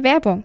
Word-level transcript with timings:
Werbung. 0.00 0.44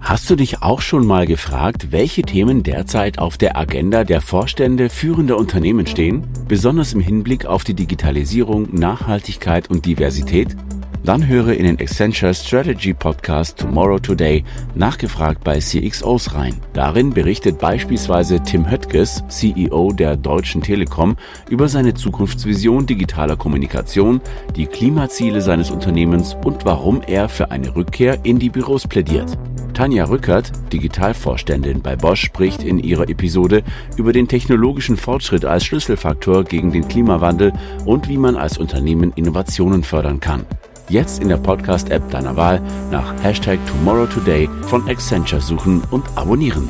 Hast 0.00 0.28
du 0.28 0.34
dich 0.34 0.60
auch 0.60 0.80
schon 0.80 1.06
mal 1.06 1.24
gefragt, 1.24 1.92
welche 1.92 2.22
Themen 2.22 2.64
derzeit 2.64 3.18
auf 3.18 3.38
der 3.38 3.56
Agenda 3.56 4.02
der 4.02 4.20
Vorstände 4.20 4.90
führender 4.90 5.38
Unternehmen 5.38 5.86
stehen, 5.86 6.26
besonders 6.48 6.92
im 6.92 7.00
Hinblick 7.00 7.46
auf 7.46 7.62
die 7.62 7.74
Digitalisierung, 7.74 8.74
Nachhaltigkeit 8.74 9.70
und 9.70 9.86
Diversität? 9.86 10.56
Dann 11.04 11.26
höre 11.26 11.52
in 11.52 11.66
den 11.66 11.78
Accenture 11.78 12.32
Strategy 12.32 12.94
Podcast 12.94 13.58
Tomorrow 13.58 13.98
Today 13.98 14.42
nachgefragt 14.74 15.44
bei 15.44 15.58
CXOs 15.58 16.34
rein. 16.34 16.54
Darin 16.72 17.10
berichtet 17.10 17.58
beispielsweise 17.58 18.40
Tim 18.40 18.70
Höttges, 18.70 19.22
CEO 19.28 19.92
der 19.92 20.16
Deutschen 20.16 20.62
Telekom, 20.62 21.16
über 21.50 21.68
seine 21.68 21.92
Zukunftsvision 21.92 22.86
digitaler 22.86 23.36
Kommunikation, 23.36 24.22
die 24.56 24.64
Klimaziele 24.64 25.42
seines 25.42 25.70
Unternehmens 25.70 26.38
und 26.42 26.64
warum 26.64 27.02
er 27.06 27.28
für 27.28 27.50
eine 27.50 27.76
Rückkehr 27.76 28.24
in 28.24 28.38
die 28.38 28.48
Büros 28.48 28.88
plädiert. 28.88 29.36
Tanja 29.74 30.04
Rückert, 30.04 30.52
Digitalvorständin 30.72 31.82
bei 31.82 31.96
Bosch, 31.96 32.22
spricht 32.22 32.62
in 32.62 32.78
ihrer 32.78 33.10
Episode 33.10 33.62
über 33.98 34.14
den 34.14 34.26
technologischen 34.26 34.96
Fortschritt 34.96 35.44
als 35.44 35.66
Schlüsselfaktor 35.66 36.44
gegen 36.44 36.72
den 36.72 36.88
Klimawandel 36.88 37.52
und 37.84 38.08
wie 38.08 38.16
man 38.16 38.36
als 38.36 38.56
Unternehmen 38.56 39.12
Innovationen 39.16 39.82
fördern 39.82 40.20
kann. 40.20 40.46
Jetzt 40.88 41.22
in 41.22 41.28
der 41.28 41.38
Podcast-App 41.38 42.10
deiner 42.10 42.36
Wahl 42.36 42.60
nach 42.90 43.14
Hashtag 43.22 43.58
Tomorrow 43.66 44.06
Today 44.06 44.48
von 44.62 44.86
Accenture 44.88 45.40
suchen 45.40 45.82
und 45.90 46.04
abonnieren. 46.14 46.68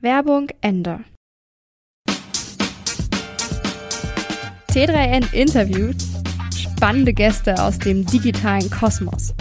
Werbung 0.00 0.48
Ende. 0.60 1.00
T3N 4.70 5.32
interviewt 5.32 5.96
spannende 6.54 7.12
Gäste 7.12 7.60
aus 7.62 7.78
dem 7.78 8.04
digitalen 8.04 8.70
Kosmos. 8.70 9.34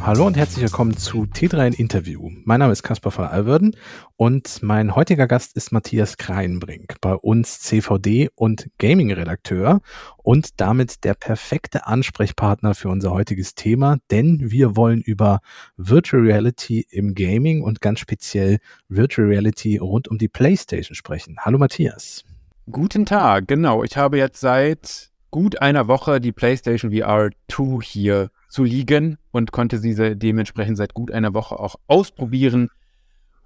Hallo 0.00 0.26
und 0.26 0.36
herzlich 0.36 0.62
willkommen 0.62 0.96
zu 0.96 1.22
T3 1.22 1.68
in 1.68 1.72
Interview. 1.72 2.30
Mein 2.44 2.60
Name 2.60 2.72
ist 2.72 2.82
Caspar 2.82 3.10
von 3.10 3.24
Alverden 3.24 3.76
und 4.16 4.62
mein 4.62 4.94
heutiger 4.94 5.26
Gast 5.26 5.56
ist 5.56 5.72
Matthias 5.72 6.16
Kreinbrink, 6.16 7.00
bei 7.00 7.14
uns 7.14 7.60
CVD 7.60 8.30
und 8.34 8.70
Gaming-Redakteur 8.78 9.80
und 10.18 10.60
damit 10.60 11.04
der 11.04 11.14
perfekte 11.14 11.86
Ansprechpartner 11.86 12.74
für 12.74 12.88
unser 12.88 13.10
heutiges 13.10 13.54
Thema, 13.54 13.98
denn 14.10 14.50
wir 14.50 14.76
wollen 14.76 15.00
über 15.00 15.40
Virtual 15.76 16.22
Reality 16.22 16.86
im 16.90 17.14
Gaming 17.14 17.62
und 17.62 17.80
ganz 17.80 18.00
speziell 18.00 18.58
Virtual 18.88 19.26
Reality 19.26 19.78
rund 19.78 20.08
um 20.08 20.18
die 20.18 20.28
PlayStation 20.28 20.94
sprechen. 20.94 21.36
Hallo 21.40 21.58
Matthias. 21.58 22.24
Guten 22.70 23.06
Tag, 23.06 23.48
genau. 23.48 23.84
Ich 23.84 23.96
habe 23.96 24.18
jetzt 24.18 24.40
seit 24.40 25.10
gut 25.30 25.60
einer 25.60 25.88
Woche 25.88 26.20
die 26.20 26.32
PlayStation 26.32 26.92
VR 26.92 27.30
2 27.48 27.82
hier 27.82 28.30
zu 28.48 28.64
liegen 28.64 29.18
und 29.30 29.52
konnte 29.52 29.80
diese 29.80 30.16
dementsprechend 30.16 30.76
seit 30.76 30.94
gut 30.94 31.10
einer 31.10 31.34
Woche 31.34 31.58
auch 31.58 31.76
ausprobieren. 31.86 32.70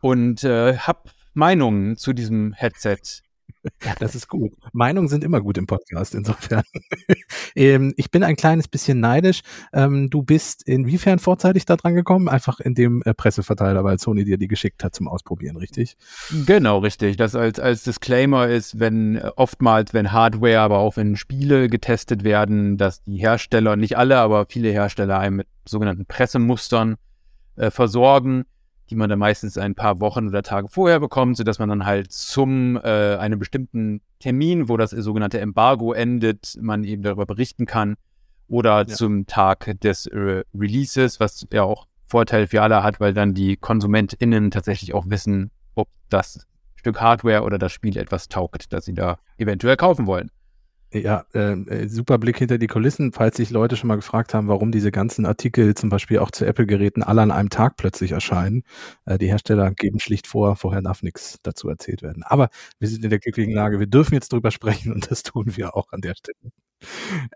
Und 0.00 0.44
äh, 0.44 0.78
habe 0.78 1.10
Meinungen 1.34 1.96
zu 1.96 2.12
diesem 2.12 2.52
Headset 2.52 3.22
Das 3.98 4.14
ist 4.14 4.28
gut. 4.28 4.52
Meinungen 4.72 5.08
sind 5.08 5.24
immer 5.24 5.40
gut 5.40 5.58
im 5.58 5.66
Podcast, 5.66 6.14
insofern. 6.14 6.62
ähm, 7.54 7.92
ich 7.96 8.10
bin 8.10 8.22
ein 8.22 8.36
kleines 8.36 8.68
bisschen 8.68 9.00
neidisch. 9.00 9.42
Ähm, 9.72 10.08
du 10.10 10.22
bist 10.22 10.66
inwiefern 10.66 11.18
vorzeitig 11.18 11.66
da 11.66 11.76
dran 11.76 11.94
gekommen? 11.94 12.28
Einfach 12.28 12.60
in 12.60 12.74
dem 12.74 13.02
äh, 13.04 13.14
Presseverteiler, 13.14 13.84
weil 13.84 13.98
Sony 13.98 14.24
dir 14.24 14.38
die 14.38 14.48
geschickt 14.48 14.82
hat 14.84 14.94
zum 14.94 15.08
Ausprobieren, 15.08 15.56
richtig? 15.56 15.96
Genau, 16.46 16.78
richtig. 16.78 17.16
Das 17.16 17.34
als, 17.34 17.58
als 17.58 17.82
Disclaimer 17.84 18.48
ist, 18.48 18.80
wenn 18.80 19.16
äh, 19.16 19.30
oftmals, 19.36 19.92
wenn 19.92 20.12
Hardware, 20.12 20.60
aber 20.60 20.78
auch 20.78 20.96
wenn 20.96 21.16
Spiele 21.16 21.68
getestet 21.68 22.24
werden, 22.24 22.78
dass 22.78 23.02
die 23.02 23.18
Hersteller, 23.18 23.76
nicht 23.76 23.98
alle, 23.98 24.18
aber 24.18 24.46
viele 24.48 24.70
Hersteller 24.70 25.18
einem 25.18 25.36
mit 25.36 25.48
sogenannten 25.66 26.06
Pressemustern 26.06 26.96
äh, 27.56 27.70
versorgen 27.70 28.44
die 28.90 28.96
man 28.96 29.08
dann 29.08 29.18
meistens 29.18 29.56
ein 29.56 29.74
paar 29.74 30.00
Wochen 30.00 30.28
oder 30.28 30.42
Tage 30.42 30.68
vorher 30.68 31.00
bekommt, 31.00 31.36
sodass 31.36 31.58
man 31.58 31.68
dann 31.68 31.86
halt 31.86 32.12
zum 32.12 32.76
äh, 32.76 33.16
einem 33.16 33.38
bestimmten 33.38 34.00
Termin, 34.18 34.68
wo 34.68 34.76
das 34.76 34.90
sogenannte 34.90 35.40
Embargo 35.40 35.92
endet, 35.92 36.58
man 36.60 36.84
eben 36.84 37.02
darüber 37.02 37.24
berichten 37.24 37.66
kann 37.66 37.96
oder 38.48 38.80
ja. 38.80 38.86
zum 38.86 39.26
Tag 39.26 39.80
des 39.80 40.06
äh, 40.06 40.42
Releases, 40.54 41.20
was 41.20 41.46
ja 41.52 41.62
auch 41.62 41.86
Vorteil 42.06 42.48
für 42.48 42.62
alle 42.62 42.82
hat, 42.82 42.98
weil 42.98 43.14
dann 43.14 43.34
die 43.34 43.56
KonsumentInnen 43.56 44.50
tatsächlich 44.50 44.92
auch 44.92 45.04
wissen, 45.08 45.52
ob 45.76 45.88
das 46.08 46.46
Stück 46.74 47.00
Hardware 47.00 47.42
oder 47.42 47.58
das 47.58 47.72
Spiel 47.72 47.96
etwas 47.96 48.28
taugt, 48.28 48.72
das 48.72 48.84
sie 48.86 48.94
da 48.94 49.18
eventuell 49.38 49.76
kaufen 49.76 50.06
wollen. 50.06 50.30
Ja, 50.92 51.24
ähm, 51.34 51.68
äh, 51.68 51.88
super 51.88 52.18
Blick 52.18 52.36
hinter 52.38 52.58
die 52.58 52.66
Kulissen, 52.66 53.12
falls 53.12 53.36
sich 53.36 53.50
Leute 53.50 53.76
schon 53.76 53.86
mal 53.86 53.94
gefragt 53.94 54.34
haben, 54.34 54.48
warum 54.48 54.72
diese 54.72 54.90
ganzen 54.90 55.24
Artikel 55.24 55.74
zum 55.76 55.88
Beispiel 55.88 56.18
auch 56.18 56.32
zu 56.32 56.44
Apple-Geräten 56.44 57.04
alle 57.04 57.22
an 57.22 57.30
einem 57.30 57.48
Tag 57.48 57.76
plötzlich 57.76 58.10
erscheinen. 58.10 58.64
Äh, 59.04 59.16
die 59.18 59.28
Hersteller 59.28 59.70
geben 59.70 60.00
schlicht 60.00 60.26
vor, 60.26 60.56
vorher 60.56 60.82
darf 60.82 61.02
nichts 61.04 61.38
dazu 61.44 61.68
erzählt 61.68 62.02
werden. 62.02 62.24
Aber 62.24 62.48
wir 62.80 62.88
sind 62.88 63.04
in 63.04 63.10
der 63.10 63.20
glücklichen 63.20 63.54
Lage, 63.54 63.78
wir 63.78 63.86
dürfen 63.86 64.14
jetzt 64.14 64.32
drüber 64.32 64.50
sprechen 64.50 64.92
und 64.92 65.10
das 65.12 65.22
tun 65.22 65.56
wir 65.56 65.76
auch 65.76 65.92
an 65.92 66.00
der 66.00 66.14
Stelle. 66.16 66.50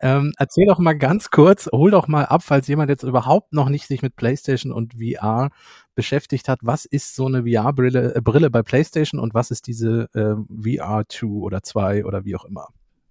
Ähm, 0.01 0.33
erzähl 0.39 0.67
doch 0.67 0.79
mal 0.79 0.95
ganz 0.99 1.31
kurz, 1.31 1.69
hol 1.73 1.91
doch 1.91 2.09
mal 2.09 2.25
ab, 2.27 2.43
falls 2.43 2.67
jemand 2.67 2.91
jetzt 2.91 3.03
überhaupt 3.05 3.53
noch 3.53 3.69
nicht 3.69 3.87
sich 3.87 4.03
mit 4.03 4.17
PlayStation 4.17 4.73
und 4.73 4.95
VR 4.95 5.51
beschäftigt 5.95 6.49
hat, 6.49 6.61
was 6.63 6.87
ist 6.87 7.15
so 7.15 7.27
eine 7.27 7.45
VR-Brille 7.45 8.15
äh, 8.17 8.21
Brille 8.21 8.51
bei 8.51 8.63
PlayStation 8.63 9.21
und 9.21 9.35
was 9.35 9.51
ist 9.51 9.67
diese 9.67 10.09
äh, 10.15 10.35
VR 10.79 11.05
2 11.09 11.27
oder 11.27 11.63
2 11.63 12.05
oder 12.05 12.25
wie 12.25 12.37
auch 12.37 12.45
immer? 12.45 12.69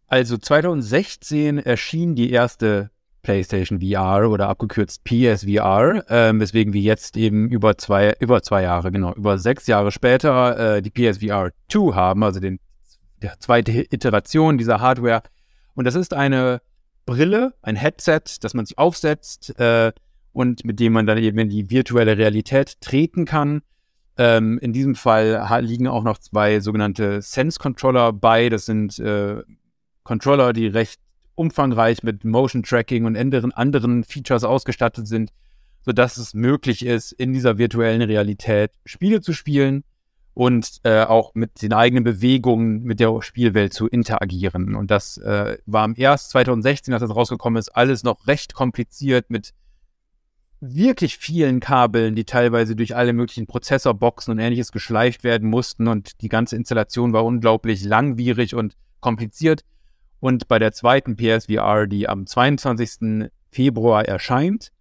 Also 0.07 0.37
2016 0.37 1.57
erschien 1.59 2.15
die 2.15 2.31
erste 2.31 2.91
PlayStation 3.23 3.79
VR 3.79 4.29
oder 4.29 4.49
abgekürzt 4.49 5.03
PSVR, 5.05 6.09
äh, 6.11 6.39
weswegen 6.39 6.73
wir 6.73 6.81
jetzt 6.81 7.17
eben 7.17 7.49
über 7.49 7.77
zwei, 7.77 8.13
über 8.19 8.43
zwei 8.43 8.63
Jahre, 8.63 8.91
genau, 8.91 9.13
über 9.13 9.39
sechs 9.39 9.65
Jahre 9.65 9.91
später 9.91 10.75
äh, 10.77 10.81
die 10.81 10.91
PSVR 10.91 11.51
2 11.69 11.95
haben, 11.95 12.23
also 12.23 12.39
den, 12.39 12.59
der 13.21 13.39
zweite 13.39 13.71
Iteration 13.71 14.57
dieser 14.57 14.81
Hardware. 14.81 15.23
Und 15.73 15.85
das 15.85 15.95
ist 15.95 16.13
eine 16.13 16.61
Brille, 17.05 17.53
ein 17.61 17.77
Headset, 17.77 18.21
das 18.41 18.53
man 18.53 18.65
sich 18.65 18.77
aufsetzt 18.77 19.57
äh, 19.59 19.93
und 20.33 20.65
mit 20.65 20.79
dem 20.79 20.93
man 20.93 21.07
dann 21.07 21.17
eben 21.17 21.39
in 21.39 21.49
die 21.49 21.69
virtuelle 21.69 22.17
Realität 22.17 22.81
treten 22.81 23.25
kann. 23.25 23.61
Ähm, 24.17 24.59
in 24.59 24.73
diesem 24.73 24.95
Fall 24.95 25.43
liegen 25.61 25.87
auch 25.87 26.03
noch 26.03 26.17
zwei 26.17 26.59
sogenannte 26.59 27.21
Sense 27.21 27.57
Controller 27.57 28.13
bei. 28.13 28.49
Das 28.49 28.65
sind 28.65 28.99
äh, 28.99 29.41
Controller, 30.03 30.53
die 30.53 30.67
recht 30.67 30.99
umfangreich 31.35 32.03
mit 32.03 32.23
Motion 32.23 32.63
Tracking 32.63 33.05
und 33.05 33.17
anderen, 33.17 33.51
anderen 33.51 34.03
Features 34.03 34.43
ausgestattet 34.43 35.07
sind, 35.07 35.31
sodass 35.81 36.17
es 36.17 36.33
möglich 36.33 36.85
ist, 36.85 37.11
in 37.11 37.33
dieser 37.33 37.57
virtuellen 37.57 38.01
Realität 38.01 38.71
Spiele 38.85 39.21
zu 39.21 39.33
spielen 39.33 39.83
und 40.33 40.79
äh, 40.83 41.03
auch 41.03 41.35
mit 41.35 41.61
den 41.61 41.73
eigenen 41.73 42.03
Bewegungen 42.03 42.83
mit 42.83 42.99
der 42.99 43.21
Spielwelt 43.21 43.73
zu 43.73 43.87
interagieren. 43.87 44.75
Und 44.75 44.89
das 44.89 45.17
äh, 45.17 45.57
war 45.65 45.85
im 45.85 45.95
erst 45.97 46.31
2016, 46.31 46.93
als 46.93 47.01
das 47.01 47.15
rausgekommen 47.15 47.59
ist, 47.59 47.69
alles 47.69 48.03
noch 48.03 48.27
recht 48.27 48.53
kompliziert 48.53 49.29
mit 49.29 49.53
wirklich 50.59 51.17
vielen 51.17 51.59
Kabeln, 51.59 52.15
die 52.15 52.23
teilweise 52.23 52.75
durch 52.75 52.95
alle 52.95 53.13
möglichen 53.13 53.47
Prozessorboxen 53.47 54.31
und 54.31 54.39
ähnliches 54.39 54.71
geschleift 54.71 55.23
werden 55.23 55.49
mussten 55.49 55.87
und 55.87 56.21
die 56.21 56.29
ganze 56.29 56.55
Installation 56.55 57.11
war 57.11 57.25
unglaublich 57.25 57.83
langwierig 57.83 58.55
und 58.55 58.75
kompliziert. 59.01 59.63
Und 60.23 60.47
bei 60.47 60.57
der 60.57 60.71
zweiten 60.71 61.17
PSVR, 61.17 61.85
die 61.85 62.07
am 62.07 62.25
22. 62.25 63.29
Februar 63.51 64.05
erscheint, 64.05 64.71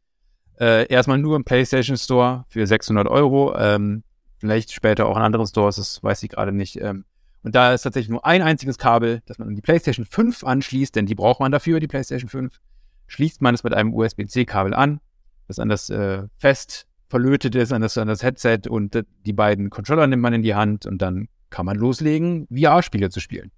äh, 0.61 0.87
erstmal 0.87 1.19
nur 1.19 1.35
im 1.35 1.43
PlayStation 1.43 1.97
Store 1.97 2.45
für 2.47 2.65
600 2.65 3.09
Euro. 3.09 3.53
Ähm, 3.57 4.05
vielleicht 4.39 4.71
später 4.71 5.07
auch 5.07 5.17
in 5.17 5.23
anderen 5.25 5.49
Stores, 5.49 5.75
das 5.75 6.01
weiß 6.01 6.23
ich 6.23 6.29
gerade 6.29 6.53
nicht. 6.53 6.81
Ähm, 6.81 7.07
und 7.43 7.57
da 7.57 7.73
ist 7.73 7.83
tatsächlich 7.83 8.09
nur 8.09 8.25
ein 8.25 8.41
einziges 8.41 8.79
Kabel, 8.79 9.21
das 9.27 9.41
man 9.41 9.49
an 9.49 9.57
die 9.57 9.63
PlayStation 9.63 10.07
5 10.07 10.45
anschließt, 10.45 10.95
denn 10.95 11.07
die 11.07 11.17
braucht 11.17 11.41
man 11.41 11.51
dafür, 11.51 11.81
die 11.81 11.89
PlayStation 11.89 12.29
5. 12.29 12.61
Schließt 13.09 13.43
man 13.43 13.53
es 13.53 13.65
mit 13.65 13.75
einem 13.75 13.93
USB-C-Kabel 13.93 14.73
an, 14.75 15.01
das 15.49 15.59
an 15.59 15.69
das 15.69 15.91
äh, 15.91 16.23
fest 16.39 16.87
verlötet 17.09 17.57
ist, 17.57 17.73
an 17.73 17.83
das, 17.83 17.99
an 17.99 18.07
das 18.07 18.23
Headset 18.23 18.69
und 18.69 18.95
äh, 18.95 19.03
die 19.27 19.33
beiden 19.33 19.71
Controller 19.71 20.07
nimmt 20.07 20.23
man 20.23 20.35
in 20.35 20.43
die 20.43 20.55
Hand 20.55 20.87
und 20.87 21.03
dann 21.03 21.27
kann 21.51 21.67
man 21.67 21.79
loslegen, 21.79 22.47
VR-Spiele 22.47 23.11
zu 23.11 23.19
spielen. 23.19 23.51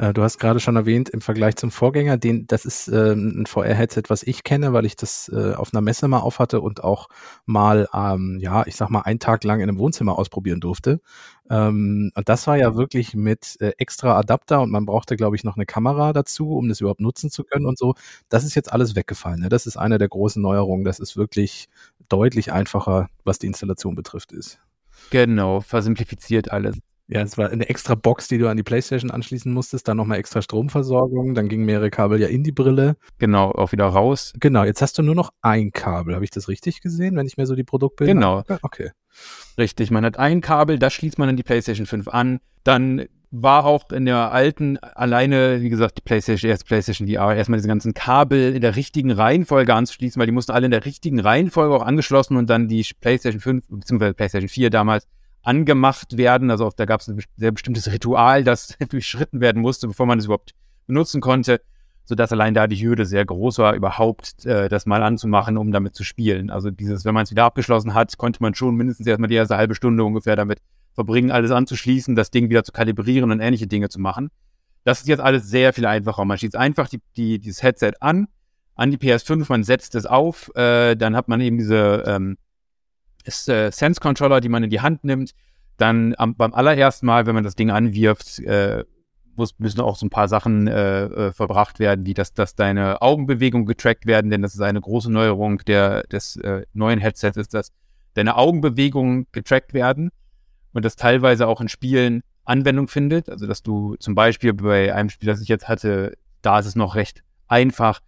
Äh, 0.00 0.14
du 0.14 0.22
hast 0.22 0.38
gerade 0.38 0.60
schon 0.60 0.76
erwähnt, 0.76 1.10
im 1.10 1.20
Vergleich 1.20 1.56
zum 1.56 1.70
Vorgänger, 1.70 2.16
den, 2.16 2.46
das 2.46 2.64
ist 2.64 2.88
äh, 2.88 3.12
ein 3.12 3.44
VR-Headset, 3.44 4.04
was 4.08 4.22
ich 4.22 4.44
kenne, 4.44 4.72
weil 4.72 4.86
ich 4.86 4.96
das 4.96 5.28
äh, 5.28 5.52
auf 5.52 5.74
einer 5.74 5.82
Messe 5.82 6.08
mal 6.08 6.20
aufhatte 6.20 6.62
und 6.62 6.82
auch 6.82 7.08
mal, 7.44 7.86
ähm, 7.92 8.38
ja, 8.40 8.66
ich 8.66 8.76
sag 8.76 8.88
mal, 8.88 9.02
einen 9.02 9.18
Tag 9.18 9.44
lang 9.44 9.60
in 9.60 9.68
einem 9.68 9.78
Wohnzimmer 9.78 10.18
ausprobieren 10.18 10.60
durfte. 10.60 11.02
Ähm, 11.50 12.12
und 12.14 12.28
das 12.30 12.46
war 12.46 12.56
ja 12.56 12.76
wirklich 12.76 13.14
mit 13.14 13.58
äh, 13.60 13.72
extra 13.76 14.18
Adapter 14.18 14.62
und 14.62 14.70
man 14.70 14.86
brauchte, 14.86 15.16
glaube 15.16 15.36
ich, 15.36 15.44
noch 15.44 15.56
eine 15.56 15.66
Kamera 15.66 16.14
dazu, 16.14 16.56
um 16.56 16.70
das 16.70 16.80
überhaupt 16.80 17.02
nutzen 17.02 17.30
zu 17.30 17.44
können 17.44 17.66
und 17.66 17.78
so. 17.78 17.94
Das 18.30 18.44
ist 18.44 18.54
jetzt 18.54 18.72
alles 18.72 18.96
weggefallen. 18.96 19.40
Ne? 19.40 19.48
Das 19.50 19.66
ist 19.66 19.76
eine 19.76 19.98
der 19.98 20.08
großen 20.08 20.40
Neuerungen. 20.40 20.84
Das 20.84 20.98
ist 20.98 21.18
wirklich 21.18 21.68
deutlich 22.08 22.52
einfacher, 22.52 23.10
was 23.24 23.38
die 23.38 23.48
Installation 23.48 23.96
betrifft, 23.96 24.32
ist. 24.32 24.60
Genau, 25.10 25.60
versimplifiziert 25.60 26.50
alles. 26.50 26.78
Ja, 27.12 27.22
es 27.22 27.36
war 27.36 27.50
eine 27.50 27.68
extra 27.68 27.96
Box, 27.96 28.28
die 28.28 28.38
du 28.38 28.48
an 28.48 28.56
die 28.56 28.62
Playstation 28.62 29.10
anschließen 29.10 29.52
musstest, 29.52 29.88
dann 29.88 29.96
nochmal 29.96 30.18
extra 30.18 30.42
Stromversorgung, 30.42 31.34
dann 31.34 31.48
gingen 31.48 31.64
mehrere 31.64 31.90
Kabel 31.90 32.20
ja 32.20 32.28
in 32.28 32.44
die 32.44 32.52
Brille. 32.52 32.96
Genau, 33.18 33.50
auch 33.50 33.72
wieder 33.72 33.86
raus. 33.86 34.32
Genau, 34.38 34.62
jetzt 34.62 34.80
hast 34.80 34.96
du 34.96 35.02
nur 35.02 35.16
noch 35.16 35.30
ein 35.42 35.72
Kabel. 35.72 36.14
Habe 36.14 36.24
ich 36.24 36.30
das 36.30 36.48
richtig 36.48 36.82
gesehen, 36.82 37.16
wenn 37.16 37.26
ich 37.26 37.36
mir 37.36 37.46
so 37.46 37.56
die 37.56 37.64
Produktbilder 37.64 38.14
Genau. 38.14 38.44
Okay. 38.62 38.90
Richtig, 39.58 39.90
man 39.90 40.04
hat 40.04 40.18
ein 40.18 40.40
Kabel, 40.40 40.78
das 40.78 40.92
schließt 40.92 41.18
man 41.18 41.28
an 41.28 41.36
die 41.36 41.42
PlayStation 41.42 41.86
5 41.86 42.06
an. 42.06 42.38
Dann 42.62 43.06
war 43.32 43.64
auch 43.64 43.90
in 43.90 44.06
der 44.06 44.32
alten 44.32 44.78
alleine, 44.78 45.62
wie 45.62 45.68
gesagt, 45.68 45.98
die 45.98 46.02
PlayStation, 46.02 46.48
erst 46.48 46.66
PlayStation 46.66 47.08
VR, 47.08 47.34
erstmal 47.34 47.58
diese 47.58 47.68
ganzen 47.68 47.92
Kabel 47.92 48.54
in 48.54 48.60
der 48.60 48.76
richtigen 48.76 49.10
Reihenfolge 49.10 49.74
anzuschließen, 49.74 50.18
weil 50.18 50.26
die 50.26 50.32
mussten 50.32 50.52
alle 50.52 50.66
in 50.66 50.72
der 50.72 50.84
richtigen 50.84 51.18
Reihenfolge 51.18 51.74
auch 51.74 51.84
angeschlossen 51.84 52.36
und 52.36 52.48
dann 52.50 52.68
die 52.68 52.84
PlayStation 53.00 53.40
5 53.40 53.64
bzw. 53.68 54.12
PlayStation 54.12 54.48
4 54.48 54.70
damals 54.70 55.08
angemacht 55.42 56.16
werden. 56.16 56.50
Also 56.50 56.70
da 56.76 56.84
gab 56.84 57.00
es 57.00 57.08
ein 57.08 57.22
sehr 57.36 57.52
bestimmtes 57.52 57.90
Ritual, 57.90 58.44
das 58.44 58.76
durchschritten 58.90 59.40
werden 59.40 59.62
musste, 59.62 59.88
bevor 59.88 60.06
man 60.06 60.18
es 60.18 60.26
überhaupt 60.26 60.52
benutzen 60.86 61.20
konnte, 61.20 61.60
sodass 62.04 62.32
allein 62.32 62.54
da 62.54 62.66
die 62.66 62.82
Hürde 62.82 63.06
sehr 63.06 63.24
groß 63.24 63.58
war, 63.58 63.74
überhaupt 63.74 64.44
äh, 64.44 64.68
das 64.68 64.86
mal 64.86 65.02
anzumachen, 65.02 65.56
um 65.56 65.72
damit 65.72 65.94
zu 65.94 66.04
spielen. 66.04 66.50
Also 66.50 66.70
dieses, 66.70 67.04
wenn 67.04 67.14
man 67.14 67.24
es 67.24 67.30
wieder 67.30 67.44
abgeschlossen 67.44 67.94
hat, 67.94 68.16
konnte 68.18 68.42
man 68.42 68.54
schon 68.54 68.74
mindestens 68.74 69.06
erstmal 69.06 69.28
die 69.28 69.36
erste 69.36 69.56
halbe 69.56 69.74
Stunde 69.74 70.04
ungefähr 70.04 70.36
damit 70.36 70.58
verbringen, 70.94 71.30
alles 71.30 71.50
anzuschließen, 71.50 72.16
das 72.16 72.30
Ding 72.30 72.50
wieder 72.50 72.64
zu 72.64 72.72
kalibrieren 72.72 73.30
und 73.30 73.40
ähnliche 73.40 73.66
Dinge 73.66 73.88
zu 73.88 74.00
machen. 74.00 74.30
Das 74.84 75.00
ist 75.00 75.08
jetzt 75.08 75.20
alles 75.20 75.48
sehr 75.48 75.72
viel 75.72 75.86
einfacher. 75.86 76.24
Man 76.24 76.38
schließt 76.38 76.56
einfach 76.56 76.88
die, 76.88 77.00
die, 77.16 77.38
dieses 77.38 77.62
Headset 77.62 77.92
an, 78.00 78.26
an 78.74 78.90
die 78.90 78.96
PS5, 78.96 79.46
man 79.48 79.62
setzt 79.62 79.94
es 79.94 80.06
auf, 80.06 80.50
äh, 80.56 80.96
dann 80.96 81.14
hat 81.14 81.28
man 81.28 81.40
eben 81.40 81.58
diese 81.58 82.02
ähm, 82.06 82.38
ist, 83.24 83.48
äh, 83.48 83.70
Sense 83.70 84.00
Controller, 84.00 84.40
die 84.40 84.48
man 84.48 84.62
in 84.62 84.70
die 84.70 84.80
Hand 84.80 85.04
nimmt. 85.04 85.32
Dann 85.76 86.14
am, 86.18 86.34
beim 86.34 86.52
allerersten 86.52 87.06
Mal, 87.06 87.26
wenn 87.26 87.34
man 87.34 87.44
das 87.44 87.54
Ding 87.54 87.70
anwirft, 87.70 88.38
äh, 88.40 88.84
muss, 89.36 89.58
müssen 89.58 89.80
auch 89.80 89.96
so 89.96 90.06
ein 90.06 90.10
paar 90.10 90.28
Sachen 90.28 90.66
äh, 90.66 91.04
äh, 91.04 91.32
verbracht 91.32 91.78
werden, 91.78 92.04
wie 92.06 92.14
dass, 92.14 92.34
dass 92.34 92.54
deine 92.54 93.00
Augenbewegungen 93.00 93.66
getrackt 93.66 94.06
werden, 94.06 94.30
denn 94.30 94.42
das 94.42 94.54
ist 94.54 94.60
eine 94.60 94.80
große 94.80 95.10
Neuerung 95.10 95.58
der, 95.66 96.02
des 96.04 96.36
äh, 96.36 96.66
neuen 96.72 97.00
Headsets, 97.00 97.36
ist, 97.36 97.54
dass 97.54 97.72
deine 98.14 98.36
Augenbewegungen 98.36 99.26
getrackt 99.32 99.72
werden 99.72 100.10
und 100.72 100.84
das 100.84 100.96
teilweise 100.96 101.46
auch 101.46 101.60
in 101.60 101.68
Spielen 101.68 102.22
Anwendung 102.44 102.88
findet. 102.88 103.30
Also 103.30 103.46
dass 103.46 103.62
du 103.62 103.96
zum 103.96 104.14
Beispiel 104.14 104.52
bei 104.52 104.94
einem 104.94 105.08
Spiel, 105.08 105.28
das 105.28 105.40
ich 105.40 105.48
jetzt 105.48 105.68
hatte, 105.68 106.16
da 106.42 106.58
ist 106.58 106.66
es 106.66 106.76
noch 106.76 106.94
recht 106.94 107.22
einfach, 107.48 108.00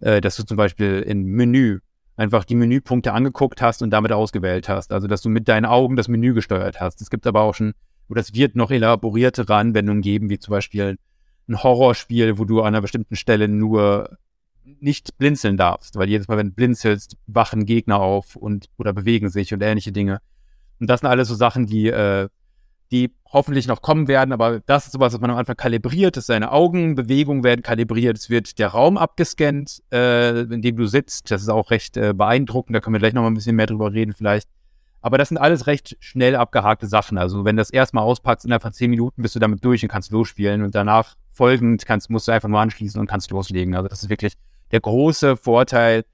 äh, 0.00 0.20
dass 0.20 0.36
du 0.36 0.44
zum 0.44 0.56
Beispiel 0.56 1.00
in 1.00 1.24
Menü 1.24 1.80
einfach 2.16 2.44
die 2.44 2.54
Menüpunkte 2.54 3.12
angeguckt 3.12 3.60
hast 3.60 3.82
und 3.82 3.90
damit 3.90 4.12
ausgewählt 4.12 4.68
hast. 4.68 4.92
Also, 4.92 5.06
dass 5.06 5.22
du 5.22 5.28
mit 5.28 5.48
deinen 5.48 5.64
Augen 5.64 5.96
das 5.96 6.08
Menü 6.08 6.34
gesteuert 6.34 6.80
hast. 6.80 7.00
Es 7.00 7.10
gibt 7.10 7.26
aber 7.26 7.40
auch 7.42 7.54
schon, 7.54 7.74
oder 8.08 8.20
es 8.20 8.34
wird 8.34 8.56
noch 8.56 8.70
elaboriertere 8.70 9.54
Anwendungen 9.54 10.02
geben, 10.02 10.30
wie 10.30 10.38
zum 10.38 10.52
Beispiel 10.52 10.98
ein 11.48 11.62
Horrorspiel, 11.62 12.38
wo 12.38 12.44
du 12.44 12.60
an 12.60 12.68
einer 12.68 12.80
bestimmten 12.80 13.16
Stelle 13.16 13.48
nur 13.48 14.16
nicht 14.64 15.18
blinzeln 15.18 15.56
darfst, 15.56 15.96
weil 15.96 16.08
jedes 16.08 16.28
Mal, 16.28 16.38
wenn 16.38 16.48
du 16.48 16.54
blinzelst, 16.54 17.16
wachen 17.26 17.66
Gegner 17.66 18.00
auf 18.00 18.36
und 18.36 18.66
oder 18.78 18.92
bewegen 18.92 19.28
sich 19.28 19.52
und 19.52 19.62
ähnliche 19.62 19.92
Dinge. 19.92 20.20
Und 20.80 20.88
das 20.88 21.00
sind 21.00 21.08
alles 21.08 21.28
so 21.28 21.34
Sachen, 21.34 21.66
die 21.66 21.88
äh, 21.88 22.28
die 22.90 23.12
hoffentlich 23.32 23.66
noch 23.66 23.82
kommen 23.82 24.06
werden, 24.06 24.32
aber 24.32 24.60
das 24.60 24.86
ist 24.86 24.92
sowas, 24.92 25.12
was 25.12 25.20
man 25.20 25.30
am 25.30 25.36
Anfang 25.36 25.56
kalibriert, 25.56 26.16
dass 26.16 26.26
seine 26.26 26.52
Augenbewegungen 26.52 27.42
werden 27.42 27.62
kalibriert, 27.62 28.16
es 28.16 28.30
wird 28.30 28.58
der 28.58 28.68
Raum 28.68 28.96
abgescannt, 28.96 29.82
äh, 29.92 30.42
in 30.42 30.62
dem 30.62 30.76
du 30.76 30.86
sitzt, 30.86 31.30
das 31.30 31.42
ist 31.42 31.48
auch 31.48 31.70
recht 31.70 31.96
äh, 31.96 32.12
beeindruckend, 32.14 32.76
da 32.76 32.80
können 32.80 32.94
wir 32.94 33.00
gleich 33.00 33.14
noch 33.14 33.22
mal 33.22 33.28
ein 33.28 33.34
bisschen 33.34 33.56
mehr 33.56 33.66
drüber 33.66 33.92
reden 33.92 34.12
vielleicht. 34.12 34.48
Aber 35.00 35.18
das 35.18 35.28
sind 35.28 35.36
alles 35.36 35.66
recht 35.66 35.98
schnell 36.00 36.34
abgehakte 36.34 36.86
Sachen. 36.86 37.18
Also 37.18 37.44
wenn 37.44 37.56
du 37.56 37.60
das 37.60 37.68
erstmal 37.68 38.04
auspackst, 38.04 38.46
innerhalb 38.46 38.62
von 38.62 38.72
zehn 38.72 38.88
Minuten 38.88 39.20
bist 39.20 39.34
du 39.34 39.38
damit 39.38 39.62
durch 39.62 39.82
und 39.82 39.90
kannst 39.90 40.10
losspielen 40.12 40.62
und 40.62 40.74
danach 40.74 41.14
folgend 41.30 41.84
kannst, 41.84 42.08
musst 42.08 42.26
du 42.26 42.32
einfach 42.32 42.48
nur 42.48 42.60
anschließen 42.60 42.98
und 42.98 43.06
kannst 43.06 43.30
loslegen. 43.30 43.74
Also 43.74 43.88
das 43.88 44.02
ist 44.02 44.08
wirklich 44.08 44.32
der 44.70 44.80
große 44.80 45.36
Vorteil 45.36 46.04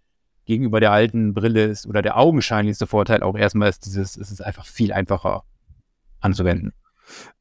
gegenüber 0.45 0.81
der 0.81 0.91
alten 0.91 1.35
Brille 1.35 1.67
ist 1.67 1.87
oder 1.87 2.03
der 2.03 2.17
augenscheinlichste 2.17 2.89
Vorteil 2.89 3.23
auch 3.23 3.37
erstmal 3.37 3.69
ist 3.69 3.87
dieses, 3.87 4.17
es 4.17 4.33
ist 4.33 4.41
einfach 4.41 4.67
viel 4.67 4.93
einfacher 4.93 5.45
anzuwenden. 6.21 6.73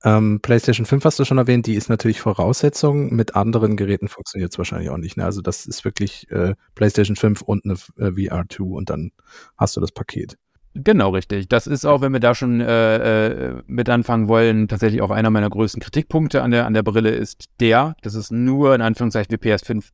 Ähm, 0.03 0.39
PlayStation 0.41 0.85
5 0.85 1.05
hast 1.05 1.19
du 1.19 1.25
schon 1.25 1.37
erwähnt, 1.37 1.67
die 1.67 1.75
ist 1.75 1.89
natürlich 1.89 2.21
Voraussetzung. 2.21 3.13
Mit 3.13 3.35
anderen 3.35 3.77
Geräten 3.77 4.07
funktioniert 4.07 4.51
es 4.51 4.57
wahrscheinlich 4.57 4.89
auch 4.89 4.97
nicht. 4.97 5.17
Ne? 5.17 5.25
Also 5.25 5.41
das 5.41 5.65
ist 5.65 5.85
wirklich 5.85 6.29
äh, 6.31 6.55
PlayStation 6.75 7.15
5 7.15 7.41
und 7.41 7.65
eine 7.65 7.75
äh, 7.97 8.11
VR2 8.11 8.61
und 8.61 8.89
dann 8.89 9.11
hast 9.57 9.75
du 9.77 9.81
das 9.81 9.91
Paket. 9.91 10.37
Genau, 10.75 11.09
richtig. 11.09 11.49
Das 11.49 11.67
ist 11.67 11.85
auch, 11.85 12.01
wenn 12.01 12.13
wir 12.13 12.19
da 12.19 12.35
schon 12.35 12.61
äh, 12.61 13.27
äh, 13.27 13.63
mit 13.65 13.89
anfangen 13.89 14.27
wollen, 14.27 14.67
tatsächlich 14.67 15.01
auch 15.01 15.09
einer 15.09 15.31
meiner 15.31 15.49
größten 15.49 15.81
Kritikpunkte 15.81 16.43
an 16.43 16.51
der, 16.51 16.65
an 16.65 16.73
der 16.73 16.83
Brille 16.83 17.09
ist 17.09 17.45
der, 17.59 17.95
dass 18.01 18.13
es 18.13 18.29
nur 18.31 18.75
in 18.75 18.81
Anführungszeichen 18.81 19.31
für 19.31 19.43
PS5 19.43 19.89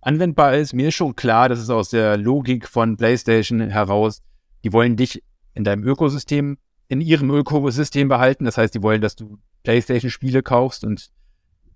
anwendbar 0.00 0.54
ist. 0.54 0.72
Mir 0.72 0.88
ist 0.88 0.94
schon 0.94 1.16
klar, 1.16 1.48
dass 1.48 1.58
es 1.58 1.68
aus 1.68 1.90
der 1.90 2.16
Logik 2.16 2.66
von 2.66 2.96
PlayStation 2.96 3.60
heraus, 3.60 4.22
die 4.64 4.72
wollen 4.72 4.96
dich 4.96 5.22
in 5.52 5.64
deinem 5.64 5.84
Ökosystem 5.84 6.56
in 6.88 7.00
ihrem 7.00 7.30
Ökosystem 7.30 8.08
behalten. 8.08 8.44
Das 8.44 8.58
heißt, 8.58 8.74
die 8.74 8.82
wollen, 8.82 9.00
dass 9.00 9.16
du 9.16 9.38
PlayStation-Spiele 9.64 10.42
kaufst 10.42 10.84
und 10.84 11.10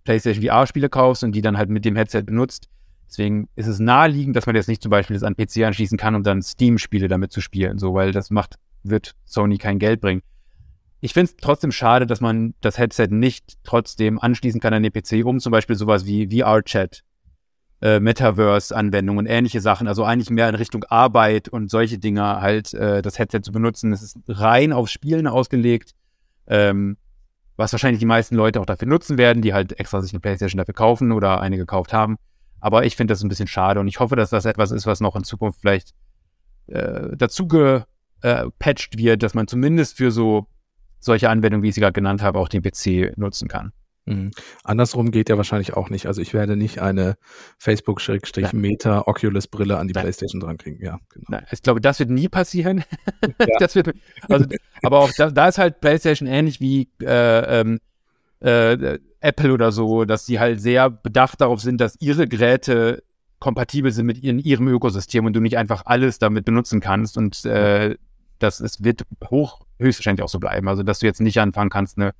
PlayStation 0.05 0.45
VR-Spiele 0.45 0.89
kaufst 0.89 1.25
und 1.25 1.33
die 1.33 1.43
dann 1.43 1.59
halt 1.59 1.71
mit 1.71 1.85
dem 1.85 1.97
Headset 1.97 2.23
benutzt. 2.23 2.69
Deswegen 3.09 3.49
ist 3.57 3.67
es 3.67 3.81
naheliegend, 3.81 4.37
dass 4.37 4.47
man 4.47 4.55
jetzt 4.55 4.69
nicht 4.69 4.83
zum 4.83 4.91
Beispiel 4.91 5.15
das 5.15 5.25
an 5.25 5.35
PC 5.35 5.65
anschließen 5.65 5.99
kann, 5.99 6.15
um 6.15 6.23
dann 6.23 6.43
Steam-Spiele 6.43 7.09
damit 7.09 7.33
zu 7.33 7.41
spielen, 7.41 7.79
so, 7.79 7.93
weil 7.93 8.13
das 8.13 8.31
macht, 8.31 8.57
wird 8.85 9.15
Sony 9.25 9.59
kein 9.59 9.81
Geld 9.81 10.01
bringen. 10.01 10.23
Ich 11.01 11.15
finde 11.15 11.31
es 11.31 11.37
trotzdem 11.37 11.73
schade, 11.73 12.07
dass 12.07 12.21
man 12.21 12.55
das 12.61 12.79
Headset 12.79 13.09
nicht 13.11 13.59
trotzdem 13.65 14.21
anschließen 14.21 14.61
kann 14.61 14.75
an 14.75 14.83
den 14.83 14.93
PC, 14.93 15.25
um 15.25 15.41
zum 15.41 15.51
Beispiel 15.51 15.75
sowas 15.75 16.07
wie 16.07 16.29
VR-Chat 16.39 17.03
äh, 17.83 18.01
Metaverse-Anwendungen 18.01 19.27
und 19.27 19.27
ähnliche 19.27 19.61
Sachen, 19.61 19.89
also 19.89 20.05
eigentlich 20.05 20.31
mehr 20.31 20.49
in 20.49 20.55
Richtung 20.55 20.85
Arbeit 20.85 21.49
und 21.49 21.71
solche 21.71 21.99
Dinge 21.99 22.41
halt 22.41 22.75
äh, 22.75 23.03
das 23.03 23.19
Headset 23.19 23.41
zu 23.43 23.53
benutzen. 23.53 23.93
Es 23.93 24.03
ist 24.03 24.19
rein 24.29 24.73
aufs 24.73 24.93
Spielen 24.93 25.27
ausgelegt, 25.27 25.95
ähm, 26.47 26.97
was 27.57 27.73
wahrscheinlich 27.73 28.01
die 28.01 28.07
meisten 28.07 28.35
Leute 28.35 28.61
auch 28.61 28.67
dafür 28.67 28.89
nutzen 28.89 29.19
werden, 29.19 29.43
die 29.43 29.55
halt 29.55 29.79
extra 29.79 30.03
sich 30.03 30.13
eine 30.13 30.21
Playstation 30.21 30.59
dafür 30.59 30.75
kaufen 30.75 31.13
oder 31.13 31.41
eine 31.41 31.57
gekauft 31.57 31.93
haben. 31.93 32.17
Aber 32.61 32.85
ich 32.85 32.97
finde 32.97 33.13
das 33.13 33.23
ein 33.23 33.29
bisschen 33.29 33.49
schade 33.49 33.81
und 33.81 33.89
ich 33.89 34.01
hoffe, 34.01 34.17
dass 34.17 34.31
das 34.31 34.45
etwas 34.45 34.71
ist, 34.71 34.87
was 34.87 35.01
noch 35.01 35.17
in 35.17 35.25
Zukunft 35.25 35.61
vielleicht 35.61 35.95
äh, 36.67 37.17
dazu 37.17 37.49
gepatcht 37.49 38.99
wird, 38.99 39.23
dass 39.23 39.33
man 39.33 39.47
zumindest 39.47 39.97
für 39.97 40.11
so 40.11 40.47
solche 40.99 41.31
Anwendungen, 41.31 41.63
wie 41.63 41.69
ich 41.69 41.75
sie 41.75 41.81
gerade 41.81 41.95
genannt 41.95 42.23
habe, 42.23 42.39
auch 42.39 42.49
den 42.49 42.61
PC 42.61 43.17
nutzen 43.17 43.49
kann. 43.49 43.73
Mhm. 44.11 44.31
Andersrum 44.65 45.11
geht 45.11 45.29
ja 45.29 45.37
wahrscheinlich 45.37 45.75
auch 45.75 45.91
nicht. 45.91 46.07
Also 46.07 46.21
ich 46.21 46.35
werde 46.35 46.57
nicht 46.57 46.81
eine 46.81 47.17
Facebook-Meta 47.59 49.05
Oculus 49.07 49.47
Brille 49.47 49.79
an 49.79 49.89
die 49.89 49.95
Nein. 49.95 50.03
PlayStation 50.03 50.41
dran 50.41 50.59
kriegen. 50.59 50.85
Ja, 50.85 50.99
genau. 51.11 51.27
Nein, 51.29 51.47
ich 51.51 51.63
glaube, 51.63 51.81
das 51.81 51.99
wird 51.99 52.11
nie 52.11 52.29
passieren. 52.29 52.85
Ja. 53.41 53.57
das 53.59 53.75
wird, 53.75 53.93
also, 54.29 54.47
aber 54.83 54.99
auch 54.99 55.11
da, 55.17 55.31
da, 55.31 55.49
ist 55.49 55.59
halt 55.59 55.81
PlayStation 55.81 56.29
ähnlich 56.29 56.61
wie 56.61 56.89
äh, 57.03 57.61
ähm, 57.61 57.81
äh, 58.41 58.99
Apple 59.21 59.53
oder 59.53 59.73
so, 59.73 60.05
dass 60.05 60.27
sie 60.27 60.39
halt 60.39 60.61
sehr 60.61 60.91
bedacht 60.91 61.41
darauf 61.41 61.61
sind, 61.61 61.81
dass 61.81 61.97
ihre 62.01 62.29
Geräte 62.29 63.03
kompatibel 63.39 63.93
sind 63.93 64.07
mit 64.07 64.23
in 64.23 64.39
ihrem 64.39 64.69
Ökosystem 64.69 65.25
und 65.25 65.33
du 65.33 65.41
nicht 65.41 65.57
einfach 65.57 65.83
alles 65.87 66.19
damit 66.19 66.45
benutzen 66.45 66.81
kannst 66.81 67.17
und 67.17 67.45
äh, 67.45 67.97
das 68.39 68.61
ist, 68.61 68.85
wird 68.85 69.03
hoch 69.31 69.61
höchstwahrscheinlich 69.79 70.23
auch 70.23 70.29
so 70.29 70.39
bleiben. 70.39 70.69
Also 70.69 70.83
dass 70.83 70.99
du 70.99 71.07
jetzt 71.07 71.21
nicht 71.21 71.41
anfangen 71.41 71.71
kannst, 71.71 71.99
eine 71.99 72.13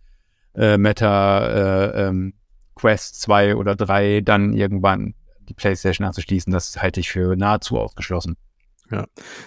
äh, 0.55 0.79
Meta 0.79 1.47
äh, 1.47 2.09
ähm, 2.09 2.35
Quest 2.75 3.21
2 3.21 3.57
oder 3.57 3.77
3 3.77 4.23
dann 4.23 4.53
irgendwann 4.53 5.15
die 5.49 5.55
PlayStation 5.55 6.07
anzuschließen, 6.07 6.53
das 6.53 6.81
halte 6.81 7.01
ich 7.01 7.11
für 7.11 7.37
nahezu 7.37 7.79
ausgeschlossen. 7.79 8.37
Ja, 8.91 9.05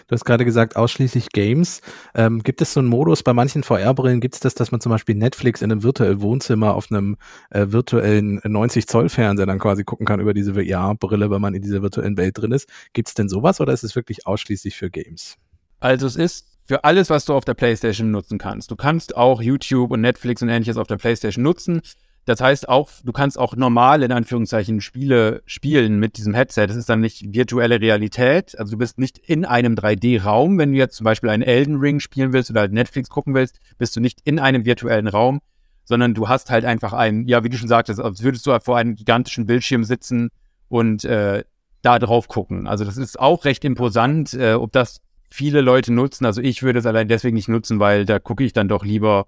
du 0.07 0.13
hast 0.13 0.24
gerade 0.24 0.45
gesagt, 0.45 0.77
ausschließlich 0.77 1.29
Games. 1.29 1.81
Ähm, 2.15 2.43
gibt 2.43 2.62
es 2.62 2.74
so 2.74 2.79
einen 2.79 2.88
Modus, 2.88 3.24
bei 3.24 3.33
manchen 3.33 3.63
VR-Brillen 3.63 4.22
gibt 4.22 4.36
es 4.36 4.39
das, 4.39 4.55
dass 4.55 4.72
man 4.72 4.79
zum 4.79 4.89
Beispiel 4.91 5.15
Netflix 5.15 5.62
in 5.62 5.69
einem 5.69 5.83
virtuellen 5.83 6.22
Wohnzimmer 6.22 6.74
auf 6.75 6.89
einem 6.89 7.17
äh, 7.50 7.65
virtuellen 7.69 8.39
90-Zoll-Fernseher 8.39 9.45
dann 9.45 9.60
quasi 9.60 9.83
gucken 9.83 10.05
kann 10.05 10.22
über 10.22 10.33
diese 10.33 10.53
VR-Brille, 10.53 11.29
wenn 11.29 11.41
man 11.41 11.55
in 11.55 11.62
dieser 11.62 11.81
virtuellen 11.81 12.15
Welt 12.15 12.38
drin 12.38 12.53
ist. 12.53 12.69
Gibt 12.93 13.10
es 13.10 13.15
denn 13.15 13.27
sowas 13.27 13.60
oder 13.60 13.74
ist 13.74 13.83
es 13.83 13.98
wirklich 13.98 14.25
ausschließlich 14.25 14.77
für 14.77 14.89
Games? 14.89 15.36
Also 15.81 16.07
es 16.07 16.15
ist 16.15 16.52
für 16.65 16.84
alles, 16.84 17.10
was 17.10 17.25
du 17.25 17.34
auf 17.34 17.46
der 17.46 17.53
PlayStation 17.53 18.12
nutzen 18.12 18.38
kannst. 18.38 18.72
Du 18.72 18.75
kannst 18.75 19.15
auch 19.15 19.41
YouTube 19.41 19.91
und 19.91 20.01
Netflix 20.01 20.41
und 20.41 20.50
ähnliches 20.50 20.77
auf 20.77 20.88
der 20.88 20.98
PlayStation 20.98 21.43
nutzen. 21.43 21.82
Das 22.25 22.39
heißt 22.39 22.70
auch, 22.70 22.89
du 23.03 23.12
kannst 23.12 23.38
auch 23.38 23.55
normal 23.55 24.01
in 24.01 24.13
Anführungszeichen 24.13 24.79
Spiele 24.79 25.43
spielen 25.46 26.00
mit 26.00 26.17
diesem 26.17 26.34
Headset. 26.34 26.67
Das 26.67 26.77
ist 26.77 26.88
dann 26.88 27.01
nicht 27.01 27.34
virtuelle 27.34 27.82
Realität. 27.82 28.58
Also 28.58 28.72
du 28.72 28.77
bist 28.77 28.98
nicht 28.98 29.17
in 29.17 29.43
einem 29.43 29.75
3D-Raum. 29.75 30.58
Wenn 30.58 30.72
du 30.72 30.77
jetzt 30.77 30.96
zum 30.96 31.03
Beispiel 31.03 31.29
einen 31.29 31.43
Elden 31.43 31.79
Ring 31.79 32.00
spielen 32.00 32.32
willst 32.32 32.50
oder 32.50 32.62
halt 32.62 32.72
Netflix 32.72 33.10
gucken 33.10 33.34
willst, 33.34 33.60
bist 33.77 33.96
du 33.98 34.00
nicht 34.00 34.22
in 34.24 34.39
einem 34.39 34.63
virtuellen 34.63 35.10
Raum, 35.10 35.41
sondern 35.84 36.13
du 36.13 36.29
hast 36.29 36.50
halt 36.50 36.63
einfach 36.63 36.93
einen, 36.93 37.27
ja, 37.27 37.43
wie 37.43 37.50
du 37.50 37.58
schon 37.58 37.67
sagtest, 37.67 38.00
als 38.00 38.24
würdest 38.24 38.48
du 38.48 38.53
halt 38.53 38.63
vor 38.63 38.77
einem 38.77 38.96
gigantischen 38.96 39.46
Bildschirm 39.46 39.84
sitzen 39.84 40.29
und 40.70 41.03
äh, 41.03 41.43
da 41.82 42.00
drauf 42.00 42.29
gucken. 42.29 42.67
Also 42.67 42.86
das 42.86 42.96
ist 42.96 43.20
auch 43.20 43.43
recht 43.43 43.65
imposant. 43.65 44.34
Äh, 44.34 44.53
ob 44.53 44.72
das 44.72 45.01
viele 45.34 45.62
Leute 45.62 45.92
nutzen. 45.92 46.25
Also 46.28 46.42
ich 46.42 46.62
würde 46.62 46.78
es 46.78 46.86
allein 46.86 47.08
deswegen 47.08 47.34
nicht 47.34 47.50
nutzen, 47.50 47.80
weil 47.80 48.06
da 48.06 48.20
gucke 48.20 48.44
ich 48.44 48.54
dann 48.54 48.68
doch 48.68 48.86
lieber 48.86 49.25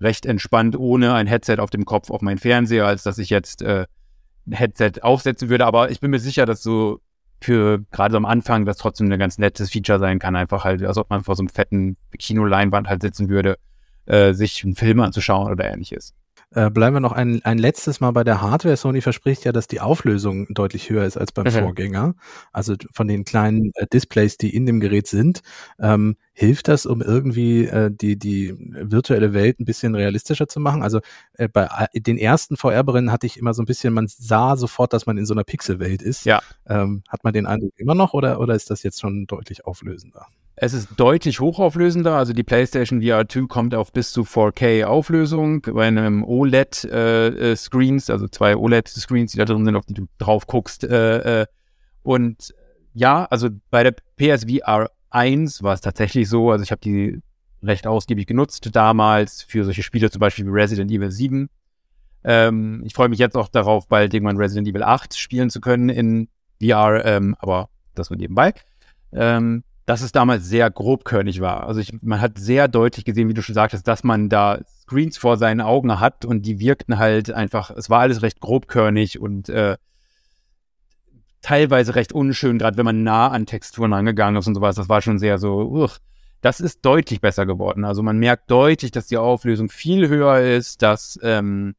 recht 0.00 0.26
entspannt 0.26 0.76
ohne 0.76 1.14
ein 1.14 1.28
Headset 1.28 1.58
auf 1.60 1.70
dem 1.70 1.84
Kopf 1.84 2.10
auf 2.10 2.22
meinen 2.22 2.38
Fernseher, 2.38 2.88
als 2.88 3.04
dass 3.04 3.18
ich 3.18 3.30
jetzt 3.30 3.62
äh, 3.62 3.86
ein 4.48 4.52
Headset 4.52 4.94
aufsetzen 5.02 5.48
würde. 5.48 5.64
Aber 5.64 5.92
ich 5.92 6.00
bin 6.00 6.10
mir 6.10 6.18
sicher, 6.18 6.44
dass 6.44 6.60
so 6.64 7.00
für 7.40 7.84
gerade 7.92 8.16
am 8.16 8.24
Anfang 8.24 8.66
das 8.66 8.78
trotzdem 8.78 9.12
ein 9.12 9.18
ganz 9.18 9.38
nettes 9.38 9.70
Feature 9.70 10.00
sein 10.00 10.18
kann. 10.18 10.34
Einfach 10.34 10.64
halt, 10.64 10.82
als 10.82 10.98
ob 10.98 11.08
man 11.08 11.22
vor 11.22 11.36
so 11.36 11.42
einem 11.42 11.50
fetten 11.50 11.96
Kinoleinwand 12.18 12.88
halt 12.88 13.02
sitzen 13.02 13.28
würde, 13.28 13.58
äh, 14.06 14.32
sich 14.34 14.64
einen 14.64 14.74
Film 14.74 14.98
anzuschauen 14.98 15.52
oder 15.52 15.70
ähnliches. 15.70 16.14
Äh, 16.54 16.70
bleiben 16.70 16.96
wir 16.96 17.00
noch 17.00 17.12
ein, 17.12 17.44
ein 17.44 17.58
letztes 17.58 18.00
Mal 18.00 18.10
bei 18.12 18.24
der 18.24 18.40
Hardware. 18.40 18.76
Sony 18.76 19.02
verspricht 19.02 19.44
ja, 19.44 19.52
dass 19.52 19.66
die 19.66 19.80
Auflösung 19.80 20.46
deutlich 20.48 20.88
höher 20.88 21.04
ist 21.04 21.18
als 21.18 21.30
beim 21.30 21.44
mhm. 21.44 21.50
Vorgänger. 21.50 22.14
Also 22.52 22.74
von 22.92 23.06
den 23.06 23.24
kleinen 23.24 23.72
äh, 23.74 23.86
Displays, 23.86 24.38
die 24.38 24.54
in 24.54 24.64
dem 24.64 24.80
Gerät 24.80 25.06
sind. 25.08 25.42
Ähm, 25.78 26.16
hilft 26.32 26.68
das, 26.68 26.86
um 26.86 27.02
irgendwie 27.02 27.66
äh, 27.66 27.90
die, 27.92 28.18
die 28.18 28.54
virtuelle 28.56 29.34
Welt 29.34 29.60
ein 29.60 29.66
bisschen 29.66 29.94
realistischer 29.94 30.48
zu 30.48 30.58
machen? 30.58 30.82
Also 30.82 31.00
äh, 31.34 31.48
bei 31.48 31.68
den 31.94 32.16
ersten 32.16 32.56
VR-Brillen 32.56 33.12
hatte 33.12 33.26
ich 33.26 33.36
immer 33.36 33.52
so 33.52 33.62
ein 33.62 33.66
bisschen, 33.66 33.92
man 33.92 34.06
sah 34.08 34.56
sofort, 34.56 34.94
dass 34.94 35.04
man 35.04 35.18
in 35.18 35.26
so 35.26 35.34
einer 35.34 35.44
Pixelwelt 35.44 36.00
ist. 36.00 36.24
Ja. 36.24 36.40
Ähm, 36.66 37.02
hat 37.08 37.24
man 37.24 37.34
den 37.34 37.44
Eindruck 37.44 37.72
immer 37.76 37.94
noch 37.94 38.14
oder, 38.14 38.40
oder 38.40 38.54
ist 38.54 38.70
das 38.70 38.82
jetzt 38.82 39.00
schon 39.00 39.26
deutlich 39.26 39.66
auflösender? 39.66 40.26
Es 40.60 40.72
ist 40.72 40.88
deutlich 40.96 41.38
hochauflösender, 41.38 42.16
also 42.16 42.32
die 42.32 42.42
PlayStation 42.42 43.00
VR 43.00 43.28
2 43.28 43.42
kommt 43.46 43.76
auf 43.76 43.92
bis 43.92 44.10
zu 44.10 44.22
4K 44.22 44.84
Auflösung 44.86 45.62
bei 45.62 45.86
einem 45.86 46.24
OLED-Screens, 46.24 48.08
äh, 48.08 48.12
äh 48.12 48.12
also 48.12 48.26
zwei 48.26 48.56
OLED-Screens, 48.56 49.30
die 49.30 49.38
da 49.38 49.44
drin 49.44 49.64
sind, 49.64 49.76
auf 49.76 49.86
die 49.86 49.94
du 49.94 50.06
drauf 50.18 50.48
guckst. 50.48 50.82
Äh, 50.82 51.42
äh, 51.42 51.46
und 52.02 52.52
ja, 52.92 53.24
also 53.26 53.50
bei 53.70 53.84
der 53.84 53.94
PSVR 54.16 54.90
1 55.10 55.62
war 55.62 55.74
es 55.74 55.80
tatsächlich 55.80 56.28
so, 56.28 56.50
also 56.50 56.64
ich 56.64 56.72
habe 56.72 56.80
die 56.80 57.20
recht 57.62 57.86
ausgiebig 57.86 58.26
genutzt 58.26 58.68
damals 58.72 59.42
für 59.42 59.64
solche 59.64 59.84
Spiele, 59.84 60.10
zum 60.10 60.18
Beispiel 60.18 60.44
wie 60.44 60.50
Resident 60.50 60.90
Evil 60.90 61.12
7. 61.12 61.50
Ähm, 62.24 62.82
ich 62.84 62.94
freue 62.94 63.08
mich 63.08 63.20
jetzt 63.20 63.36
auch 63.36 63.48
darauf, 63.48 63.86
bald 63.86 64.12
irgendwann 64.12 64.38
Resident 64.38 64.66
Evil 64.66 64.82
8 64.82 65.16
spielen 65.16 65.50
zu 65.50 65.60
können 65.60 65.88
in 65.88 66.28
VR, 66.60 67.04
ähm, 67.04 67.36
aber 67.38 67.68
das 67.94 68.10
nur 68.10 68.18
nebenbei. 68.18 68.54
Ähm, 69.12 69.62
dass 69.88 70.02
es 70.02 70.12
damals 70.12 70.44
sehr 70.44 70.70
grobkörnig 70.70 71.40
war. 71.40 71.66
Also 71.66 71.80
ich, 71.80 71.94
man 72.02 72.20
hat 72.20 72.38
sehr 72.38 72.68
deutlich 72.68 73.06
gesehen, 73.06 73.30
wie 73.30 73.32
du 73.32 73.40
schon 73.40 73.54
sagtest, 73.54 73.88
dass 73.88 74.04
man 74.04 74.28
da 74.28 74.58
Screens 74.82 75.16
vor 75.16 75.38
seinen 75.38 75.62
Augen 75.62 75.98
hat 75.98 76.26
und 76.26 76.42
die 76.42 76.60
wirkten 76.60 76.98
halt 76.98 77.30
einfach, 77.30 77.70
es 77.70 77.88
war 77.88 78.00
alles 78.00 78.20
recht 78.20 78.38
grobkörnig 78.40 79.18
und 79.18 79.48
äh, 79.48 79.78
teilweise 81.40 81.94
recht 81.94 82.12
unschön, 82.12 82.58
gerade 82.58 82.76
wenn 82.76 82.84
man 82.84 83.02
nah 83.02 83.28
an 83.28 83.46
Texturen 83.46 83.94
rangegangen 83.94 84.36
ist 84.36 84.46
und 84.46 84.56
sowas. 84.56 84.76
Das 84.76 84.90
war 84.90 85.00
schon 85.00 85.18
sehr 85.18 85.38
so, 85.38 85.62
uch. 85.62 85.96
das 86.42 86.60
ist 86.60 86.84
deutlich 86.84 87.22
besser 87.22 87.46
geworden. 87.46 87.86
Also 87.86 88.02
man 88.02 88.18
merkt 88.18 88.50
deutlich, 88.50 88.90
dass 88.90 89.06
die 89.06 89.16
Auflösung 89.16 89.70
viel 89.70 90.06
höher 90.08 90.40
ist, 90.40 90.82
dass, 90.82 91.18
ähm, 91.22 91.76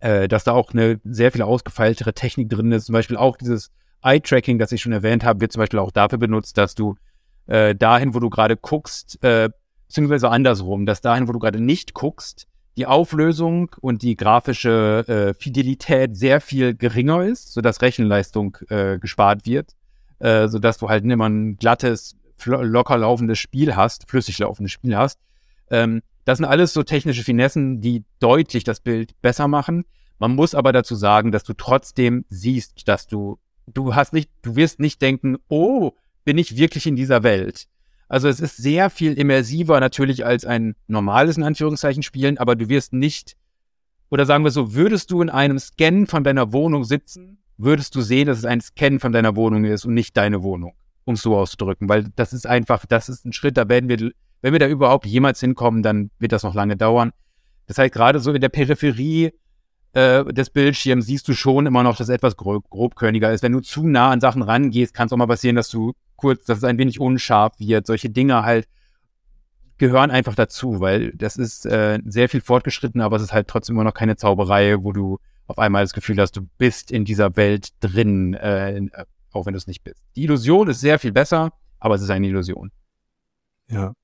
äh, 0.00 0.26
dass 0.26 0.42
da 0.42 0.54
auch 0.54 0.72
eine 0.72 1.00
sehr 1.04 1.30
viel 1.30 1.42
ausgefeiltere 1.42 2.14
Technik 2.14 2.50
drin 2.50 2.72
ist. 2.72 2.86
Zum 2.86 2.94
Beispiel 2.94 3.16
auch 3.16 3.36
dieses 3.36 3.70
Eye-Tracking, 4.02 4.58
das 4.58 4.72
ich 4.72 4.82
schon 4.82 4.90
erwähnt 4.90 5.22
habe, 5.22 5.40
wird 5.40 5.52
zum 5.52 5.60
Beispiel 5.60 5.78
auch 5.78 5.92
dafür 5.92 6.18
benutzt, 6.18 6.58
dass 6.58 6.74
du 6.74 6.96
äh, 7.46 7.74
dahin, 7.74 8.14
wo 8.14 8.20
du 8.20 8.30
gerade 8.30 8.56
guckst, 8.56 9.22
äh, 9.22 9.50
beziehungsweise 9.88 10.30
andersrum, 10.30 10.86
dass 10.86 11.00
dahin, 11.00 11.28
wo 11.28 11.32
du 11.32 11.38
gerade 11.38 11.60
nicht 11.60 11.94
guckst, 11.94 12.46
die 12.76 12.86
Auflösung 12.86 13.70
und 13.80 14.02
die 14.02 14.16
grafische 14.16 15.04
äh, 15.06 15.34
Fidelität 15.34 16.16
sehr 16.16 16.40
viel 16.40 16.74
geringer 16.74 17.22
ist, 17.24 17.52
sodass 17.52 17.82
Rechenleistung 17.82 18.56
äh, 18.70 18.98
gespart 18.98 19.44
wird, 19.44 19.72
äh, 20.20 20.48
sodass 20.48 20.78
du 20.78 20.88
halt 20.88 21.04
immer 21.04 21.28
ein 21.28 21.56
glattes, 21.56 22.16
locker 22.44 22.96
laufendes 22.96 23.38
Spiel 23.38 23.76
hast, 23.76 24.08
flüssig 24.08 24.38
laufendes 24.38 24.72
Spiel 24.72 24.96
hast. 24.96 25.20
Ähm, 25.70 26.02
das 26.24 26.38
sind 26.38 26.46
alles 26.46 26.72
so 26.72 26.82
technische 26.82 27.24
Finessen, 27.24 27.80
die 27.80 28.04
deutlich 28.20 28.64
das 28.64 28.80
Bild 28.80 29.20
besser 29.20 29.48
machen. 29.48 29.84
Man 30.18 30.34
muss 30.34 30.54
aber 30.54 30.72
dazu 30.72 30.94
sagen, 30.94 31.32
dass 31.32 31.44
du 31.44 31.52
trotzdem 31.52 32.24
siehst, 32.28 32.88
dass 32.88 33.06
du, 33.06 33.38
du 33.66 33.94
hast 33.94 34.12
nicht, 34.12 34.30
du 34.42 34.56
wirst 34.56 34.78
nicht 34.78 35.02
denken, 35.02 35.36
oh, 35.48 35.92
bin 36.24 36.38
ich 36.38 36.56
wirklich 36.56 36.86
in 36.86 36.96
dieser 36.96 37.22
Welt. 37.22 37.66
Also 38.08 38.28
es 38.28 38.40
ist 38.40 38.58
sehr 38.58 38.90
viel 38.90 39.14
immersiver 39.14 39.80
natürlich 39.80 40.26
als 40.26 40.44
ein 40.44 40.74
normales, 40.86 41.38
in 41.38 41.44
Anführungszeichen, 41.44 42.02
Spielen, 42.02 42.36
aber 42.36 42.56
du 42.56 42.68
wirst 42.68 42.92
nicht, 42.92 43.36
oder 44.10 44.26
sagen 44.26 44.44
wir 44.44 44.50
so, 44.50 44.74
würdest 44.74 45.10
du 45.10 45.22
in 45.22 45.30
einem 45.30 45.58
Scan 45.58 46.06
von 46.06 46.22
deiner 46.22 46.52
Wohnung 46.52 46.84
sitzen, 46.84 47.38
würdest 47.56 47.94
du 47.94 48.02
sehen, 48.02 48.26
dass 48.26 48.38
es 48.38 48.44
ein 48.44 48.60
Scan 48.60 48.98
von 48.98 49.12
deiner 49.12 49.34
Wohnung 49.34 49.64
ist 49.64 49.86
und 49.86 49.94
nicht 49.94 50.16
deine 50.16 50.42
Wohnung, 50.42 50.74
um 51.04 51.14
es 51.14 51.22
so 51.22 51.36
auszudrücken, 51.36 51.88
weil 51.88 52.04
das 52.14 52.34
ist 52.34 52.46
einfach, 52.46 52.84
das 52.84 53.08
ist 53.08 53.24
ein 53.24 53.32
Schritt, 53.32 53.56
da 53.56 53.68
werden 53.68 53.88
wir, 53.88 54.12
wenn 54.42 54.52
wir 54.52 54.60
da 54.60 54.68
überhaupt 54.68 55.06
jemals 55.06 55.40
hinkommen, 55.40 55.82
dann 55.82 56.10
wird 56.18 56.32
das 56.32 56.42
noch 56.42 56.54
lange 56.54 56.76
dauern. 56.76 57.12
Das 57.66 57.78
heißt, 57.78 57.94
gerade 57.94 58.20
so 58.20 58.32
in 58.32 58.40
der 58.42 58.50
Peripherie 58.50 59.32
äh, 59.94 60.24
des 60.24 60.50
Bildschirms 60.50 61.06
siehst 61.06 61.28
du 61.28 61.34
schon 61.34 61.66
immer 61.66 61.82
noch, 61.82 61.96
dass 61.96 62.08
etwas 62.08 62.36
grob, 62.36 62.68
grobkörniger 62.68 63.32
ist. 63.32 63.42
Wenn 63.42 63.52
du 63.52 63.60
zu 63.60 63.86
nah 63.86 64.10
an 64.10 64.20
Sachen 64.20 64.42
rangehst, 64.42 64.92
kann 64.94 65.06
es 65.06 65.12
auch 65.12 65.16
mal 65.16 65.26
passieren, 65.26 65.56
dass 65.56 65.68
du 65.68 65.92
kurz, 66.22 66.44
dass 66.44 66.58
es 66.58 66.64
ein 66.64 66.78
wenig 66.78 67.00
unscharf 67.00 67.58
wird. 67.58 67.86
Solche 67.86 68.08
Dinge 68.08 68.44
halt 68.44 68.68
gehören 69.76 70.12
einfach 70.12 70.36
dazu, 70.36 70.78
weil 70.78 71.10
das 71.16 71.36
ist 71.36 71.66
äh, 71.66 71.98
sehr 72.06 72.28
viel 72.28 72.40
fortgeschritten, 72.40 73.00
aber 73.00 73.16
es 73.16 73.22
ist 73.22 73.32
halt 73.32 73.48
trotzdem 73.48 73.74
immer 73.74 73.84
noch 73.84 73.94
keine 73.94 74.14
Zauberei, 74.14 74.76
wo 74.80 74.92
du 74.92 75.18
auf 75.48 75.58
einmal 75.58 75.82
das 75.82 75.92
Gefühl 75.92 76.20
hast, 76.20 76.36
du 76.36 76.42
bist 76.56 76.92
in 76.92 77.04
dieser 77.04 77.34
Welt 77.34 77.70
drin, 77.80 78.34
äh, 78.34 78.76
äh 78.76 79.04
auch 79.32 79.46
wenn 79.46 79.54
du 79.54 79.58
es 79.58 79.66
nicht 79.66 79.82
bist. 79.82 80.00
Die 80.14 80.22
Illusion 80.22 80.68
ist 80.68 80.80
sehr 80.80 81.00
viel 81.00 81.10
besser, 81.10 81.52
aber 81.80 81.96
es 81.96 82.02
ist 82.02 82.10
eine 82.10 82.28
Illusion. 82.28 82.70
Ja. 83.68 83.94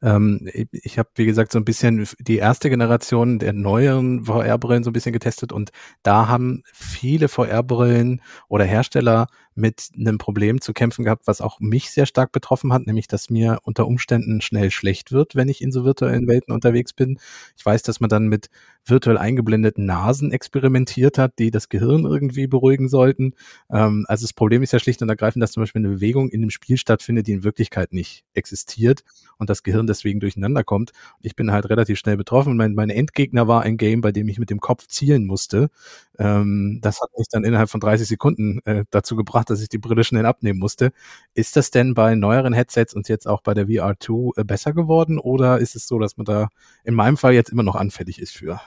Ähm, 0.00 0.48
ich 0.70 0.98
habe, 0.98 1.10
wie 1.16 1.26
gesagt, 1.26 1.52
so 1.52 1.58
ein 1.58 1.64
bisschen 1.64 2.06
die 2.20 2.38
erste 2.38 2.70
Generation 2.70 3.38
der 3.38 3.52
neueren 3.52 4.24
VR-Brillen 4.24 4.84
so 4.84 4.90
ein 4.90 4.94
bisschen 4.94 5.12
getestet 5.12 5.52
und 5.52 5.70
da 6.02 6.28
haben 6.28 6.62
viele 6.72 7.28
VR-Brillen 7.28 8.22
oder 8.48 8.64
Hersteller 8.64 9.26
mit 9.60 9.90
einem 9.96 10.18
Problem 10.18 10.60
zu 10.60 10.72
kämpfen 10.72 11.04
gehabt, 11.04 11.26
was 11.26 11.40
auch 11.40 11.60
mich 11.60 11.90
sehr 11.90 12.06
stark 12.06 12.32
betroffen 12.32 12.72
hat, 12.72 12.86
nämlich 12.86 13.06
dass 13.06 13.30
mir 13.30 13.58
unter 13.62 13.86
Umständen 13.86 14.40
schnell 14.40 14.70
schlecht 14.70 15.12
wird, 15.12 15.36
wenn 15.36 15.48
ich 15.48 15.62
in 15.62 15.72
so 15.72 15.84
virtuellen 15.84 16.26
Welten 16.26 16.52
unterwegs 16.52 16.92
bin. 16.92 17.18
Ich 17.56 17.64
weiß, 17.64 17.82
dass 17.82 18.00
man 18.00 18.10
dann 18.10 18.28
mit 18.28 18.50
virtuell 18.84 19.18
eingeblendeten 19.18 19.84
Nasen 19.84 20.32
experimentiert 20.32 21.18
hat, 21.18 21.38
die 21.38 21.50
das 21.50 21.68
Gehirn 21.68 22.04
irgendwie 22.04 22.46
beruhigen 22.46 22.88
sollten. 22.88 23.34
Ähm, 23.70 24.06
also 24.08 24.24
das 24.24 24.32
Problem 24.32 24.62
ist 24.62 24.72
ja 24.72 24.78
schlicht 24.78 25.02
und 25.02 25.08
ergreifend, 25.08 25.42
dass 25.42 25.52
zum 25.52 25.62
Beispiel 25.62 25.80
eine 25.84 25.94
Bewegung 25.94 26.30
in 26.30 26.40
dem 26.40 26.50
Spiel 26.50 26.76
stattfindet, 26.76 27.26
die 27.26 27.32
in 27.32 27.44
Wirklichkeit 27.44 27.92
nicht 27.92 28.24
existiert 28.34 29.04
und 29.38 29.50
das 29.50 29.62
Gehirn 29.62 29.86
deswegen 29.86 30.20
durcheinander 30.20 30.64
kommt. 30.64 30.92
Ich 31.20 31.36
bin 31.36 31.52
halt 31.52 31.68
relativ 31.68 31.98
schnell 31.98 32.16
betroffen. 32.16 32.56
Mein, 32.56 32.74
mein 32.74 32.90
Endgegner 32.90 33.48
war 33.48 33.62
ein 33.62 33.76
Game, 33.76 34.00
bei 34.00 34.12
dem 34.12 34.28
ich 34.28 34.38
mit 34.38 34.50
dem 34.50 34.60
Kopf 34.60 34.86
zielen 34.88 35.26
musste. 35.26 35.70
Ähm, 36.18 36.78
das 36.82 37.00
hat 37.00 37.10
mich 37.16 37.28
dann 37.30 37.44
innerhalb 37.44 37.70
von 37.70 37.80
30 37.80 38.08
Sekunden 38.08 38.60
äh, 38.64 38.84
dazu 38.90 39.16
gebracht, 39.16 39.49
dass 39.50 39.62
ich 39.62 39.68
die 39.68 39.78
Brille 39.78 40.04
schnell 40.04 40.26
abnehmen 40.26 40.58
musste. 40.58 40.92
Ist 41.34 41.56
das 41.56 41.70
denn 41.70 41.94
bei 41.94 42.14
neueren 42.14 42.52
Headsets 42.52 42.94
und 42.94 43.08
jetzt 43.08 43.26
auch 43.26 43.42
bei 43.42 43.54
der 43.54 43.66
VR2 43.66 44.38
äh, 44.38 44.44
besser 44.44 44.72
geworden 44.72 45.18
oder 45.18 45.58
ist 45.58 45.76
es 45.76 45.86
so, 45.86 45.98
dass 45.98 46.16
man 46.16 46.24
da 46.24 46.48
in 46.84 46.94
meinem 46.94 47.16
Fall 47.16 47.34
jetzt 47.34 47.50
immer 47.50 47.62
noch 47.62 47.76
anfällig 47.76 48.20
ist 48.20 48.36
für? 48.36 48.60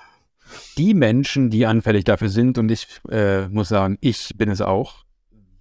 Die 0.78 0.94
Menschen, 0.94 1.50
die 1.50 1.66
anfällig 1.66 2.04
dafür 2.04 2.30
sind, 2.30 2.58
und 2.58 2.70
ich 2.70 2.88
äh, 3.10 3.48
muss 3.48 3.70
sagen, 3.70 3.98
ich 4.02 4.34
bin 4.38 4.50
es 4.50 4.62
auch, 4.62 5.06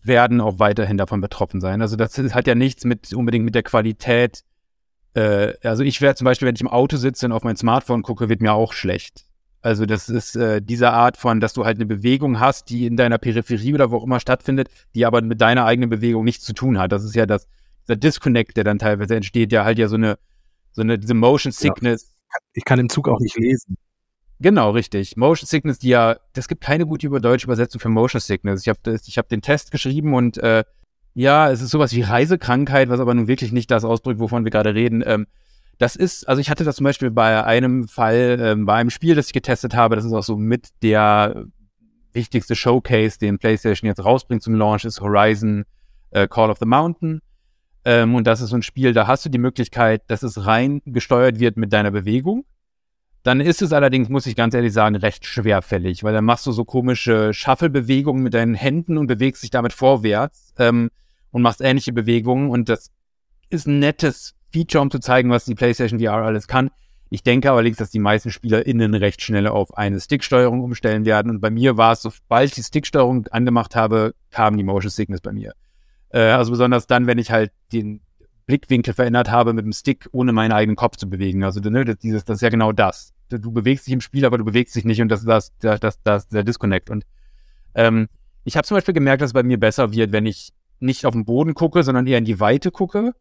werden 0.02 0.40
auch 0.40 0.58
weiterhin 0.58 0.98
davon 0.98 1.20
betroffen 1.20 1.60
sein. 1.60 1.80
Also 1.80 1.96
das 1.96 2.18
hat 2.18 2.46
ja 2.46 2.54
nichts 2.54 2.84
mit 2.84 3.14
unbedingt 3.14 3.44
mit 3.44 3.54
der 3.54 3.62
Qualität 3.62 4.42
äh, 5.14 5.54
also 5.62 5.82
ich 5.82 6.00
werde 6.00 6.16
zum 6.16 6.24
Beispiel, 6.24 6.48
wenn 6.48 6.54
ich 6.54 6.60
im 6.60 6.68
Auto 6.68 6.96
sitze 6.96 7.26
und 7.26 7.32
auf 7.32 7.44
mein 7.44 7.56
Smartphone 7.56 8.02
gucke, 8.02 8.28
wird 8.28 8.40
mir 8.40 8.52
auch 8.52 8.72
schlecht. 8.72 9.26
Also 9.62 9.86
das 9.86 10.08
ist 10.08 10.34
äh, 10.34 10.60
diese 10.60 10.90
Art 10.90 11.16
von, 11.16 11.38
dass 11.38 11.52
du 11.52 11.64
halt 11.64 11.78
eine 11.78 11.86
Bewegung 11.86 12.40
hast, 12.40 12.68
die 12.68 12.84
in 12.84 12.96
deiner 12.96 13.18
Peripherie 13.18 13.74
oder 13.74 13.92
wo 13.92 13.98
auch 13.98 14.04
immer 14.04 14.18
stattfindet, 14.18 14.68
die 14.94 15.06
aber 15.06 15.22
mit 15.22 15.40
deiner 15.40 15.64
eigenen 15.64 15.88
Bewegung 15.88 16.24
nichts 16.24 16.44
zu 16.44 16.52
tun 16.52 16.78
hat. 16.78 16.90
Das 16.90 17.04
ist 17.04 17.14
ja 17.14 17.26
das, 17.26 17.46
der 17.88 17.96
Disconnect, 17.96 18.56
der 18.56 18.64
dann 18.64 18.80
teilweise 18.80 19.14
entsteht, 19.14 19.52
der 19.52 19.64
halt 19.64 19.78
ja 19.78 19.86
so 19.86 19.94
eine, 19.94 20.18
so 20.72 20.82
eine, 20.82 20.98
diese 20.98 21.14
Motion 21.14 21.52
Sickness. 21.52 22.12
Ja. 22.32 22.38
Ich 22.54 22.64
kann 22.64 22.80
im 22.80 22.88
Zug 22.88 23.08
auch 23.08 23.20
nicht 23.20 23.38
lesen. 23.38 23.76
Genau, 24.40 24.70
richtig. 24.70 25.16
Motion 25.16 25.46
Sickness, 25.46 25.78
die 25.78 25.90
ja, 25.90 26.16
das 26.32 26.48
gibt 26.48 26.62
keine 26.64 26.84
gute 26.84 27.08
deutsche 27.08 27.46
Übersetzung 27.46 27.80
für 27.80 27.88
Motion 27.88 28.20
Sickness. 28.20 28.62
Ich 28.62 28.68
habe 28.68 28.98
ich 29.06 29.16
hab 29.16 29.28
den 29.28 29.42
Test 29.42 29.70
geschrieben 29.70 30.14
und 30.14 30.38
äh, 30.38 30.64
ja, 31.14 31.50
es 31.50 31.60
ist 31.60 31.70
sowas 31.70 31.92
wie 31.92 32.00
Reisekrankheit, 32.00 32.88
was 32.88 32.98
aber 32.98 33.14
nun 33.14 33.28
wirklich 33.28 33.52
nicht 33.52 33.70
das 33.70 33.84
ausdrückt, 33.84 34.18
wovon 34.18 34.44
wir 34.44 34.50
gerade 34.50 34.74
reden. 34.74 35.04
Ähm, 35.06 35.26
das 35.82 35.96
ist, 35.96 36.28
also 36.28 36.40
ich 36.40 36.48
hatte 36.48 36.62
das 36.62 36.76
zum 36.76 36.84
Beispiel 36.84 37.10
bei 37.10 37.44
einem 37.44 37.88
Fall, 37.88 38.38
ähm, 38.40 38.66
bei 38.66 38.74
einem 38.74 38.90
Spiel, 38.90 39.16
das 39.16 39.26
ich 39.26 39.32
getestet 39.32 39.74
habe, 39.74 39.96
das 39.96 40.04
ist 40.04 40.12
auch 40.12 40.22
so 40.22 40.36
mit 40.36 40.68
der 40.82 41.46
wichtigste 42.12 42.54
Showcase, 42.54 43.18
den 43.18 43.38
PlayStation 43.38 43.88
jetzt 43.88 44.04
rausbringt 44.04 44.44
zum 44.44 44.54
Launch, 44.54 44.84
ist 44.84 45.00
Horizon 45.00 45.64
äh, 46.10 46.28
Call 46.28 46.50
of 46.50 46.58
the 46.58 46.66
Mountain. 46.66 47.20
Ähm, 47.84 48.14
und 48.14 48.28
das 48.28 48.40
ist 48.40 48.50
so 48.50 48.56
ein 48.56 48.62
Spiel, 48.62 48.92
da 48.92 49.08
hast 49.08 49.24
du 49.24 49.28
die 49.28 49.38
Möglichkeit, 49.38 50.02
dass 50.06 50.22
es 50.22 50.46
rein 50.46 50.82
gesteuert 50.84 51.40
wird 51.40 51.56
mit 51.56 51.72
deiner 51.72 51.90
Bewegung. 51.90 52.44
Dann 53.24 53.40
ist 53.40 53.60
es 53.60 53.72
allerdings, 53.72 54.08
muss 54.08 54.26
ich 54.26 54.36
ganz 54.36 54.54
ehrlich 54.54 54.72
sagen, 54.72 54.94
recht 54.94 55.26
schwerfällig, 55.26 56.04
weil 56.04 56.12
dann 56.12 56.24
machst 56.24 56.46
du 56.46 56.52
so 56.52 56.64
komische 56.64 57.34
Shuffle-Bewegungen 57.34 58.22
mit 58.22 58.34
deinen 58.34 58.54
Händen 58.54 58.98
und 58.98 59.08
bewegst 59.08 59.42
dich 59.42 59.50
damit 59.50 59.72
vorwärts. 59.72 60.54
Ähm, 60.58 60.90
und 61.32 61.42
machst 61.42 61.60
ähnliche 61.60 61.92
Bewegungen 61.92 62.50
und 62.50 62.68
das 62.68 62.90
ist 63.48 63.66
ein 63.66 63.80
nettes 63.80 64.34
Feature, 64.52 64.82
um 64.82 64.90
zu 64.90 64.98
zeigen, 64.98 65.30
was 65.30 65.44
die 65.44 65.54
PlayStation 65.54 66.00
VR 66.00 66.12
alles 66.12 66.46
kann. 66.46 66.70
Ich 67.10 67.22
denke 67.22 67.50
allerdings, 67.50 67.76
dass 67.76 67.90
die 67.90 67.98
meisten 67.98 68.30
SpielerInnen 68.30 68.94
recht 68.94 69.20
schnell 69.20 69.46
auf 69.46 69.76
eine 69.76 70.00
Sticksteuerung 70.00 70.62
umstellen 70.62 71.04
werden. 71.04 71.30
Und 71.30 71.40
bei 71.40 71.50
mir 71.50 71.76
war 71.76 71.92
es, 71.92 72.02
sobald 72.02 72.48
ich 72.48 72.54
die 72.54 72.62
Sticksteuerung 72.62 73.26
angemacht 73.28 73.76
habe, 73.76 74.14
kam 74.30 74.56
die 74.56 74.62
Motion 74.62 74.90
Sickness 74.90 75.20
bei 75.20 75.32
mir. 75.32 75.52
Äh, 76.08 76.20
also 76.20 76.52
besonders 76.52 76.86
dann, 76.86 77.06
wenn 77.06 77.18
ich 77.18 77.30
halt 77.30 77.52
den 77.72 78.00
Blickwinkel 78.46 78.94
verändert 78.94 79.30
habe 79.30 79.52
mit 79.52 79.64
dem 79.64 79.72
Stick, 79.72 80.08
ohne 80.12 80.32
meinen 80.32 80.52
eigenen 80.52 80.76
Kopf 80.76 80.96
zu 80.96 81.08
bewegen. 81.08 81.44
Also 81.44 81.60
ne, 81.60 81.84
das, 81.84 81.98
dieses, 81.98 82.24
das 82.24 82.36
ist 82.38 82.42
ja 82.42 82.48
genau 82.48 82.72
das. 82.72 83.12
Du, 83.28 83.52
bewegst 83.52 83.86
dich 83.86 83.94
im 83.94 84.00
Spiel, 84.00 84.24
aber 84.24 84.38
du 84.38 84.44
bewegst 84.44 84.74
dich 84.74 84.84
nicht 84.84 85.00
und 85.00 85.08
das 85.08 85.20
ist 85.20 85.28
das, 85.28 85.52
das, 85.58 85.80
das, 85.80 86.02
das, 86.02 86.28
der 86.28 86.44
Disconnect. 86.44 86.90
Und 86.90 87.04
ähm, 87.74 88.08
ich 88.44 88.56
habe 88.56 88.66
zum 88.66 88.76
Beispiel 88.76 88.94
gemerkt, 88.94 89.22
dass 89.22 89.28
es 89.28 89.34
bei 89.34 89.42
mir 89.42 89.58
besser 89.58 89.92
wird, 89.92 90.12
wenn 90.12 90.26
ich 90.26 90.52
nicht 90.80 91.06
auf 91.06 91.12
den 91.12 91.24
Boden 91.24 91.54
gucke, 91.54 91.82
sondern 91.82 92.06
eher 92.06 92.18
in 92.18 92.24
die 92.24 92.40
Weite 92.40 92.70
gucke 92.70 93.14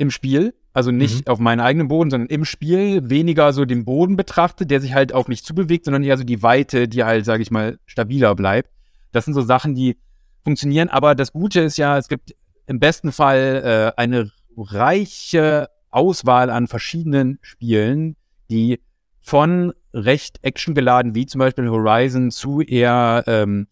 im 0.00 0.10
Spiel. 0.10 0.54
Also 0.72 0.92
nicht 0.92 1.26
mhm. 1.26 1.32
auf 1.32 1.38
meinen 1.40 1.60
eigenen 1.60 1.88
Boden, 1.88 2.10
sondern 2.10 2.28
im 2.28 2.44
Spiel 2.44 3.10
weniger 3.10 3.52
so 3.52 3.64
den 3.64 3.84
Boden 3.84 4.16
betrachte, 4.16 4.66
der 4.66 4.80
sich 4.80 4.94
halt 4.94 5.12
auf 5.12 5.26
mich 5.26 5.44
zubewegt, 5.44 5.84
sondern 5.84 6.04
eher 6.04 6.16
so 6.16 6.24
die 6.24 6.42
Weite, 6.42 6.86
die 6.86 7.02
halt, 7.02 7.24
sage 7.24 7.42
ich 7.42 7.50
mal, 7.50 7.78
stabiler 7.86 8.34
bleibt. 8.34 8.70
Das 9.12 9.24
sind 9.24 9.34
so 9.34 9.42
Sachen, 9.42 9.74
die 9.74 9.96
funktionieren. 10.44 10.88
Aber 10.88 11.14
das 11.14 11.32
Gute 11.32 11.60
ist 11.60 11.76
ja, 11.76 11.98
es 11.98 12.08
gibt 12.08 12.34
im 12.66 12.78
besten 12.78 13.10
Fall 13.10 13.92
äh, 13.96 14.00
eine 14.00 14.30
reiche 14.56 15.68
Auswahl 15.90 16.50
an 16.50 16.68
verschiedenen 16.68 17.38
Spielen, 17.42 18.16
die 18.48 18.80
von 19.20 19.72
recht 19.92 20.38
actiongeladen, 20.42 21.14
wie 21.14 21.26
zum 21.26 21.40
Beispiel 21.40 21.68
Horizon, 21.68 22.30
zu 22.30 22.60
eher 22.60 23.24
ähm, 23.26 23.66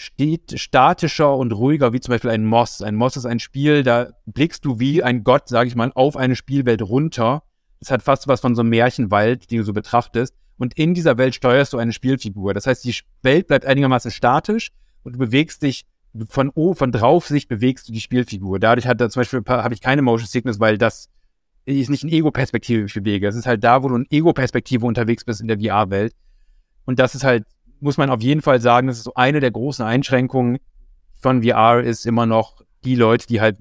steht 0.00 0.60
statischer 0.60 1.36
und 1.36 1.50
ruhiger, 1.50 1.92
wie 1.92 1.98
zum 1.98 2.12
Beispiel 2.12 2.30
ein 2.30 2.44
Moss. 2.44 2.82
Ein 2.82 2.94
Moss 2.94 3.16
ist 3.16 3.26
ein 3.26 3.40
Spiel, 3.40 3.82
da 3.82 4.10
blickst 4.26 4.64
du 4.64 4.78
wie 4.78 5.02
ein 5.02 5.24
Gott, 5.24 5.48
sag 5.48 5.66
ich 5.66 5.74
mal, 5.74 5.90
auf 5.92 6.16
eine 6.16 6.36
Spielwelt 6.36 6.82
runter. 6.82 7.42
Es 7.80 7.90
hat 7.90 8.04
fast 8.04 8.28
was 8.28 8.40
von 8.40 8.54
so 8.54 8.60
einem 8.60 8.70
Märchenwald, 8.70 9.50
den 9.50 9.58
du 9.58 9.64
so 9.64 9.72
betrachtest. 9.72 10.36
Und 10.56 10.78
in 10.78 10.94
dieser 10.94 11.18
Welt 11.18 11.34
steuerst 11.34 11.72
du 11.72 11.78
eine 11.78 11.92
Spielfigur. 11.92 12.54
Das 12.54 12.68
heißt, 12.68 12.84
die 12.84 12.94
Welt 13.22 13.48
bleibt 13.48 13.66
einigermaßen 13.66 14.12
statisch 14.12 14.70
und 15.02 15.14
du 15.14 15.18
bewegst 15.18 15.62
dich 15.64 15.84
von 16.28 16.52
oh, 16.54 16.74
von 16.74 16.92
drauf 16.92 17.26
sich 17.26 17.48
bewegst 17.48 17.88
du 17.88 17.92
die 17.92 18.00
Spielfigur. 18.00 18.60
Dadurch 18.60 18.86
hat 18.86 19.00
da 19.00 19.10
zum 19.10 19.22
Beispiel 19.22 19.42
habe 19.48 19.74
ich 19.74 19.80
keine 19.80 20.02
Motion 20.02 20.28
Sickness, 20.28 20.60
weil 20.60 20.78
das 20.78 21.10
ist 21.64 21.90
nicht 21.90 22.04
eine 22.04 22.12
Ego-Perspektive, 22.12 22.84
ich 22.84 22.94
bewege. 22.94 23.26
Es 23.26 23.34
ist 23.34 23.46
halt 23.48 23.64
da, 23.64 23.82
wo 23.82 23.88
du 23.88 23.96
in 23.96 24.06
Ego-Perspektive 24.10 24.86
unterwegs 24.86 25.24
bist 25.24 25.40
in 25.40 25.48
der 25.48 25.58
VR-Welt. 25.58 26.14
Und 26.84 27.00
das 27.00 27.16
ist 27.16 27.24
halt 27.24 27.46
muss 27.80 27.96
man 27.96 28.10
auf 28.10 28.22
jeden 28.22 28.42
Fall 28.42 28.60
sagen, 28.60 28.86
das 28.86 28.98
ist 28.98 29.04
so 29.04 29.14
eine 29.14 29.40
der 29.40 29.50
großen 29.50 29.84
Einschränkungen 29.84 30.58
von 31.20 31.42
VR 31.42 31.80
ist 31.80 32.06
immer 32.06 32.26
noch 32.26 32.62
die 32.84 32.94
Leute, 32.94 33.26
die 33.26 33.40
halt 33.40 33.56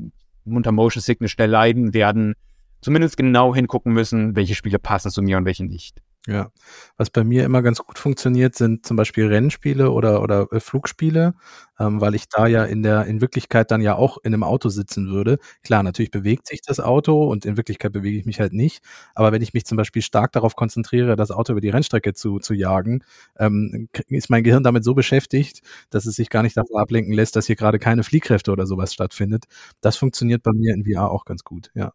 unter 0.46 0.72
Motion 0.72 1.02
Sickness 1.02 1.32
schnell 1.32 1.50
leiden, 1.50 1.94
werden 1.94 2.36
zumindest 2.82 3.18
genau 3.18 3.54
hingucken 3.56 3.94
müssen, 3.94 4.36
welche 4.36 4.56
Spiele 4.56 4.80
passen 4.80 5.12
zu 5.12 5.22
mir 5.22 5.38
und 5.38 5.46
welche 5.46 5.66
nicht. 5.66 6.02
Ja, 6.30 6.52
was 6.98 7.10
bei 7.10 7.24
mir 7.24 7.46
immer 7.46 7.62
ganz 7.62 7.78
gut 7.80 7.98
funktioniert, 7.98 8.54
sind 8.54 8.86
zum 8.86 8.98
Beispiel 8.98 9.28
Rennspiele 9.28 9.92
oder, 9.92 10.22
oder 10.22 10.52
äh, 10.52 10.60
Flugspiele, 10.60 11.36
ähm, 11.80 12.02
weil 12.02 12.16
ich 12.16 12.28
da 12.28 12.48
ja 12.48 12.66
in 12.66 12.84
der, 12.84 13.06
in 13.06 13.22
Wirklichkeit 13.22 13.72
dann 13.72 13.80
ja 13.82 13.96
auch 13.96 14.18
in 14.18 14.34
einem 14.34 14.44
Auto 14.44 14.68
sitzen 14.68 15.08
würde. 15.10 15.38
Klar, 15.64 15.84
natürlich 15.84 16.12
bewegt 16.12 16.46
sich 16.48 16.62
das 16.62 16.82
Auto 16.82 17.24
und 17.32 17.46
in 17.46 17.56
Wirklichkeit 17.56 17.94
bewege 17.94 18.18
ich 18.20 18.26
mich 18.26 18.42
halt 18.42 18.52
nicht. 18.52 18.84
Aber 19.16 19.32
wenn 19.32 19.42
ich 19.42 19.54
mich 19.54 19.66
zum 19.66 19.78
Beispiel 19.78 20.02
stark 20.02 20.34
darauf 20.34 20.58
konzentriere, 20.58 21.16
das 21.16 21.32
Auto 21.32 21.54
über 21.54 21.62
die 21.62 21.70
Rennstrecke 21.70 22.14
zu, 22.14 22.40
zu 22.40 22.54
jagen, 22.54 23.06
ähm, 23.40 23.88
ist 24.10 24.30
mein 24.30 24.44
Gehirn 24.44 24.64
damit 24.64 24.84
so 24.84 24.94
beschäftigt, 24.96 25.62
dass 25.92 26.06
es 26.06 26.16
sich 26.16 26.30
gar 26.30 26.44
nicht 26.44 26.58
davon 26.58 26.76
ablenken 26.78 27.14
lässt, 27.14 27.38
dass 27.38 27.48
hier 27.48 27.56
gerade 27.56 27.80
keine 27.80 28.04
Fliehkräfte 28.04 28.52
oder 28.52 28.66
sowas 28.68 28.94
stattfindet. 28.94 29.46
Das 29.80 29.96
funktioniert 29.96 30.44
bei 30.44 30.52
mir 30.52 30.74
in 30.74 30.84
VR 30.84 31.10
auch 31.10 31.24
ganz 31.24 31.46
gut, 31.46 31.72
ja. 31.74 31.94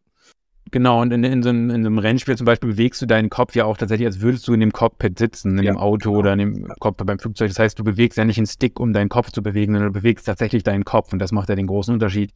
Genau, 0.71 1.03
und 1.03 1.13
in, 1.13 1.25
in, 1.25 1.43
so 1.43 1.51
einem, 1.51 1.71
in 1.71 1.83
so 1.83 1.89
einem 1.89 1.99
Rennspiel 1.99 2.37
zum 2.37 2.47
Beispiel 2.47 2.71
bewegst 2.71 3.03
du 3.03 3.07
deinen 3.07 3.29
Kopf 3.29 3.55
ja 3.55 3.65
auch 3.65 3.77
tatsächlich, 3.77 4.07
als 4.07 4.21
würdest 4.21 4.47
du 4.49 4.55
in 4.55 4.61
dem 4.61 4.73
Cockpit 4.73 5.19
sitzen, 5.19 5.59
in 5.59 5.65
ja, 5.65 5.73
dem 5.73 5.79
Auto 5.79 6.11
genau. 6.11 6.21
oder 6.21 6.33
in 6.33 6.39
dem 6.39 6.69
Cockpit 6.79 7.07
beim 7.07 7.19
Flugzeug. 7.19 7.49
Das 7.49 7.59
heißt, 7.59 7.79
du 7.79 7.85
bewegst 7.85 8.17
ja 8.17 8.25
nicht 8.25 8.39
einen 8.39 8.47
Stick, 8.47 8.81
um 8.81 8.93
deinen 8.93 9.09
Kopf 9.09 9.33
zu 9.33 9.43
bewegen, 9.43 9.75
sondern 9.75 9.93
du 9.93 10.01
bewegst 10.01 10.27
tatsächlich 10.27 10.63
deinen 10.63 10.85
Kopf. 10.85 11.13
Und 11.13 11.19
das 11.19 11.33
macht 11.33 11.49
ja 11.49 11.57
den 11.57 11.67
großen 11.67 11.93
Unterschied, 11.93 12.33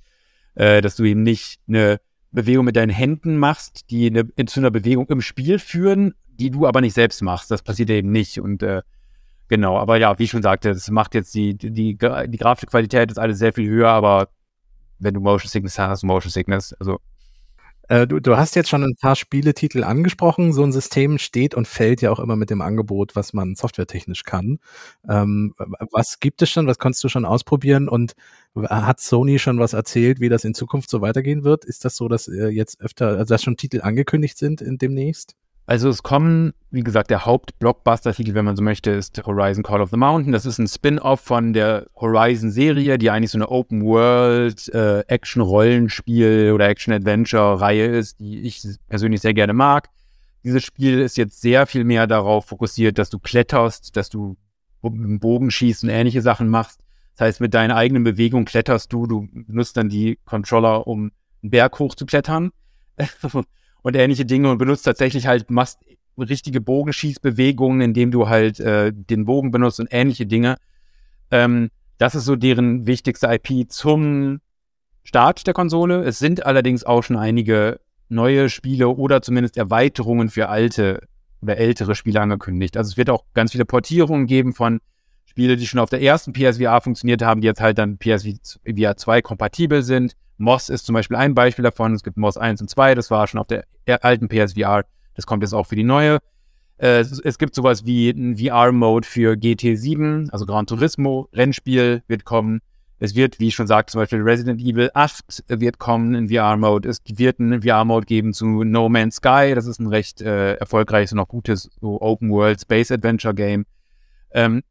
äh, 0.55 0.83
dass 0.83 0.97
du 0.97 1.05
eben 1.05 1.23
nicht 1.23 1.61
eine 1.69 1.99
Bewegung 2.33 2.67
mit 2.67 2.77
deinen 2.77 2.91
Händen 2.91 3.39
machst, 3.39 3.91
die 3.91 4.07
eine, 4.07 4.47
zu 4.47 4.61
einer 4.61 4.71
Bewegung 4.71 5.07
im 5.07 5.23
Spiel 5.23 5.59
führen, 5.59 6.13
die 6.27 6.51
du 6.51 6.67
aber 6.67 6.83
nicht 6.83 6.95
selbst 6.95 7.23
machst. 7.23 7.51
Das 7.51 7.63
passiert 7.63 7.89
ja 7.89 7.95
eben 7.95 8.13
nicht. 8.13 8.39
Und 8.39 8.63
äh, 8.63 8.83
genau, 9.49 9.79
aber 9.79 9.97
ja, 9.97 10.19
wie 10.19 10.25
ich 10.25 10.31
schon 10.31 10.43
sagte, 10.43 10.75
das 10.75 10.91
macht 10.91 11.15
jetzt 11.15 11.35
die, 11.35 11.57
die, 11.57 11.71
die, 11.71 11.97
die 11.97 12.39
Grafikqualität 12.39 13.11
ist 13.11 13.19
alles 13.19 13.39
sehr 13.39 13.55
viel 13.55 13.69
höher, 13.69 13.89
aber 13.89 14.29
wenn 14.99 15.15
du 15.15 15.21
Motion 15.21 15.49
Sickness 15.49 15.79
hast, 15.79 16.03
Motion 16.03 16.31
Sickness, 16.31 16.75
also 16.75 16.99
äh, 17.89 18.07
du, 18.07 18.21
du 18.21 18.37
hast 18.37 18.57
jetzt 18.57 18.69
schon 18.69 18.83
ein 18.83 18.97
paar 19.01 19.17
Spieletitel 19.17 19.85
angesprochen. 19.85 20.53
So 20.53 20.63
ein 20.63 20.73
System 20.73 21.19
steht 21.19 21.55
und 21.55 21.69
fällt 21.69 22.03
ja 22.03 22.11
auch 22.11 22.19
immer 22.19 22.37
mit 22.37 22.51
dem 22.51 22.61
Angebot, 22.61 23.17
was 23.17 23.33
man 23.33 23.55
softwaretechnisch 23.55 24.25
kann. 24.25 24.59
Ähm, 25.09 25.55
was 25.91 26.19
gibt 26.21 26.43
es 26.43 26.51
schon? 26.51 26.67
Was 26.67 26.79
konntest 26.79 27.05
du 27.05 27.09
schon 27.09 27.25
ausprobieren? 27.25 27.89
Und 27.89 28.15
hat 28.57 29.01
Sony 29.01 29.39
schon 29.39 29.59
was 29.59 29.73
erzählt, 29.73 30.21
wie 30.21 30.29
das 30.29 30.45
in 30.45 30.55
Zukunft 30.55 30.91
so 30.91 31.01
weitergehen 31.01 31.45
wird? 31.45 31.65
Ist 31.65 31.85
das 31.85 31.97
so, 31.97 32.09
dass 32.09 32.29
äh, 32.29 32.49
jetzt 32.49 32.81
öfter, 32.81 33.09
also 33.19 33.35
dass 33.35 33.43
schon 33.43 33.57
Titel 33.57 33.81
angekündigt 33.83 34.39
sind 34.39 34.61
in 34.61 34.79
demnächst? 34.79 35.35
Also 35.69 35.89
es 35.89 36.05
kommen, 36.05 36.53
wie 36.71 36.83
gesagt, 36.83 37.11
der 37.11 37.27
Haupt-Blockbuster-Titel, 37.27 38.35
wenn 38.35 38.45
man 38.45 38.55
so 38.55 38.63
möchte, 38.63 38.93
ist 38.93 39.27
Horizon 39.27 39.65
Call 39.65 39.81
of 39.81 39.91
the 39.91 39.97
Mountain. 39.97 40.33
Das 40.33 40.47
ist 40.47 40.59
ein 40.59 40.69
Spin-off 40.69 41.21
von 41.21 41.53
der 41.53 41.89
Horizon-Serie, 41.97 42.99
die 42.99 43.11
eigentlich 43.11 43.33
so 43.33 43.39
eine 43.39 43.49
Open-World 43.49 44.69
äh, 44.73 45.03
oder 46.53 46.69
Action-Adventure-Reihe 46.69 47.87
ist, 47.87 48.21
die 48.21 48.43
ich 48.43 48.63
persönlich 48.89 49.21
sehr 49.21 49.35
gerne 49.35 49.55
mag. 49.55 49.89
Dieses 50.45 50.63
Spiel 50.63 51.01
ist 51.01 51.17
jetzt 51.17 51.41
sehr 51.41 51.67
viel 51.67 51.83
mehr 51.83 52.07
darauf 52.07 52.47
fokussiert, 52.47 52.99
dass 52.99 53.11
du 53.11 53.19
kletterst, 53.19 53.97
dass 53.97 54.09
du 54.09 54.37
dem 54.85 55.19
Bogen 55.19 55.51
schießt 55.51 55.83
und 55.83 55.91
ähnliche 55.91 56.23
Sachen 56.23 56.49
machst. 56.49 56.81
Das 57.17 57.27
heißt, 57.27 57.41
mit 57.41 57.55
deinen 57.55 57.73
eigenen 57.73 58.05
Bewegungen 58.05 58.45
kletterst 58.45 58.93
du, 58.93 59.09
du 59.09 59.29
benutzt 59.33 59.77
dann 59.77 59.89
die 59.89 60.21
Controller, 60.25 60.87
um 60.87 61.11
einen 61.43 61.51
Berg 61.51 61.77
hoch 61.81 61.97
zu 61.97 62.07
klettern. 62.07 62.53
und 63.87 63.95
ähnliche 63.95 64.25
Dinge 64.25 64.51
und 64.51 64.59
benutzt 64.59 64.85
tatsächlich 64.85 65.29
halt, 65.29 65.49
machst 65.49 65.79
richtige 66.19 66.61
Bogenschießbewegungen, 66.61 67.81
indem 67.81 68.11
du 68.11 68.29
halt 68.29 68.59
äh, 68.59 68.93
den 68.93 69.27
Bogen 69.27 69.53
benutzt 69.53 69.79
und 69.79 69.87
ähnliche 69.93 70.27
Dinge. 70.27 70.57
Ähm, 71.31 71.71
das 71.97 72.17
ist 72.17 72.25
so 72.25 72.35
deren 72.35 72.89
wichtigste 72.89 73.29
IP 73.29 73.71
zum 73.71 74.41
Start 75.05 75.47
der 75.47 75.55
Konsole. 75.55 76.03
Es 76.03 76.19
sind 76.19 76.45
allerdings 76.45 76.83
auch 76.83 77.05
schon 77.05 77.17
einige 77.17 77.79
neue 78.09 78.51
Spiele 78.51 78.89
oder 78.89 79.23
zumindest 79.23 79.57
Erweiterungen 79.57 80.31
für 80.31 80.49
alte 80.49 81.07
oder 81.41 81.57
ältere 81.57 81.95
Spiele 81.95 82.21
angekündigt. 82.21 82.77
Also 82.77 82.89
es 82.89 82.97
wird 82.97 83.09
auch 83.09 83.23
ganz 83.35 83.53
viele 83.53 83.67
Portierungen 83.67 84.27
geben 84.27 84.53
von 84.53 84.81
Spiele, 85.37 85.59
die 85.59 85.67
schon 85.67 85.81
auf 85.81 85.91
der 85.91 86.01
ersten 86.01 86.33
PSVR 86.33 86.81
funktioniert 86.81 87.21
haben, 87.21 87.43
die 87.43 87.47
jetzt 87.47 87.61
halt 87.61 87.77
dann 87.77 87.99
PSVR 87.99 88.97
2 88.97 89.21
kompatibel 89.21 89.83
sind. 89.83 90.17
Moss 90.39 90.71
ist 90.71 90.87
zum 90.87 90.95
Beispiel 90.95 91.19
ein 91.19 91.35
Beispiel 91.35 91.63
davon. 91.63 91.93
Es 91.93 92.03
gibt 92.03 92.17
Moss 92.17 92.39
1 92.39 92.63
und 92.63 92.71
2, 92.71 92.95
das 92.95 93.11
war 93.11 93.27
schon 93.27 93.39
auf 93.39 93.47
der 93.47 93.67
alten 94.03 94.29
PSVR. 94.29 94.87
Das 95.15 95.27
kommt 95.27 95.43
jetzt 95.43 95.53
auch 95.53 95.67
für 95.67 95.77
die 95.77 95.85
neue. 95.85 96.21
Äh, 96.79 97.01
es, 97.01 97.37
gibt 97.37 97.55
sowas 97.55 97.85
wie 97.85 98.09
ein 98.09 98.39
VR-Mode 98.39 99.07
für 99.07 99.35
GT7, 99.35 100.31
also 100.31 100.47
Gran 100.47 100.67
Turismo, 100.67 101.29
Rennspiel 101.35 102.03
wird 102.09 102.25
kommen. 102.25 102.61
Es 102.99 103.15
wird, 103.15 103.39
wie 103.39 103.49
ich 103.49 103.55
schon 103.55 103.67
sagte, 103.67 103.93
zum 103.93 104.01
Beispiel 104.01 104.23
Resident 104.23 104.59
Evil 104.59 104.91
8 104.95 105.45
wird 105.49 105.79
kommen 105.79 106.15
in 106.15 106.31
VR-Mode. 106.31 106.89
Es 106.89 107.03
wird 107.07 107.41
einen 107.41 107.61
VR-Mode 107.61 108.07
geben 108.07 108.33
zu 108.33 108.65
No 108.65 108.89
Man's 108.89 109.17
Sky. 109.17 109.53
Das 109.55 109.67
ist 109.67 109.81
ein 109.81 109.89
recht 109.89 110.23
äh, 110.23 110.55
erfolgreiches 110.55 111.13
und 111.13 111.19
auch 111.19 111.29
gutes 111.29 111.69
so 111.83 112.01
Open 112.01 112.31
World 112.31 112.59
Space 112.59 112.91
Adventure 112.91 113.35
Game. 113.35 113.67
Ähm, 114.31 114.63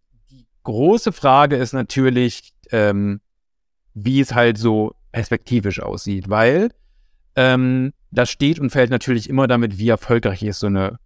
große 0.66 1.14
Frage 1.14 1.56
ist 1.56 1.74
natürlich, 1.74 2.54
ähm, 2.72 3.22
wie 3.94 4.20
es 4.20 4.36
halt 4.36 4.58
so 4.58 4.94
perspektivisch 5.14 5.80
aussieht, 5.80 6.30
weil 6.30 6.70
ähm, 7.38 7.94
das 8.12 8.30
steht 8.30 8.60
und 8.60 8.70
fällt 8.70 8.90
natürlich 8.90 9.30
immer 9.30 9.48
damit, 9.48 9.78
wie 9.78 9.90
erfolgreich 9.90 10.44
ist 10.44 10.60
so 10.60 10.68
eine 10.68 11.00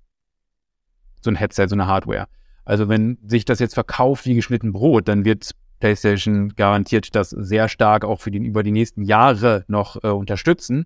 so 1.21 1.29
ein 1.29 1.35
Headset, 1.35 1.67
so 1.67 1.75
eine 1.75 1.85
Hardware. 1.85 2.27
Also 2.65 2.87
wenn 2.87 3.17
sich 3.25 3.45
das 3.45 3.59
jetzt 3.59 3.73
verkauft 3.73 4.25
wie 4.25 4.35
geschnitten 4.35 4.71
Brot, 4.71 5.07
dann 5.07 5.25
wird 5.25 5.51
PlayStation 5.79 6.49
garantiert 6.55 7.15
das 7.15 7.29
sehr 7.29 7.67
stark 7.67 8.05
auch 8.05 8.19
für 8.19 8.31
die 8.31 8.39
über 8.39 8.63
die 8.63 8.71
nächsten 8.71 9.03
Jahre 9.03 9.65
noch 9.67 10.03
äh, 10.03 10.07
unterstützen. 10.07 10.85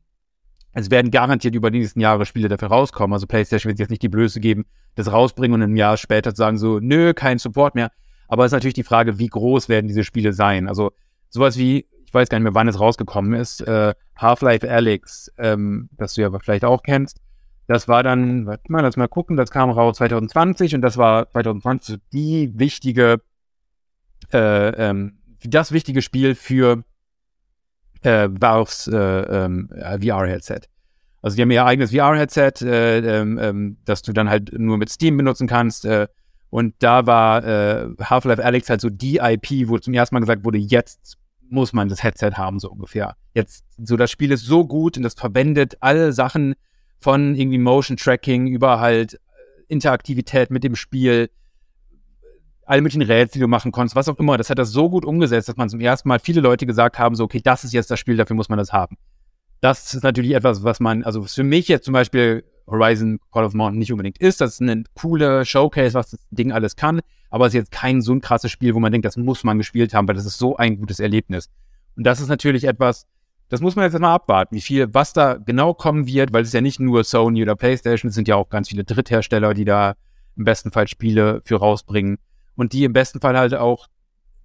Es 0.72 0.90
werden 0.90 1.12
garantiert 1.12 1.56
über 1.56 1.70
die 1.70 1.80
nächsten 1.80 2.00
Jahre 2.00 2.26
Spiele 2.26 2.48
dafür 2.48 2.70
rauskommen. 2.70 3.14
Also 3.14 3.28
PlayStation 3.28 3.70
wird 3.70 3.80
jetzt 3.80 3.90
nicht 3.90 4.02
die 4.02 4.10
Blöße 4.10 4.40
geben, 4.40 4.66
das 4.96 5.12
rausbringen 5.12 5.62
und 5.62 5.72
ein 5.74 5.78
Jahr 5.78 5.98
später 5.98 6.36
sagen 6.36 6.58
so, 6.58 6.80
nö, 6.80 7.14
kein 7.14 7.38
Support 7.38 7.76
mehr. 7.76 7.92
Aber 8.34 8.46
es 8.46 8.50
ist 8.50 8.54
natürlich 8.54 8.74
die 8.74 8.84
Frage, 8.84 9.20
wie 9.20 9.28
groß 9.28 9.70
werden 9.70 9.88
diese 9.88 10.04
Spiele 10.04 10.34
sein? 10.34 10.68
Also 10.68 10.92
sowas 11.30 11.56
wie 11.56 11.86
ich 12.04 12.12
weiß 12.16 12.30
gar 12.30 12.40
nicht 12.40 12.44
mehr, 12.44 12.56
wann 12.56 12.68
es 12.68 12.80
rausgekommen 12.80 13.34
ist, 13.34 13.62
äh, 13.62 13.94
Half-Life 14.18 14.68
Alyx, 14.68 15.32
ähm, 15.38 15.90
das 15.98 16.16
du 16.16 16.22
ja 16.22 16.32
vielleicht 16.40 16.66
auch 16.66 16.82
kennst. 16.82 17.20
Das 17.68 17.88
war 17.88 18.02
dann, 18.02 18.48
warte 18.48 18.72
mal, 18.72 18.82
lass 18.82 18.98
mal 18.98 19.08
gucken, 19.08 19.38
das 19.38 19.52
kam 19.52 19.70
raus 19.70 19.98
2020 19.98 20.74
und 20.74 20.82
das 20.82 20.98
war 20.98 21.30
2020 21.32 22.00
die 22.12 22.52
wichtige, 22.56 23.22
äh, 24.32 24.70
ähm, 24.90 25.20
das 25.44 25.72
wichtige 25.72 26.02
Spiel 26.02 26.34
für 26.34 26.84
äh, 28.02 28.30
Valves 28.32 28.88
äh, 28.88 28.96
ähm, 28.96 29.70
VR-Headset. 29.70 30.62
Also 31.22 31.36
die 31.36 31.44
haben 31.44 31.52
ihr 31.52 31.66
eigenes 31.66 31.92
VR-Headset, 31.92 32.64
äh, 32.64 32.98
ähm, 33.22 33.40
ähm, 33.40 33.78
das 33.86 34.02
du 34.02 34.12
dann 34.12 34.30
halt 34.30 34.58
nur 34.58 34.78
mit 34.78 34.90
Steam 34.90 35.18
benutzen 35.18 35.48
kannst. 35.48 35.86
Äh, 35.86 36.08
und 36.54 36.76
da 36.78 37.08
war 37.08 37.44
äh, 37.44 37.90
Half-Life 38.00 38.46
Alex 38.46 38.70
halt 38.70 38.80
so 38.80 38.92
die 38.92 39.18
IP, 39.18 39.68
wo 39.70 39.80
zum 39.80 39.96
ersten 39.96 40.14
Mal 40.14 40.20
gesagt 40.20 40.46
wurde, 40.46 40.60
jetzt 40.60 41.18
muss 41.50 41.74
man 41.74 41.90
das 41.90 42.04
Headset 42.04 42.34
haben, 42.34 42.60
so 42.60 42.70
ungefähr. 42.70 43.16
Jetzt, 43.34 43.66
so 43.84 43.98
das 43.98 44.12
Spiel 44.12 44.32
ist 44.32 44.46
so 44.46 44.64
gut 44.68 44.96
und 44.96 45.02
das 45.02 45.16
verwendet 45.16 45.78
alle 45.80 46.14
Sachen 46.14 46.54
von 47.00 47.34
irgendwie 47.34 47.58
Motion 47.58 47.98
Tracking 47.98 48.46
über 48.46 48.80
halt 48.80 49.20
Interaktivität 49.68 50.52
mit 50.52 50.64
dem 50.64 50.76
Spiel, 50.76 51.32
alle 52.68 52.84
möglichen 52.84 53.02
Rätsel, 53.02 53.40
die 53.40 53.40
du 53.40 53.48
machen 53.48 53.72
konntest, 53.72 53.96
was 53.96 54.08
auch 54.08 54.20
immer. 54.20 54.38
Das 54.38 54.52
hat 54.52 54.60
das 54.60 54.70
so 54.70 54.92
gut 54.92 55.06
umgesetzt, 55.06 55.50
dass 55.50 55.58
man 55.58 55.70
zum 55.70 55.80
ersten 55.80 56.08
Mal 56.08 56.20
viele 56.20 56.40
Leute 56.40 56.68
gesagt 56.68 57.00
haben, 57.00 57.16
so, 57.16 57.24
okay, 57.24 57.42
das 57.44 57.64
ist 57.64 57.74
jetzt 57.74 57.90
das 57.90 58.00
Spiel, 58.00 58.16
dafür 58.16 58.36
muss 58.36 58.50
man 58.50 58.60
das 58.60 58.72
haben. 58.72 58.96
Das 59.60 59.92
ist 59.96 60.04
natürlich 60.04 60.36
etwas, 60.36 60.64
was 60.64 60.80
man, 60.80 61.04
also 61.04 61.24
für 61.24 61.44
mich 61.44 61.68
jetzt 61.68 61.86
zum 61.86 61.94
Beispiel 61.94 62.44
Horizon 62.68 63.20
Call 63.32 63.44
of 63.46 63.54
Mountain 63.54 63.80
nicht 63.80 63.92
unbedingt 63.92 64.20
ist. 64.20 64.42
Das 64.42 64.54
ist 64.54 64.62
ein 64.62 64.86
cooler 64.96 65.46
Showcase, 65.46 65.94
was 65.94 66.12
das 66.12 66.20
Ding 66.32 66.52
alles 66.52 66.76
kann, 66.76 67.02
aber 67.30 67.46
es 67.46 67.54
ist 67.54 67.60
jetzt 67.60 67.72
kein 67.72 68.02
so 68.02 68.14
ein 68.14 68.22
krasses 68.22 68.52
Spiel, 68.52 68.74
wo 68.76 68.80
man 68.80 68.92
denkt, 68.92 69.06
das 69.06 69.18
muss 69.18 69.44
man 69.44 69.58
gespielt 69.58 69.94
haben, 69.94 70.08
weil 70.08 70.16
das 70.16 70.26
ist 70.26 70.38
so 70.38 70.58
ein 70.58 70.78
gutes 70.78 71.00
Erlebnis. 71.00 71.50
Und 71.96 72.06
das 72.06 72.20
ist 72.20 72.28
natürlich 72.28 72.64
etwas, 72.64 73.06
das 73.50 73.62
muss 73.62 73.76
man 73.76 73.86
jetzt 73.86 74.00
mal 74.00 74.14
abwarten, 74.14 74.56
wie 74.56 74.62
viel, 74.62 74.94
was 74.94 75.14
da 75.14 75.36
genau 75.36 75.74
kommen 75.74 76.08
wird, 76.08 76.34
weil 76.34 76.42
es 76.42 76.50
ist 76.50 76.54
ja 76.54 76.62
nicht 76.62 76.80
nur 76.80 77.04
Sony 77.04 77.42
oder 77.42 77.56
PlayStation, 77.56 78.10
es 78.10 78.16
sind 78.16 78.28
ja 78.28 78.36
auch 78.36 78.50
ganz 78.50 78.70
viele 78.70 78.84
Dritthersteller, 78.84 79.54
die 79.54 79.66
da 79.66 79.96
im 80.36 80.46
besten 80.46 80.72
Fall 80.72 80.88
Spiele 80.88 81.42
für 81.46 81.58
rausbringen 81.58 82.18
und 82.56 82.74
die 82.74 82.84
im 82.84 82.94
besten 82.94 83.20
Fall 83.20 83.38
halt 83.38 83.54
auch 83.54 83.88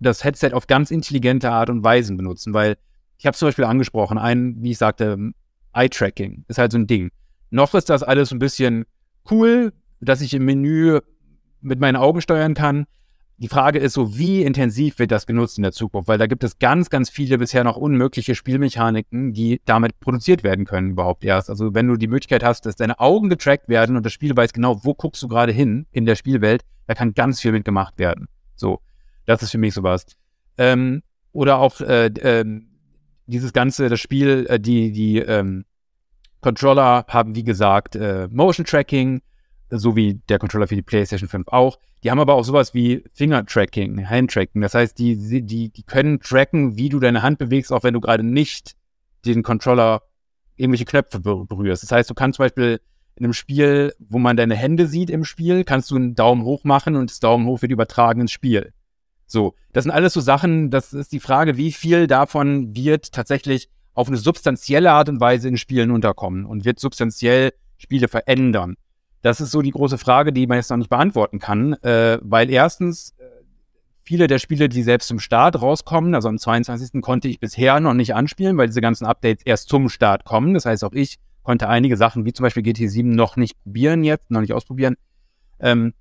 das 0.00 0.24
Headset 0.24 0.52
auf 0.52 0.66
ganz 0.66 0.90
intelligente 0.90 1.50
Art 1.50 1.70
und 1.70 1.82
Weisen 1.82 2.16
benutzen, 2.16 2.54
weil 2.54 2.76
ich 3.18 3.26
habe 3.26 3.36
zum 3.36 3.48
Beispiel 3.48 3.64
angesprochen, 3.64 4.16
ein, 4.16 4.56
wie 4.60 4.70
ich 4.70 4.78
sagte, 4.78 5.32
Eye-Tracking 5.72 6.44
ist 6.48 6.58
halt 6.58 6.72
so 6.72 6.78
ein 6.78 6.86
Ding. 6.86 7.10
Noch 7.50 7.74
ist 7.74 7.90
das 7.90 8.02
alles 8.02 8.32
ein 8.32 8.38
bisschen 8.38 8.84
cool, 9.30 9.72
dass 10.00 10.20
ich 10.20 10.34
im 10.34 10.44
Menü 10.44 11.00
mit 11.60 11.80
meinen 11.80 11.96
Augen 11.96 12.20
steuern 12.20 12.54
kann. 12.54 12.86
Die 13.40 13.48
Frage 13.48 13.78
ist 13.78 13.92
so, 13.92 14.18
wie 14.18 14.42
intensiv 14.42 14.98
wird 14.98 15.12
das 15.12 15.24
genutzt 15.24 15.58
in 15.58 15.62
der 15.62 15.70
Zukunft? 15.70 16.08
Weil 16.08 16.18
da 16.18 16.26
gibt 16.26 16.42
es 16.42 16.58
ganz, 16.58 16.90
ganz 16.90 17.08
viele 17.08 17.38
bisher 17.38 17.62
noch 17.62 17.76
unmögliche 17.76 18.34
Spielmechaniken, 18.34 19.32
die 19.32 19.60
damit 19.64 20.00
produziert 20.00 20.42
werden 20.42 20.64
können 20.64 20.90
überhaupt 20.90 21.24
erst. 21.24 21.48
Also 21.48 21.72
wenn 21.72 21.86
du 21.86 21.96
die 21.96 22.08
Möglichkeit 22.08 22.42
hast, 22.42 22.66
dass 22.66 22.74
deine 22.74 22.98
Augen 22.98 23.28
getrackt 23.28 23.68
werden 23.68 23.96
und 23.96 24.04
das 24.04 24.12
Spiel 24.12 24.36
weiß 24.36 24.52
genau, 24.52 24.84
wo 24.84 24.92
guckst 24.92 25.22
du 25.22 25.28
gerade 25.28 25.52
hin 25.52 25.86
in 25.92 26.04
der 26.04 26.16
Spielwelt, 26.16 26.62
da 26.88 26.94
kann 26.94 27.14
ganz 27.14 27.40
viel 27.40 27.52
mitgemacht 27.52 27.98
werden. 27.98 28.26
So, 28.56 28.80
das 29.24 29.42
ist 29.42 29.52
für 29.52 29.58
mich 29.58 29.72
sowas. 29.72 30.04
Ähm, 30.56 31.02
oder 31.30 31.58
auch 31.58 31.80
äh, 31.80 32.06
äh, 32.06 32.44
dieses 33.26 33.52
ganze, 33.52 33.88
das 33.88 34.00
Spiel, 34.00 34.46
äh, 34.48 34.58
die, 34.58 34.90
die 34.90 35.18
ähm, 35.18 35.64
Controller 36.40 37.04
haben, 37.08 37.34
wie 37.34 37.44
gesagt, 37.44 37.96
äh, 37.96 38.28
Motion 38.30 38.64
Tracking, 38.64 39.22
so 39.70 39.96
wie 39.96 40.14
der 40.28 40.38
Controller 40.38 40.68
für 40.68 40.76
die 40.76 40.82
PlayStation 40.82 41.28
5 41.28 41.48
auch. 41.48 41.78
Die 42.02 42.10
haben 42.10 42.20
aber 42.20 42.34
auch 42.34 42.44
sowas 42.44 42.74
wie 42.74 43.04
Finger-Tracking, 43.14 44.08
Hand-Tracking. 44.08 44.62
Das 44.62 44.74
heißt, 44.74 44.98
die, 44.98 45.42
die, 45.42 45.70
die 45.70 45.82
können 45.82 46.20
tracken, 46.20 46.76
wie 46.76 46.88
du 46.88 47.00
deine 47.00 47.22
Hand 47.22 47.38
bewegst, 47.38 47.72
auch 47.72 47.82
wenn 47.82 47.94
du 47.94 48.00
gerade 48.00 48.22
nicht 48.22 48.76
den 49.24 49.42
Controller 49.42 50.02
irgendwelche 50.56 50.84
Knöpfe 50.84 51.20
berührst. 51.20 51.82
Das 51.82 51.92
heißt, 51.92 52.08
du 52.08 52.14
kannst 52.14 52.36
zum 52.36 52.44
Beispiel 52.44 52.80
in 53.16 53.24
einem 53.24 53.32
Spiel, 53.32 53.94
wo 53.98 54.18
man 54.18 54.36
deine 54.36 54.54
Hände 54.54 54.86
sieht 54.86 55.10
im 55.10 55.24
Spiel, 55.24 55.64
kannst 55.64 55.90
du 55.90 55.96
einen 55.96 56.14
Daumen 56.14 56.44
hoch 56.44 56.62
machen 56.62 56.94
und 56.94 57.10
das 57.10 57.18
Daumen 57.18 57.46
hoch 57.46 57.62
wird 57.62 57.72
übertragen 57.72 58.20
ins 58.20 58.32
Spiel. 58.32 58.72
So, 59.26 59.54
das 59.72 59.84
sind 59.84 59.90
alles 59.90 60.12
so 60.12 60.20
Sachen, 60.20 60.70
das 60.70 60.92
ist 60.92 61.12
die 61.12 61.20
Frage, 61.20 61.56
wie 61.56 61.72
viel 61.72 62.06
davon 62.06 62.74
wird 62.76 63.12
tatsächlich 63.12 63.68
auf 63.98 64.06
eine 64.06 64.16
substanzielle 64.16 64.92
Art 64.92 65.08
und 65.08 65.20
Weise 65.20 65.48
in 65.48 65.56
Spielen 65.56 65.90
unterkommen 65.90 66.46
und 66.46 66.64
wird 66.64 66.78
substanziell 66.78 67.52
Spiele 67.78 68.06
verändern. 68.06 68.76
Das 69.22 69.40
ist 69.40 69.50
so 69.50 69.60
die 69.60 69.72
große 69.72 69.98
Frage, 69.98 70.32
die 70.32 70.46
man 70.46 70.56
jetzt 70.56 70.70
noch 70.70 70.76
nicht 70.76 70.88
beantworten 70.88 71.40
kann, 71.40 71.72
äh, 71.82 72.18
weil 72.22 72.48
erstens 72.48 73.16
äh, 73.18 73.24
viele 74.04 74.28
der 74.28 74.38
Spiele, 74.38 74.68
die 74.68 74.84
selbst 74.84 75.08
zum 75.08 75.18
Start 75.18 75.60
rauskommen, 75.60 76.14
also 76.14 76.28
am 76.28 76.38
22. 76.38 77.02
konnte 77.02 77.26
ich 77.26 77.40
bisher 77.40 77.80
noch 77.80 77.92
nicht 77.92 78.14
anspielen, 78.14 78.56
weil 78.56 78.68
diese 78.68 78.80
ganzen 78.80 79.04
Updates 79.04 79.44
erst 79.44 79.68
zum 79.68 79.88
Start 79.88 80.24
kommen. 80.24 80.54
Das 80.54 80.64
heißt, 80.64 80.84
auch 80.84 80.92
ich 80.92 81.16
konnte 81.42 81.68
einige 81.68 81.96
Sachen, 81.96 82.24
wie 82.24 82.32
zum 82.32 82.44
Beispiel 82.44 82.62
GT7, 82.62 83.02
noch 83.02 83.34
nicht 83.34 83.60
probieren 83.64 84.04
jetzt, 84.04 84.30
noch 84.30 84.42
nicht 84.42 84.52
ausprobieren. 84.52 84.94
Ähm, 85.58 85.92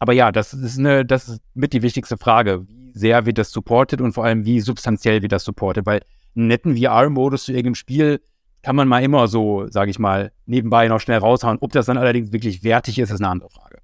aber 0.00 0.14
ja, 0.14 0.32
das 0.32 0.52
ist 0.52 0.80
eine, 0.80 1.04
das 1.04 1.28
ist 1.28 1.42
mit 1.54 1.74
die 1.74 1.82
wichtigste 1.82 2.16
Frage. 2.16 2.66
Wie 2.66 2.90
sehr 2.92 3.24
wird 3.24 3.38
das 3.38 3.52
supported 3.52 4.00
und 4.00 4.14
vor 4.14 4.24
allem, 4.24 4.44
wie 4.44 4.60
substanziell 4.60 5.22
wird 5.22 5.30
das 5.30 5.44
supported? 5.44 5.86
Weil 5.86 6.00
netten 6.46 6.76
VR-Modus 6.76 7.44
zu 7.44 7.52
irgendeinem 7.52 7.74
Spiel 7.74 8.20
kann 8.62 8.76
man 8.76 8.88
mal 8.88 9.02
immer 9.02 9.28
so, 9.28 9.66
sage 9.68 9.90
ich 9.90 9.98
mal, 9.98 10.32
nebenbei 10.46 10.88
noch 10.88 11.00
schnell 11.00 11.18
raushauen. 11.18 11.58
Ob 11.60 11.72
das 11.72 11.86
dann 11.86 11.98
allerdings 11.98 12.32
wirklich 12.32 12.62
wertig 12.62 12.98
ist, 12.98 13.10
ist 13.10 13.20
eine 13.20 13.30
andere 13.30 13.50
Frage. 13.50 13.78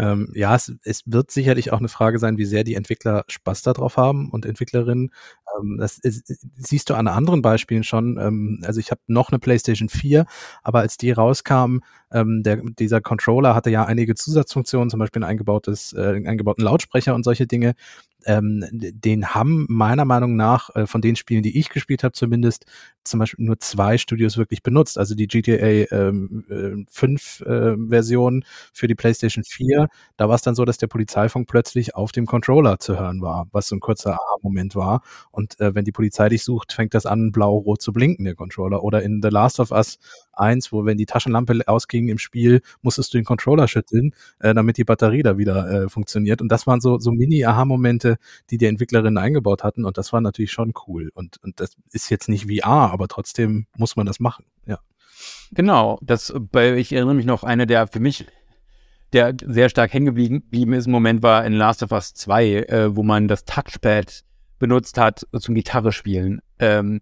Ähm, 0.00 0.32
ja, 0.34 0.54
es, 0.54 0.72
es 0.82 1.02
wird 1.04 1.30
sicherlich 1.30 1.72
auch 1.72 1.78
eine 1.78 1.88
Frage 1.88 2.18
sein, 2.18 2.38
wie 2.38 2.46
sehr 2.46 2.64
die 2.64 2.74
Entwickler 2.74 3.24
Spaß 3.28 3.60
darauf 3.62 3.98
haben 3.98 4.30
und 4.30 4.46
Entwicklerinnen. 4.46 5.10
Ähm, 5.58 5.76
das 5.78 5.98
ist, 5.98 6.46
siehst 6.56 6.88
du 6.88 6.94
an 6.94 7.06
anderen 7.06 7.42
Beispielen 7.42 7.84
schon. 7.84 8.16
Ähm, 8.18 8.62
also 8.64 8.80
ich 8.80 8.90
habe 8.90 9.02
noch 9.08 9.28
eine 9.28 9.38
PlayStation 9.38 9.90
4, 9.90 10.24
aber 10.62 10.78
als 10.78 10.96
die 10.96 11.10
rauskam, 11.10 11.80
ähm, 12.12 12.42
der, 12.42 12.62
dieser 12.78 13.02
Controller 13.02 13.54
hatte 13.54 13.68
ja 13.68 13.84
einige 13.84 14.14
Zusatzfunktionen, 14.14 14.88
zum 14.88 15.00
Beispiel 15.00 15.22
ein 15.22 15.28
eingebautes, 15.28 15.92
äh, 15.92 16.00
einen 16.00 16.26
eingebauten 16.26 16.64
Lautsprecher 16.64 17.14
und 17.14 17.24
solche 17.24 17.46
Dinge 17.46 17.74
ähm, 18.26 18.64
den 18.72 19.34
haben 19.34 19.66
meiner 19.68 20.04
Meinung 20.04 20.36
nach 20.36 20.74
äh, 20.74 20.86
von 20.86 21.00
den 21.00 21.16
Spielen, 21.16 21.42
die 21.42 21.58
ich 21.58 21.68
gespielt 21.68 22.04
habe, 22.04 22.12
zumindest 22.12 22.66
zum 23.04 23.20
Beispiel 23.20 23.44
nur 23.44 23.58
zwei 23.58 23.98
Studios 23.98 24.36
wirklich 24.36 24.62
benutzt. 24.62 24.98
Also 24.98 25.14
die 25.14 25.26
GTA 25.26 25.86
ähm, 25.90 26.44
äh, 26.48 26.84
5 26.90 27.40
äh, 27.40 27.76
Version 27.88 28.44
für 28.72 28.86
die 28.86 28.94
PlayStation 28.94 29.44
4, 29.44 29.88
da 30.16 30.28
war 30.28 30.34
es 30.34 30.42
dann 30.42 30.54
so, 30.54 30.64
dass 30.64 30.78
der 30.78 30.86
Polizeifunk 30.86 31.48
plötzlich 31.48 31.94
auf 31.94 32.12
dem 32.12 32.26
Controller 32.26 32.78
zu 32.78 32.98
hören 32.98 33.22
war, 33.22 33.48
was 33.52 33.68
so 33.68 33.76
ein 33.76 33.80
kurzer 33.80 34.14
Aha-Moment 34.14 34.74
war. 34.74 35.02
Und 35.30 35.58
äh, 35.60 35.74
wenn 35.74 35.84
die 35.84 35.92
Polizei 35.92 36.28
dich 36.28 36.44
sucht, 36.44 36.72
fängt 36.72 36.94
das 36.94 37.06
an, 37.06 37.32
blau-rot 37.32 37.80
zu 37.80 37.92
blinken, 37.92 38.24
der 38.24 38.34
Controller. 38.34 38.82
Oder 38.82 39.02
in 39.02 39.20
The 39.22 39.28
Last 39.28 39.60
of 39.60 39.70
Us 39.70 39.98
1, 40.40 40.72
wo 40.72 40.84
wenn 40.84 40.98
die 40.98 41.06
Taschenlampe 41.06 41.60
ausging 41.66 42.08
im 42.08 42.18
Spiel, 42.18 42.62
musstest 42.82 43.12
du 43.12 43.18
den 43.18 43.24
Controller 43.24 43.68
schütteln, 43.68 44.12
äh, 44.40 44.54
damit 44.54 44.76
die 44.76 44.84
Batterie 44.84 45.22
da 45.22 45.38
wieder 45.38 45.70
äh, 45.70 45.88
funktioniert. 45.88 46.40
Und 46.42 46.50
das 46.50 46.66
waren 46.66 46.80
so, 46.80 46.98
so 46.98 47.12
Mini-Aha-Momente, 47.12 48.16
die 48.50 48.58
die 48.58 48.66
Entwicklerinnen 48.66 49.18
eingebaut 49.18 49.62
hatten. 49.62 49.84
Und 49.84 49.98
das 49.98 50.12
war 50.12 50.20
natürlich 50.20 50.52
schon 50.52 50.72
cool. 50.86 51.10
Und, 51.14 51.42
und 51.42 51.60
das 51.60 51.76
ist 51.92 52.10
jetzt 52.10 52.28
nicht 52.28 52.46
VR, 52.46 52.90
aber 52.92 53.08
trotzdem 53.08 53.66
muss 53.76 53.96
man 53.96 54.06
das 54.06 54.20
machen. 54.20 54.44
Ja. 54.66 54.78
Genau. 55.52 55.98
Das, 56.02 56.32
bei, 56.50 56.76
ich 56.76 56.92
erinnere 56.92 57.14
mich 57.14 57.26
noch, 57.26 57.44
eine 57.44 57.66
der 57.66 57.86
für 57.86 58.00
mich 58.00 58.26
der 59.12 59.34
sehr 59.44 59.68
stark 59.68 59.92
hängen 59.92 60.14
geblieben 60.14 60.72
ist 60.72 60.86
im 60.86 60.92
Moment 60.92 61.22
war 61.22 61.44
in 61.44 61.52
Last 61.52 61.82
of 61.82 61.90
Us 61.90 62.14
2, 62.14 62.46
äh, 62.46 62.96
wo 62.96 63.02
man 63.02 63.26
das 63.28 63.44
Touchpad 63.44 64.22
benutzt 64.58 64.98
hat 64.98 65.26
zum 65.38 65.54
Gitarre 65.54 65.90
spielen. 65.90 66.40
Ähm, 66.58 67.00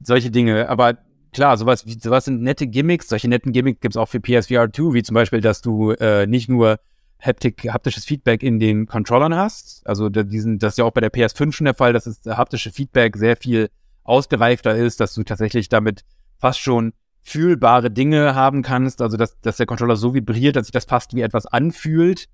solche 0.00 0.30
Dinge. 0.30 0.68
Aber 0.68 0.98
klar, 1.36 1.56
sowas, 1.58 1.84
sowas 2.00 2.24
sind 2.24 2.42
nette 2.42 2.66
Gimmicks. 2.66 3.08
Solche 3.08 3.28
netten 3.28 3.52
Gimmicks 3.52 3.80
gibt 3.80 3.94
es 3.94 3.96
auch 3.98 4.08
für 4.08 4.20
PSVR 4.20 4.72
2, 4.72 4.94
wie 4.94 5.02
zum 5.02 5.14
Beispiel, 5.14 5.42
dass 5.42 5.60
du 5.60 5.90
äh, 5.90 6.26
nicht 6.26 6.48
nur 6.48 6.80
Haptik, 7.20 7.68
haptisches 7.70 8.06
Feedback 8.06 8.42
in 8.42 8.58
den 8.58 8.86
Controllern 8.86 9.34
hast. 9.34 9.86
Also 9.86 10.08
diesen, 10.08 10.58
das 10.58 10.72
ist 10.72 10.78
ja 10.78 10.84
auch 10.84 10.92
bei 10.92 11.02
der 11.02 11.12
PS5 11.12 11.52
schon 11.52 11.66
der 11.66 11.74
Fall, 11.74 11.92
dass 11.92 12.04
das 12.04 12.36
haptische 12.38 12.72
Feedback 12.72 13.16
sehr 13.16 13.36
viel 13.36 13.68
ausgereifter 14.02 14.74
ist, 14.74 14.98
dass 14.98 15.12
du 15.14 15.24
tatsächlich 15.24 15.68
damit 15.68 16.04
fast 16.38 16.58
schon 16.58 16.94
fühlbare 17.22 17.90
Dinge 17.90 18.34
haben 18.34 18.62
kannst. 18.62 19.02
Also 19.02 19.18
dass, 19.18 19.38
dass 19.40 19.58
der 19.58 19.66
Controller 19.66 19.96
so 19.96 20.14
vibriert, 20.14 20.56
dass 20.56 20.68
sich 20.68 20.72
das 20.72 20.86
fast 20.86 21.14
wie 21.14 21.20
etwas 21.20 21.44
anfühlt, 21.44 22.28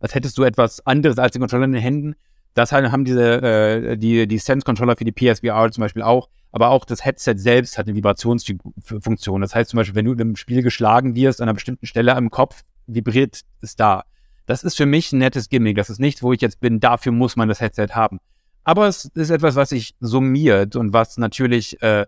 als 0.00 0.16
hättest 0.16 0.36
du 0.36 0.42
etwas 0.42 0.84
anderes 0.84 1.18
als 1.18 1.32
den 1.32 1.40
Controller 1.40 1.64
in 1.64 1.72
den 1.72 1.82
Händen. 1.82 2.16
Das 2.54 2.72
haben 2.72 3.04
diese 3.04 3.42
äh, 3.42 3.96
die 3.96 4.26
die 4.26 4.38
Sense 4.38 4.64
Controller 4.64 4.96
für 4.96 5.04
die 5.04 5.12
PSVR 5.12 5.70
zum 5.70 5.82
Beispiel 5.82 6.02
auch. 6.02 6.28
Aber 6.50 6.70
auch 6.70 6.84
das 6.84 7.04
Headset 7.04 7.34
selbst 7.36 7.78
hat 7.78 7.86
eine 7.86 7.96
Vibrationsfunktion. 7.96 9.42
Das 9.42 9.54
heißt 9.54 9.70
zum 9.70 9.76
Beispiel, 9.76 9.94
wenn 9.94 10.06
du 10.06 10.12
im 10.14 10.36
Spiel 10.36 10.62
geschlagen 10.62 11.14
wirst 11.14 11.40
an 11.40 11.48
einer 11.48 11.54
bestimmten 11.54 11.86
Stelle 11.86 12.16
am 12.16 12.30
Kopf, 12.30 12.62
vibriert 12.86 13.42
es 13.60 13.76
da. 13.76 14.04
Das 14.46 14.64
ist 14.64 14.78
für 14.78 14.86
mich 14.86 15.12
ein 15.12 15.18
nettes 15.18 15.50
Gimmick. 15.50 15.76
Das 15.76 15.90
ist 15.90 16.00
nicht, 16.00 16.22
wo 16.22 16.32
ich 16.32 16.40
jetzt 16.40 16.60
bin, 16.60 16.80
dafür 16.80 17.12
muss 17.12 17.36
man 17.36 17.48
das 17.48 17.60
Headset 17.60 17.88
haben. 17.90 18.18
Aber 18.64 18.88
es 18.88 19.04
ist 19.04 19.30
etwas, 19.30 19.56
was 19.56 19.70
sich 19.70 19.94
summiert 20.00 20.74
und 20.74 20.92
was 20.92 21.18
natürlich 21.18 21.80
äh, 21.82 22.06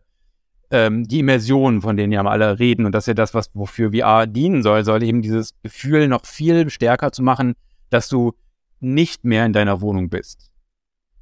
ähm, 0.70 1.07
die 1.07 1.20
Immersion, 1.20 1.83
von 1.83 1.96
denen 1.96 2.12
ja 2.12 2.24
alle 2.24 2.59
reden, 2.59 2.87
und 2.87 2.92
das 2.92 3.05
ist 3.05 3.09
ja 3.09 3.14
das, 3.14 3.35
was 3.35 3.50
wofür 3.55 3.92
VR 3.92 4.26
dienen 4.26 4.62
soll, 4.62 4.85
soll 4.85 5.03
eben 5.03 5.20
dieses 5.20 5.55
Gefühl 5.62 6.09
noch 6.09 6.24
viel 6.24 6.70
stärker 6.70 7.12
zu 7.12 7.22
machen, 7.22 7.55
dass 7.90 8.09
du 8.09 8.33
nicht 8.80 9.24
mehr 9.24 9.46
in 9.46 9.52
deiner 9.52 9.80
Wohnung 9.80 10.08
bist. 10.08 10.50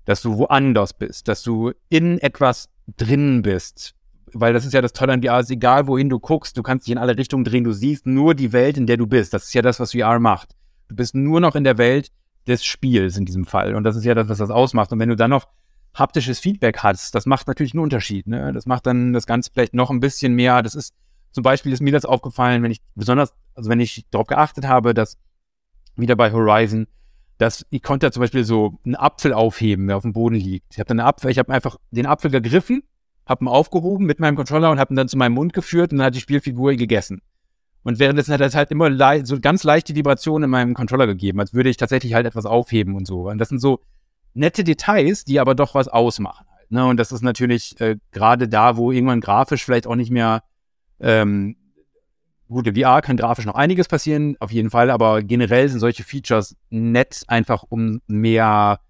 Dass 0.05 0.23
du 0.23 0.39
woanders 0.39 0.95
bist, 0.95 1.29
dass 1.29 1.43
du 1.43 1.73
in 1.89 2.19
etwas 2.19 2.69
drin 2.97 3.43
bist. 3.43 3.95
Weil 4.33 4.53
das 4.53 4.65
ist 4.65 4.75
ja 4.75 4.83
das 4.83 4.93
Tolle 4.93 5.15
an 5.15 5.23
VR, 5.23 5.41
ist 5.41 5.51
egal 5.51 5.87
wohin 5.87 6.09
du 6.09 6.19
guckst, 6.19 6.57
du 6.57 6.63
kannst 6.63 6.87
dich 6.87 6.93
in 6.93 6.99
alle 6.99 7.17
Richtungen 7.17 7.45
drehen, 7.45 7.65
du 7.65 7.73
siehst 7.73 8.07
nur 8.07 8.35
die 8.35 8.53
Welt, 8.53 8.77
in 8.77 8.87
der 8.87 8.97
du 8.97 9.07
bist. 9.07 9.33
Das 9.33 9.45
ist 9.45 9.55
ja 9.55 9.63
das, 9.63 9.81
was 9.81 9.93
VR 9.93 10.19
macht. 10.19 10.55
Du 10.89 10.97
bist 10.97 11.15
nur 11.15 11.41
noch 11.41 11.55
in 11.55 11.65
der 11.65 11.79
Welt 11.79 12.11
des 12.47 12.65
Spiels 12.65 13.17
in 13.17 13.25
diesem 13.25 13.45
Fall. 13.45 13.75
Und 13.75 13.85
das 13.85 13.97
ist 13.97 14.05
ja 14.05 14.15
das, 14.15 14.29
was 14.29 14.39
das 14.39 14.51
ausmacht. 14.51 14.93
Und 14.93 14.99
wenn 14.99 15.09
du 15.09 15.17
dann 15.17 15.31
noch 15.31 15.47
haptisches 15.95 16.39
Feedback 16.39 16.79
hast, 16.79 17.15
das 17.15 17.27
macht 17.27 17.47
natürlich 17.47 17.75
einen 17.75 17.83
Unterschied. 17.83 18.27
Ne? 18.27 18.53
Das 18.53 18.67
macht 18.67 18.87
dann 18.87 19.13
das 19.13 19.27
Ganze 19.27 19.51
vielleicht 19.53 19.75
noch 19.75 19.91
ein 19.91 20.01
bisschen 20.01 20.35
mehr. 20.35 20.63
Das 20.63 20.75
ist 20.75 20.95
Zum 21.33 21.43
Beispiel 21.43 21.73
ist 21.73 21.83
mir 21.83 21.93
das 21.93 22.05
aufgefallen, 22.05 22.63
wenn 22.63 22.71
ich 22.71 22.81
besonders, 22.95 23.35
also 23.55 23.69
wenn 23.69 23.81
ich 23.81 24.07
darauf 24.11 24.27
geachtet 24.27 24.67
habe, 24.67 24.95
dass 24.95 25.19
wieder 25.97 26.17
bei 26.17 26.33
Horizon, 26.33 26.87
dass 27.39 27.65
ich 27.71 27.83
konnte 27.83 28.07
ja 28.07 28.11
zum 28.11 28.21
Beispiel 28.21 28.45
so 28.45 28.79
einen 28.85 28.97
Apfel 28.97 29.33
aufheben, 29.33 29.87
der 29.87 29.97
auf 29.97 30.03
dem 30.03 30.13
Boden 30.13 30.35
liegt. 30.35 30.73
Ich 30.73 30.79
habe 30.79 30.89
dann 30.89 31.01
einen 31.01 31.09
Apfel, 31.09 31.31
ich 31.31 31.39
habe 31.39 31.53
einfach 31.53 31.77
den 31.91 32.07
Apfel 32.07 32.31
gegriffen, 32.31 32.83
habe 33.27 33.45
ihn 33.45 33.49
aufgehoben 33.49 34.07
mit 34.07 34.19
meinem 34.19 34.37
Controller 34.37 34.71
und 34.71 34.81
habe 34.81 34.93
ihn 34.93 34.97
dann 34.97 35.09
zu 35.09 35.17
meinem 35.17 35.35
Mund 35.35 35.53
geführt 35.53 35.93
und 35.93 35.99
dann 35.99 36.07
hat 36.07 36.15
die 36.15 36.21
Spielfigur 36.21 36.75
gegessen. 36.75 37.23
Und 37.85 38.01
währenddessen 38.01 38.35
hat 38.35 38.41
es 38.41 38.55
halt 38.55 38.71
immer 38.71 38.91
so 39.25 39.41
ganz 39.41 39.63
leichte 39.63 39.95
Vibrationen 39.95 40.45
in 40.45 40.51
meinem 40.51 40.75
Controller 40.75 41.07
gegeben, 41.07 41.41
als 41.41 41.55
würde 41.55 41.71
ich 41.71 41.77
tatsächlich 41.77 42.15
halt 42.15 42.27
etwas 42.27 42.45
aufheben 42.45 42.97
und 42.97 43.07
so. 43.07 43.29
Und 43.31 43.39
das 43.39 43.49
sind 43.49 43.61
so 43.61 43.81
nette 44.35 44.65
Details, 44.65 45.25
die 45.25 45.41
aber 45.41 45.55
doch 45.55 45.75
was 45.75 45.89
ausmachen 45.89 46.47
halt. 46.55 46.71
Ne? 46.71 46.85
Und 46.85 46.99
das 46.99 47.13
ist 47.13 47.23
natürlich 47.23 47.81
äh, 47.81 47.97
gerade 48.11 48.49
da, 48.49 48.77
wo 48.77 48.91
irgendwann 48.91 49.21
grafisch 49.21 49.65
vielleicht 49.65 49.87
auch 49.87 49.95
nicht 49.95 50.11
mehr 50.11 50.43
ähm, 51.01 51.57
gut, 52.49 52.67
im 52.67 52.75
VR 52.75 53.03
kann 53.03 53.17
grafisch 53.17 53.47
noch 53.47 53.55
einiges 53.55 53.89
passieren, 53.89 54.37
auf 54.41 54.51
jeden 54.51 54.71
Fall, 54.71 54.91
aber 54.91 55.23
generell 55.23 55.69
sind 55.69 55.81
solche 55.81 56.05
Features 56.05 56.57
nett, 56.71 57.23
einfach 57.29 57.65
um 57.69 58.01
mehr 58.07 58.81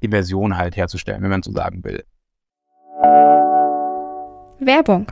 Immersion 0.00 0.56
halt 0.56 0.76
herzustellen, 0.76 1.22
wenn 1.22 1.30
man 1.30 1.42
so 1.42 1.52
sagen 1.52 1.82
will. 1.84 2.04
Werbung 4.60 5.06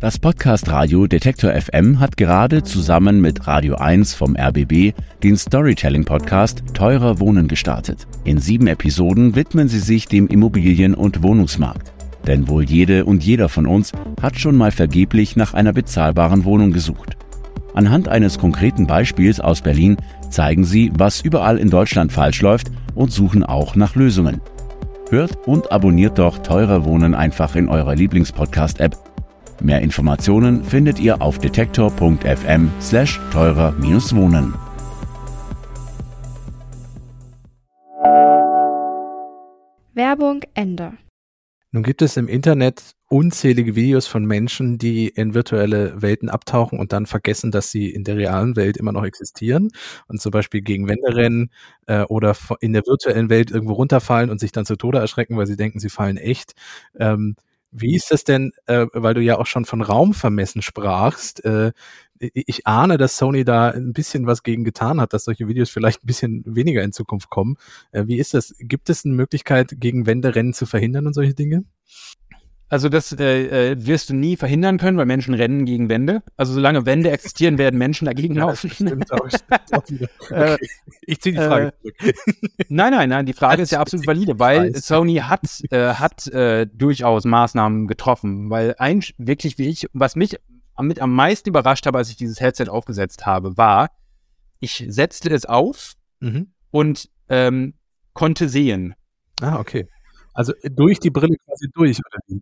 das 0.00 0.16
Podcast 0.16 0.70
Radio 0.70 1.08
Detektor 1.08 1.50
FM 1.50 1.98
hat 1.98 2.16
gerade 2.16 2.62
zusammen 2.62 3.20
mit 3.20 3.48
Radio 3.48 3.74
1 3.74 4.14
vom 4.14 4.36
RBB 4.36 4.94
den 5.24 5.36
Storytelling 5.36 6.04
Podcast 6.04 6.62
Teurer 6.72 7.18
Wohnen 7.18 7.48
gestartet. 7.48 8.06
In 8.22 8.38
sieben 8.38 8.68
Episoden 8.68 9.34
widmen 9.34 9.66
sie 9.66 9.80
sich 9.80 10.06
dem 10.06 10.28
Immobilien- 10.28 10.94
und 10.94 11.24
Wohnungsmarkt. 11.24 11.97
Denn 12.28 12.46
wohl 12.46 12.62
jede 12.62 13.04
und 13.04 13.24
jeder 13.24 13.48
von 13.48 13.66
uns 13.66 13.90
hat 14.22 14.38
schon 14.38 14.56
mal 14.56 14.70
vergeblich 14.70 15.34
nach 15.34 15.52
einer 15.52 15.72
bezahlbaren 15.72 16.44
Wohnung 16.44 16.70
gesucht. 16.70 17.16
Anhand 17.74 18.06
eines 18.06 18.38
konkreten 18.38 18.86
Beispiels 18.86 19.40
aus 19.40 19.62
Berlin 19.62 19.96
zeigen 20.30 20.62
sie, 20.62 20.92
was 20.96 21.22
überall 21.22 21.58
in 21.58 21.70
Deutschland 21.70 22.12
falsch 22.12 22.40
läuft 22.42 22.70
und 22.94 23.10
suchen 23.10 23.42
auch 23.42 23.74
nach 23.74 23.96
Lösungen. 23.96 24.40
Hört 25.10 25.36
und 25.48 25.72
abonniert 25.72 26.20
doch 26.20 26.38
Teurer 26.38 26.84
Wohnen 26.84 27.16
einfach 27.16 27.56
in 27.56 27.68
eurer 27.68 27.96
Lieblingspodcast-App 27.96 28.96
Mehr 29.60 29.80
Informationen 29.80 30.62
findet 30.62 31.00
ihr 31.00 31.20
auf 31.20 31.38
detektor.fm 31.38 32.70
slash 32.80 33.20
teurer-wohnen. 33.32 34.54
Werbung 39.94 40.42
Ende. 40.54 40.92
Nun 41.72 41.82
gibt 41.82 42.00
es 42.00 42.16
im 42.16 42.28
Internet 42.28 42.92
unzählige 43.08 43.74
Videos 43.76 44.06
von 44.06 44.24
Menschen, 44.24 44.78
die 44.78 45.08
in 45.08 45.34
virtuelle 45.34 46.00
Welten 46.00 46.30
abtauchen 46.30 46.78
und 46.78 46.92
dann 46.94 47.04
vergessen, 47.06 47.50
dass 47.50 47.70
sie 47.70 47.90
in 47.90 48.04
der 48.04 48.16
realen 48.16 48.56
Welt 48.56 48.76
immer 48.78 48.92
noch 48.92 49.04
existieren 49.04 49.68
und 50.08 50.20
zum 50.20 50.30
Beispiel 50.30 50.62
gegen 50.62 50.88
Wände 50.88 51.14
rennen 51.14 51.50
äh, 51.86 52.02
oder 52.04 52.34
in 52.60 52.72
der 52.72 52.82
virtuellen 52.86 53.28
Welt 53.28 53.50
irgendwo 53.50 53.74
runterfallen 53.74 54.30
und 54.30 54.40
sich 54.40 54.52
dann 54.52 54.64
zu 54.64 54.76
Tode 54.76 54.98
erschrecken, 54.98 55.36
weil 55.36 55.46
sie 55.46 55.56
denken, 55.56 55.78
sie 55.78 55.90
fallen 55.90 56.16
echt. 56.16 56.52
Ähm, 56.98 57.36
wie 57.70 57.94
ist 57.94 58.10
das 58.10 58.24
denn, 58.24 58.52
äh, 58.66 58.86
weil 58.94 59.12
du 59.12 59.20
ja 59.20 59.36
auch 59.38 59.46
schon 59.46 59.66
von 59.66 59.82
Raumvermessen 59.82 60.62
sprachst? 60.62 61.44
Äh, 61.44 61.72
ich 62.20 62.66
ahne, 62.66 62.98
dass 62.98 63.16
Sony 63.16 63.44
da 63.44 63.70
ein 63.70 63.92
bisschen 63.92 64.26
was 64.26 64.42
gegen 64.42 64.64
getan 64.64 65.00
hat, 65.00 65.12
dass 65.12 65.24
solche 65.24 65.48
Videos 65.48 65.70
vielleicht 65.70 66.04
ein 66.04 66.06
bisschen 66.06 66.42
weniger 66.46 66.82
in 66.82 66.92
Zukunft 66.92 67.30
kommen. 67.30 67.56
Äh, 67.92 68.06
wie 68.06 68.18
ist 68.18 68.34
das? 68.34 68.54
Gibt 68.58 68.90
es 68.90 69.04
eine 69.04 69.14
Möglichkeit, 69.14 69.74
gegen 69.78 70.06
Wände 70.06 70.34
rennen 70.34 70.52
zu 70.52 70.66
verhindern 70.66 71.06
und 71.06 71.14
solche 71.14 71.34
Dinge? 71.34 71.64
Also 72.70 72.90
das 72.90 73.12
äh, 73.12 73.70
äh, 73.70 73.86
wirst 73.86 74.10
du 74.10 74.14
nie 74.14 74.36
verhindern 74.36 74.76
können, 74.76 74.98
weil 74.98 75.06
Menschen 75.06 75.32
rennen 75.32 75.64
gegen 75.64 75.88
Wände. 75.88 76.22
Also 76.36 76.52
solange 76.52 76.84
Wände 76.84 77.10
existieren, 77.10 77.56
werden 77.58 77.78
Menschen 77.78 78.04
dagegen 78.04 78.34
laufen. 78.34 78.70
Stimmt 78.70 79.10
auch, 79.12 79.28
stimmt 79.28 79.72
auch 79.72 80.30
äh. 80.30 80.58
Ich 81.06 81.20
ziehe 81.20 81.34
die 81.34 81.40
Frage 81.40 81.68
äh, 81.68 81.72
zurück. 81.80 82.16
Nein, 82.68 82.92
nein, 82.92 83.08
nein, 83.08 83.26
die 83.26 83.32
Frage 83.32 83.62
ist 83.62 83.72
ja 83.72 83.80
absolut 83.80 84.06
valide, 84.06 84.38
weil 84.38 84.74
Sony 84.76 85.16
hat, 85.16 85.62
äh, 85.70 85.94
hat 85.94 86.30
durchaus 86.74 87.24
Maßnahmen 87.24 87.86
getroffen. 87.86 88.50
Weil 88.50 88.74
ein 88.78 89.02
wirklich 89.16 89.56
wie 89.56 89.68
ich, 89.68 89.88
was 89.94 90.16
mich 90.16 90.38
mit 90.86 91.00
am 91.00 91.14
meisten 91.14 91.48
überrascht 91.48 91.86
habe, 91.86 91.98
als 91.98 92.10
ich 92.10 92.16
dieses 92.16 92.40
Headset 92.40 92.68
aufgesetzt 92.68 93.26
habe, 93.26 93.56
war, 93.56 93.90
ich 94.60 94.84
setzte 94.88 95.30
es 95.30 95.44
auf 95.44 95.94
mhm. 96.20 96.52
und 96.70 97.08
ähm, 97.28 97.74
konnte 98.12 98.48
sehen. 98.48 98.94
Ah, 99.40 99.58
okay. 99.58 99.88
Also 100.34 100.52
durch 100.70 101.00
die 101.00 101.10
Brille 101.10 101.36
quasi 101.44 101.68
durch, 101.72 101.98
oder 101.98 102.18
wie? 102.26 102.40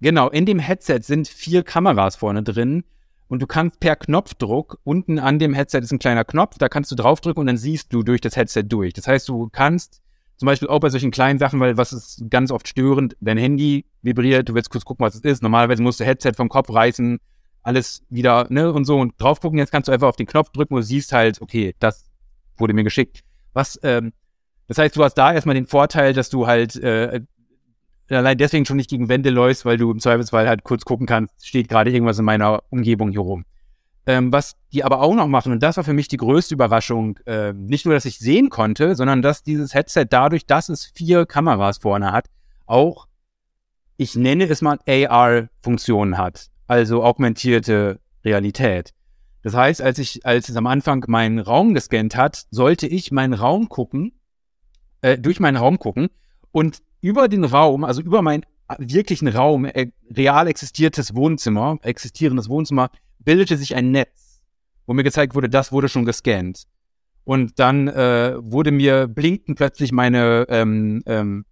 Genau, 0.00 0.28
in 0.30 0.46
dem 0.46 0.58
Headset 0.58 1.00
sind 1.02 1.28
vier 1.28 1.62
Kameras 1.62 2.16
vorne 2.16 2.42
drin 2.42 2.84
und 3.28 3.42
du 3.42 3.46
kannst 3.46 3.78
per 3.80 3.96
Knopfdruck, 3.96 4.78
unten 4.82 5.18
an 5.18 5.38
dem 5.38 5.54
Headset 5.54 5.78
ist 5.78 5.92
ein 5.92 5.98
kleiner 5.98 6.24
Knopf, 6.24 6.58
da 6.58 6.68
kannst 6.68 6.90
du 6.90 6.96
draufdrücken 6.96 7.40
und 7.40 7.46
dann 7.46 7.56
siehst 7.56 7.92
du 7.92 8.02
durch 8.02 8.20
das 8.20 8.36
Headset 8.36 8.64
durch. 8.64 8.92
Das 8.92 9.06
heißt, 9.06 9.28
du 9.28 9.48
kannst 9.50 10.00
zum 10.36 10.46
Beispiel 10.46 10.68
auch 10.68 10.80
bei 10.80 10.88
solchen 10.88 11.10
kleinen 11.10 11.38
Sachen, 11.38 11.60
weil 11.60 11.76
was 11.76 11.92
ist 11.92 12.24
ganz 12.30 12.50
oft 12.50 12.66
störend, 12.66 13.14
dein 13.20 13.36
Handy 13.36 13.84
vibriert, 14.00 14.48
du 14.48 14.54
willst 14.54 14.70
kurz 14.70 14.86
gucken, 14.86 15.04
was 15.04 15.14
es 15.14 15.20
ist. 15.20 15.42
Normalerweise 15.42 15.82
musst 15.82 16.00
du 16.00 16.04
Headset 16.04 16.32
vom 16.34 16.48
Kopf 16.48 16.72
reißen, 16.72 17.18
alles 17.62 18.02
wieder, 18.08 18.46
ne, 18.50 18.72
und 18.72 18.84
so 18.84 18.98
und 18.98 19.20
drauf 19.20 19.40
gucken. 19.40 19.58
Jetzt 19.58 19.72
kannst 19.72 19.88
du 19.88 19.92
einfach 19.92 20.08
auf 20.08 20.16
den 20.16 20.26
Knopf 20.26 20.50
drücken 20.50 20.74
und 20.74 20.82
siehst 20.82 21.12
halt, 21.12 21.40
okay, 21.40 21.74
das 21.78 22.06
wurde 22.56 22.74
mir 22.74 22.84
geschickt. 22.84 23.20
Was, 23.52 23.78
ähm, 23.82 24.12
das 24.68 24.78
heißt, 24.78 24.96
du 24.96 25.04
hast 25.04 25.14
da 25.14 25.32
erstmal 25.32 25.54
den 25.54 25.66
Vorteil, 25.66 26.12
dass 26.12 26.30
du 26.30 26.46
halt 26.46 26.76
äh, 26.76 27.20
allein 28.08 28.38
deswegen 28.38 28.64
schon 28.64 28.76
nicht 28.76 28.90
gegen 28.90 29.08
Wände 29.08 29.30
läufst, 29.30 29.64
weil 29.64 29.76
du 29.76 29.90
im 29.90 30.00
Zweifelsfall 30.00 30.48
halt 30.48 30.64
kurz 30.64 30.84
gucken 30.84 31.06
kannst, 31.06 31.46
steht 31.46 31.68
gerade 31.68 31.90
irgendwas 31.90 32.18
in 32.18 32.24
meiner 32.24 32.62
Umgebung 32.70 33.10
hier 33.10 33.20
rum. 33.20 33.44
Ähm, 34.06 34.32
was 34.32 34.56
die 34.72 34.82
aber 34.82 35.00
auch 35.02 35.14
noch 35.14 35.28
machen, 35.28 35.52
und 35.52 35.62
das 35.62 35.76
war 35.76 35.84
für 35.84 35.92
mich 35.92 36.08
die 36.08 36.16
größte 36.16 36.54
Überraschung, 36.54 37.18
äh, 37.26 37.52
nicht 37.52 37.84
nur, 37.84 37.94
dass 37.94 38.06
ich 38.06 38.18
sehen 38.18 38.48
konnte, 38.48 38.96
sondern 38.96 39.22
dass 39.22 39.42
dieses 39.42 39.74
Headset 39.74 40.06
dadurch, 40.08 40.46
dass 40.46 40.68
es 40.68 40.86
vier 40.94 41.26
Kameras 41.26 41.78
vorne 41.78 42.12
hat, 42.12 42.26
auch, 42.66 43.06
ich 43.96 44.16
nenne 44.16 44.48
es 44.48 44.62
mal 44.62 44.78
AR-Funktionen 44.86 46.16
hat, 46.16 46.46
also 46.70 47.02
augmentierte 47.02 47.98
Realität. 48.24 48.94
Das 49.42 49.54
heißt, 49.54 49.82
als 49.82 49.98
ich, 49.98 50.24
als 50.24 50.48
es 50.48 50.54
am 50.54 50.68
Anfang 50.68 51.04
meinen 51.08 51.40
Raum 51.40 51.74
gescannt 51.74 52.14
hat, 52.14 52.46
sollte 52.52 52.86
ich 52.86 53.10
meinen 53.10 53.34
Raum 53.34 53.68
gucken, 53.68 54.12
äh, 55.00 55.18
durch 55.18 55.40
meinen 55.40 55.56
Raum 55.56 55.80
gucken 55.80 56.10
und 56.52 56.78
über 57.00 57.26
den 57.26 57.42
Raum, 57.42 57.82
also 57.82 58.00
über 58.00 58.22
meinen 58.22 58.46
wirklichen 58.78 59.26
Raum, 59.26 59.64
äh, 59.64 59.90
real 60.16 60.46
existiertes 60.46 61.12
Wohnzimmer, 61.16 61.78
existierendes 61.82 62.48
Wohnzimmer, 62.48 62.90
bildete 63.18 63.56
sich 63.56 63.74
ein 63.74 63.90
Netz, 63.90 64.40
wo 64.86 64.94
mir 64.94 65.02
gezeigt 65.02 65.34
wurde, 65.34 65.48
das 65.48 65.72
wurde 65.72 65.88
schon 65.88 66.04
gescannt. 66.04 66.68
Und 67.24 67.58
dann 67.58 67.88
äh, 67.88 68.34
wurde 68.38 68.70
mir 68.70 69.08
blinkten 69.08 69.56
plötzlich 69.56 69.90
meine 69.90 70.46
ähm, 70.48 71.02
ähm, 71.06 71.44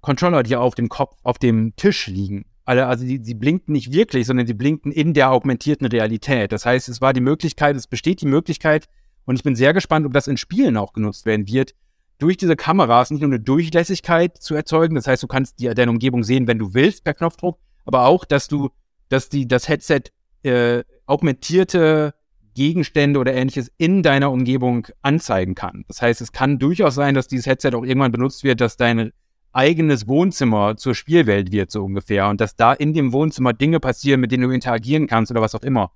Controller, 0.00 0.42
die 0.44 0.56
auf 0.56 0.74
dem 0.74 0.88
Kopf, 0.88 1.18
auf 1.24 1.36
dem 1.36 1.76
Tisch 1.76 2.06
liegen. 2.06 2.46
Also 2.76 3.06
die, 3.06 3.18
die 3.18 3.34
blinkten 3.34 3.72
nicht 3.72 3.92
wirklich, 3.92 4.26
sondern 4.26 4.44
die 4.44 4.52
blinkten 4.52 4.92
in 4.92 5.14
der 5.14 5.30
augmentierten 5.30 5.86
Realität. 5.86 6.52
Das 6.52 6.66
heißt, 6.66 6.90
es 6.90 7.00
war 7.00 7.14
die 7.14 7.22
Möglichkeit, 7.22 7.76
es 7.76 7.86
besteht 7.86 8.20
die 8.20 8.26
Möglichkeit, 8.26 8.88
und 9.24 9.36
ich 9.36 9.42
bin 9.42 9.56
sehr 9.56 9.72
gespannt, 9.72 10.06
ob 10.06 10.12
das 10.12 10.26
in 10.26 10.36
Spielen 10.36 10.76
auch 10.76 10.92
genutzt 10.92 11.26
werden 11.26 11.46
wird, 11.48 11.74
durch 12.18 12.36
diese 12.36 12.56
Kameras 12.56 13.10
nicht 13.10 13.20
nur 13.20 13.28
eine 13.28 13.40
Durchlässigkeit 13.40 14.36
zu 14.36 14.54
erzeugen, 14.54 14.94
das 14.94 15.06
heißt, 15.06 15.22
du 15.22 15.26
kannst 15.26 15.60
die, 15.60 15.68
deine 15.68 15.90
Umgebung 15.90 16.24
sehen, 16.24 16.46
wenn 16.46 16.58
du 16.58 16.74
willst, 16.74 17.04
per 17.04 17.14
Knopfdruck, 17.14 17.58
aber 17.84 18.06
auch, 18.06 18.24
dass 18.24 18.48
du, 18.48 18.70
dass 19.08 19.28
die, 19.28 19.48
das 19.48 19.68
Headset 19.68 20.02
äh, 20.42 20.82
augmentierte 21.06 22.14
Gegenstände 22.54 23.18
oder 23.18 23.34
ähnliches 23.34 23.70
in 23.78 24.02
deiner 24.02 24.30
Umgebung 24.30 24.88
anzeigen 25.00 25.54
kann. 25.54 25.84
Das 25.88 26.02
heißt, 26.02 26.20
es 26.20 26.32
kann 26.32 26.58
durchaus 26.58 26.94
sein, 26.94 27.14
dass 27.14 27.28
dieses 27.28 27.46
Headset 27.46 27.70
auch 27.74 27.84
irgendwann 27.84 28.12
benutzt 28.12 28.44
wird, 28.44 28.60
dass 28.60 28.76
dein 28.76 29.12
eigenes 29.52 30.06
Wohnzimmer 30.06 30.76
zur 30.76 30.94
Spielwelt 30.94 31.52
wird, 31.52 31.70
so 31.70 31.84
ungefähr, 31.84 32.28
und 32.28 32.40
dass 32.40 32.56
da 32.56 32.72
in 32.72 32.92
dem 32.92 33.12
Wohnzimmer 33.12 33.52
Dinge 33.52 33.80
passieren, 33.80 34.20
mit 34.20 34.32
denen 34.32 34.44
du 34.44 34.50
interagieren 34.50 35.06
kannst 35.06 35.30
oder 35.30 35.40
was 35.40 35.54
auch 35.54 35.62
immer. 35.62 35.92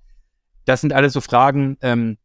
Das 0.65 0.81
sind 0.81 0.93
alles 0.93 1.13
so 1.13 1.21
Fragen, 1.21 1.77
ähm, 1.81 2.17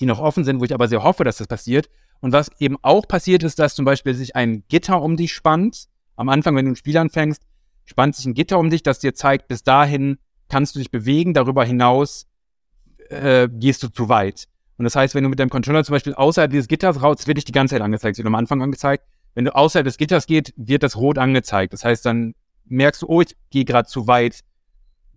die 0.00 0.06
noch 0.06 0.20
offen 0.20 0.44
sind, 0.44 0.60
wo 0.60 0.64
ich 0.64 0.74
aber 0.74 0.88
sehr 0.88 1.02
hoffe, 1.02 1.24
dass 1.24 1.38
das 1.38 1.46
passiert. 1.46 1.88
Und 2.20 2.32
was 2.32 2.50
eben 2.58 2.76
auch 2.82 3.06
passiert 3.06 3.42
ist, 3.42 3.58
dass 3.58 3.74
zum 3.74 3.84
Beispiel 3.84 4.14
sich 4.14 4.34
ein 4.34 4.64
Gitter 4.68 5.02
um 5.02 5.16
dich 5.16 5.32
spannt. 5.32 5.86
Am 6.16 6.28
Anfang, 6.28 6.56
wenn 6.56 6.64
du 6.64 6.72
ein 6.72 6.76
Spiel 6.76 6.96
anfängst, 6.96 7.42
spannt 7.84 8.16
sich 8.16 8.26
ein 8.26 8.34
Gitter 8.34 8.58
um 8.58 8.70
dich, 8.70 8.82
das 8.82 8.98
dir 8.98 9.14
zeigt, 9.14 9.48
bis 9.48 9.62
dahin 9.62 10.18
kannst 10.48 10.74
du 10.74 10.78
dich 10.78 10.90
bewegen, 10.90 11.34
darüber 11.34 11.64
hinaus 11.64 12.26
äh, 13.10 13.48
gehst 13.50 13.82
du 13.82 13.88
zu 13.88 14.08
weit. 14.08 14.46
Und 14.78 14.84
das 14.84 14.96
heißt, 14.96 15.14
wenn 15.14 15.22
du 15.22 15.30
mit 15.30 15.38
deinem 15.38 15.50
Controller 15.50 15.84
zum 15.84 15.94
Beispiel 15.94 16.14
außerhalb 16.14 16.50
dieses 16.50 16.68
Gitters 16.68 17.02
raus, 17.02 17.26
wird 17.26 17.36
dich 17.36 17.44
die 17.44 17.52
ganze 17.52 17.74
Zeit 17.74 17.82
angezeigt, 17.82 18.16
wird 18.16 18.26
am 18.26 18.34
Anfang 18.34 18.62
angezeigt. 18.62 19.04
Wenn 19.34 19.44
du 19.44 19.54
außerhalb 19.54 19.84
des 19.84 19.96
Gitters 19.96 20.26
geht, 20.26 20.52
wird 20.56 20.82
das 20.82 20.96
rot 20.96 21.18
angezeigt. 21.18 21.72
Das 21.72 21.84
heißt, 21.84 22.06
dann 22.06 22.34
merkst 22.66 23.02
du, 23.02 23.06
oh, 23.08 23.20
ich 23.20 23.36
gehe 23.50 23.64
gerade 23.64 23.88
zu 23.88 24.06
weit, 24.06 24.40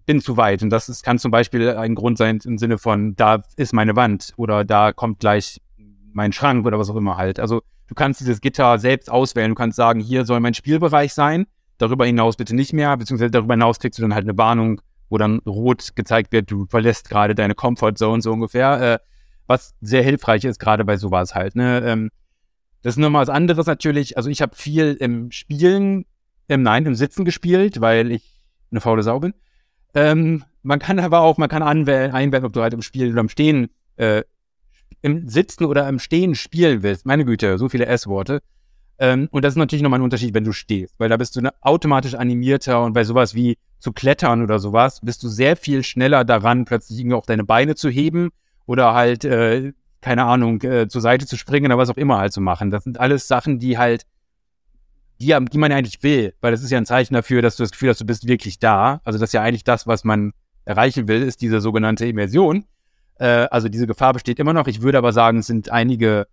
bin 0.06 0.21
zu 0.21 0.38
weit. 0.38 0.63
Und 0.63 0.69
das 0.69 0.89
ist, 0.89 1.03
kann 1.03 1.19
zum 1.19 1.32
Beispiel 1.32 1.69
ein 1.69 1.95
Grund 1.95 2.17
sein 2.17 2.39
im 2.43 2.58
Sinne 2.58 2.77
von, 2.77 3.15
da 3.15 3.43
ist 3.56 3.73
meine 3.73 3.95
Wand 3.95 4.34
oder 4.38 4.65
da 4.65 4.91
kommt 4.91 5.19
gleich 5.19 5.62
mein 6.13 6.34
Schrank 6.34 6.65
oder 6.65 6.80
was 6.80 6.89
auch 6.89 6.95
immer 6.95 7.17
halt. 7.17 7.39
Also 7.39 7.62
du 7.88 7.95
kannst 7.95 8.19
dieses 8.21 8.41
Gitter 8.41 8.80
selbst 8.80 9.10
auswählen. 9.10 9.49
Du 9.49 9.56
kannst 9.56 9.75
sagen, 9.75 9.99
hier 9.99 10.25
soll 10.25 10.39
mein 10.39 10.53
Spielbereich 10.53 11.13
sein, 11.13 11.45
darüber 11.77 12.06
hinaus 12.06 12.38
bitte 12.38 12.56
nicht 12.56 12.73
mehr, 12.73 12.95
beziehungsweise 12.97 13.32
darüber 13.32 13.53
hinaus 13.53 13.80
kriegst 13.80 13.99
du 13.99 14.01
dann 14.01 14.15
halt 14.15 14.25
eine 14.25 14.38
Warnung, 14.38 14.82
wo 15.10 15.17
dann 15.17 15.39
rot 15.45 15.95
gezeigt 15.95 16.32
wird, 16.32 16.51
du 16.51 16.65
verlässt 16.65 17.10
gerade 17.10 17.36
deine 17.36 17.56
Comfort 17.56 17.93
Zone 17.95 18.21
so 18.21 18.32
ungefähr, 18.32 18.82
äh, 18.82 18.99
was 19.45 19.73
sehr 19.80 20.03
hilfreich 20.03 20.43
ist, 20.43 20.60
gerade 20.60 20.84
bei 20.84 20.97
sowas 20.97 21.36
halt. 21.36 21.56
Ne? 21.56 21.82
Ähm, 21.86 22.10
das 22.88 22.93
ist 22.93 23.00
nochmal 23.00 23.23
was 23.23 23.30
anderes 23.30 23.65
natürlich. 23.65 24.15
Also 24.15 24.30
ich 24.30 24.41
habe 24.41 24.56
viel 24.56 24.93
im 24.93 25.30
Spielen, 25.30 26.06
im 26.47 26.63
Nein, 26.63 26.86
im 26.86 26.95
Sitzen 26.95 27.26
gespielt, 27.26 27.82
weil 27.82 28.13
ich 28.13 28.39
eine 28.71 28.80
faule 28.80 29.04
Sau 29.04 29.19
bin. 29.19 29.34
Ähm, 29.93 30.45
man 30.63 30.80
kann 30.80 30.97
aber 30.97 31.19
auch, 31.19 31.38
man 31.38 31.50
kann 31.50 31.63
anwählen, 31.63 32.13
einwählen, 32.13 32.45
ob 32.45 32.54
du 32.54 32.62
halt 32.62 32.73
im 32.73 32.82
Spiel 32.82 33.12
oder 33.12 33.19
im 33.19 33.28
Stehen, 33.28 33.67
äh, 33.97 34.23
im 35.02 35.28
Sitzen 35.28 35.65
oder 35.65 35.86
im 35.89 36.00
Stehen 36.00 36.34
spielen 36.34 36.82
willst. 36.82 37.06
Meine 37.06 37.26
Güte, 37.26 37.58
so 37.58 37.67
viele 37.67 37.88
S-Worte. 37.88 38.39
Ähm, 39.00 39.28
und 39.32 39.43
das 39.43 39.56
ist 39.56 39.58
natürlich 39.58 39.84
nochmal 39.84 40.00
ein 40.00 40.04
Unterschied, 40.06 40.34
wenn 40.34 40.45
du 40.45 40.54
stehst, 40.54 40.95
weil 40.97 41.10
da 41.10 41.17
bist 41.17 41.36
du 41.36 41.41
ne, 41.41 41.54
automatisch 41.60 42.13
animierter 42.13 42.86
und 42.86 42.93
bei 42.93 43.04
sowas 43.04 43.36
wie 43.36 43.58
zu 43.80 43.91
klettern 43.91 44.41
oder 44.41 44.60
sowas 44.60 45.02
bist 45.02 45.21
du 45.23 45.28
sehr 45.28 45.58
viel 45.58 45.84
schneller 45.84 46.23
daran, 46.23 46.63
plötzlich 46.63 47.00
irgendwie 47.00 47.17
auch 47.17 47.26
deine 47.26 47.43
Beine 47.43 47.76
zu 47.76 47.89
heben 47.89 48.30
oder 48.65 48.93
halt, 48.93 49.26
äh, 49.26 49.73
keine 50.08 50.24
Ahnung, 50.24 50.62
äh, 50.62 50.88
zur 50.88 51.02
Seite 51.02 51.26
zu 51.26 51.36
springen 51.36 51.65
oder 51.65 51.78
was 51.78 51.89
auch 51.89 51.98
immer 51.98 52.17
halt 52.17 52.32
zu 52.32 52.39
machen. 52.39 52.72
Das 52.72 52.86
sind 52.86 52.98
alles 52.98 53.28
Sachen, 53.28 53.60
die 53.60 53.78
halt, 53.78 54.06
die, 55.20 55.36
die 55.52 55.58
man 55.58 55.72
eigentlich 55.74 56.02
will, 56.02 56.34
weil 56.39 56.52
das 56.52 56.63
ist 56.63 56.72
ja 56.72 56.78
ein 56.78 56.86
Zeichen 56.86 57.13
dafür, 57.13 57.41
dass 57.41 57.58
du 57.58 57.63
das 57.63 57.72
Gefühl 57.72 57.89
hast, 57.89 58.00
du 58.00 58.06
bist 58.06 58.26
wirklich 58.26 58.58
da. 58.58 59.02
Also 59.04 59.20
das 59.20 59.30
ist 59.30 59.34
ja 59.34 59.41
eigentlich 59.41 59.65
das, 59.65 59.86
was 59.86 60.06
man 60.06 60.32
erreichen 60.63 61.10
will, 61.10 61.24
ist 61.24 61.41
diese 61.41 61.60
sogenannte 61.60 62.06
Immersion. 62.06 62.63
Äh, 63.20 63.48
also 63.52 63.67
diese 63.67 63.86
Gefahr 63.86 64.13
besteht 64.13 64.39
immer 64.39 64.54
noch. 64.54 64.67
Ich 64.67 64.82
würde 64.82 64.98
aber 64.98 65.12
sagen, 65.12 65.39
es 65.39 65.48
sind 65.48 65.70
einige 65.72 66.28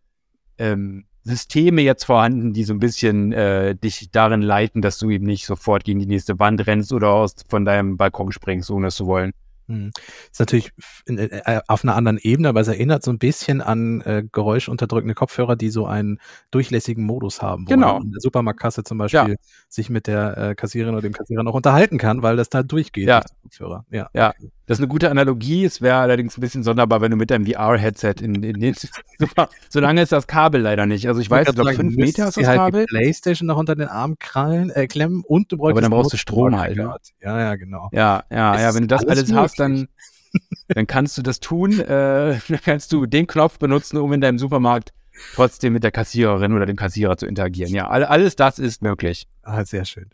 ähm, 0.58 1.06
Systeme 1.24 1.82
jetzt 1.82 2.04
vorhanden, 2.04 2.52
die 2.52 2.62
so 2.62 2.74
ein 2.74 2.78
bisschen 2.78 3.32
äh, 3.32 3.74
dich 3.74 4.08
darin 4.12 4.40
leiten, 4.40 4.82
dass 4.82 4.98
du 4.98 5.10
eben 5.10 5.26
nicht 5.26 5.46
sofort 5.46 5.82
gegen 5.82 5.98
die 5.98 6.06
nächste 6.06 6.38
Wand 6.38 6.64
rennst 6.68 6.92
oder 6.92 7.08
aus, 7.08 7.34
von 7.48 7.64
deinem 7.64 7.96
Balkon 7.96 8.30
springst, 8.30 8.70
ohne 8.70 8.86
es 8.86 8.94
zu 8.94 9.06
wollen. 9.06 9.32
Hm. 9.66 9.90
Ist 10.30 10.40
natürlich 10.40 10.72
in, 11.06 11.18
äh, 11.18 11.60
auf 11.68 11.84
einer 11.84 11.96
anderen 11.96 12.18
Ebene, 12.18 12.48
aber 12.48 12.60
es 12.60 12.68
erinnert 12.68 13.02
so 13.02 13.10
ein 13.10 13.18
bisschen 13.18 13.60
an 13.60 14.00
äh, 14.02 14.24
geräuschunterdrückende 14.30 15.14
Kopfhörer, 15.14 15.56
die 15.56 15.70
so 15.70 15.86
einen 15.86 16.20
durchlässigen 16.50 17.04
Modus 17.04 17.40
haben, 17.42 17.66
wo 17.66 17.70
genau. 17.70 17.94
man 17.94 18.04
in 18.04 18.12
der 18.12 18.20
Supermarktkasse 18.20 18.84
zum 18.84 18.98
Beispiel 18.98 19.30
ja. 19.30 19.36
sich 19.68 19.90
mit 19.90 20.06
der 20.06 20.36
äh, 20.36 20.54
Kassiererin 20.54 20.94
oder 20.94 21.02
dem 21.02 21.12
Kassierer 21.12 21.42
noch 21.42 21.54
unterhalten 21.54 21.98
kann, 21.98 22.22
weil 22.22 22.36
das 22.36 22.50
da 22.50 22.62
durchgeht. 22.62 23.08
Ja, 23.08 23.22
Kopfhörer. 23.42 23.84
ja. 23.90 24.08
ja. 24.12 24.34
Das 24.66 24.78
ist 24.78 24.82
eine 24.82 24.88
gute 24.88 25.10
Analogie. 25.10 25.66
Es 25.66 25.82
wäre 25.82 25.96
allerdings 25.96 26.38
ein 26.38 26.40
bisschen 26.40 26.62
sonderbar, 26.62 27.02
wenn 27.02 27.10
du 27.10 27.18
mit 27.18 27.30
deinem 27.30 27.46
VR-Headset 27.46 28.14
in, 28.22 28.42
in 28.42 28.60
den 28.60 28.74
Solange 29.68 30.00
ist 30.00 30.12
das 30.12 30.26
Kabel 30.26 30.62
leider 30.62 30.86
nicht. 30.86 31.06
Also 31.06 31.20
ich, 31.20 31.26
ich 31.26 31.30
weiß, 31.30 31.48
ich 31.48 31.54
glaube, 31.54 31.74
fünf 31.74 31.96
Meter 31.96 32.28
ist 32.28 32.38
das 32.38 32.46
halt 32.46 32.56
Kabel. 32.56 32.86
Die 32.86 32.96
Playstation 32.96 33.46
noch 33.46 33.58
unter 33.58 33.76
den 33.76 33.88
Arm 33.88 34.18
krallen, 34.18 34.70
äh, 34.70 34.86
klemmen 34.86 35.22
und 35.26 35.52
du 35.52 35.58
brauchst 35.58 35.72
Aber 35.72 35.82
dann 35.82 35.90
brauchst 35.90 36.14
du 36.14 36.16
Strom 36.16 36.58
halt. 36.58 36.78
Ne? 36.78 36.94
Ja, 37.20 37.40
ja, 37.40 37.56
genau. 37.56 37.90
Ja, 37.92 38.24
ja, 38.30 38.58
ja. 38.58 38.74
Wenn 38.74 38.84
du 38.84 38.86
das 38.86 39.04
alles, 39.04 39.30
alles 39.30 39.34
hast, 39.34 39.53
dann, 39.56 39.88
dann 40.68 40.86
kannst 40.86 41.18
du 41.18 41.22
das 41.22 41.40
tun. 41.40 41.80
Äh, 41.80 42.38
dann 42.48 42.60
kannst 42.64 42.92
du 42.92 43.06
den 43.06 43.26
Knopf 43.26 43.58
benutzen, 43.58 43.98
um 43.98 44.12
in 44.12 44.20
deinem 44.20 44.38
Supermarkt 44.38 44.92
trotzdem 45.34 45.72
mit 45.72 45.84
der 45.84 45.92
Kassiererin 45.92 46.52
oder 46.52 46.66
dem 46.66 46.76
Kassierer 46.76 47.16
zu 47.16 47.26
interagieren. 47.26 47.72
Ja, 47.72 47.88
alles 47.88 48.36
das 48.36 48.58
ist 48.58 48.82
möglich. 48.82 49.26
Ah, 49.42 49.64
sehr 49.64 49.84
schön. 49.84 50.08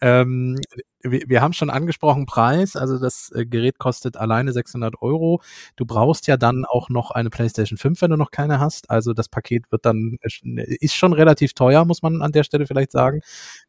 Ähm, 0.00 0.58
wir, 1.02 1.22
wir 1.26 1.40
haben 1.40 1.52
schon 1.52 1.70
angesprochen 1.70 2.26
Preis, 2.26 2.74
also 2.76 2.98
das 2.98 3.30
äh, 3.34 3.46
Gerät 3.46 3.78
kostet 3.78 4.16
alleine 4.16 4.52
600 4.52 5.00
Euro. 5.00 5.40
Du 5.76 5.86
brauchst 5.86 6.26
ja 6.26 6.36
dann 6.36 6.64
auch 6.64 6.88
noch 6.88 7.12
eine 7.12 7.30
PlayStation 7.30 7.78
5, 7.78 8.02
wenn 8.02 8.10
du 8.10 8.16
noch 8.16 8.30
keine 8.30 8.58
hast. 8.58 8.90
Also 8.90 9.12
das 9.12 9.28
Paket 9.28 9.70
wird 9.70 9.86
dann, 9.86 10.18
äh, 10.22 10.76
ist 10.80 10.94
schon 10.94 11.12
relativ 11.12 11.54
teuer, 11.54 11.84
muss 11.84 12.02
man 12.02 12.22
an 12.22 12.32
der 12.32 12.42
Stelle 12.42 12.66
vielleicht 12.66 12.92
sagen. 12.92 13.20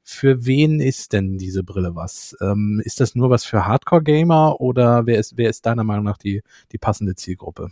Für 0.03 0.45
wen 0.45 0.81
ist 0.81 1.13
denn 1.13 1.37
diese 1.37 1.63
Brille 1.63 1.95
was? 1.95 2.35
Ähm, 2.41 2.81
ist 2.83 2.99
das 2.99 3.15
nur 3.15 3.29
was 3.29 3.45
für 3.45 3.65
Hardcore-Gamer 3.65 4.59
oder 4.59 5.05
wer 5.05 5.17
ist, 5.17 5.37
wer 5.37 5.49
ist 5.49 5.65
deiner 5.65 5.85
Meinung 5.85 6.03
nach 6.03 6.17
die, 6.17 6.41
die 6.71 6.77
passende 6.77 7.15
Zielgruppe? 7.15 7.69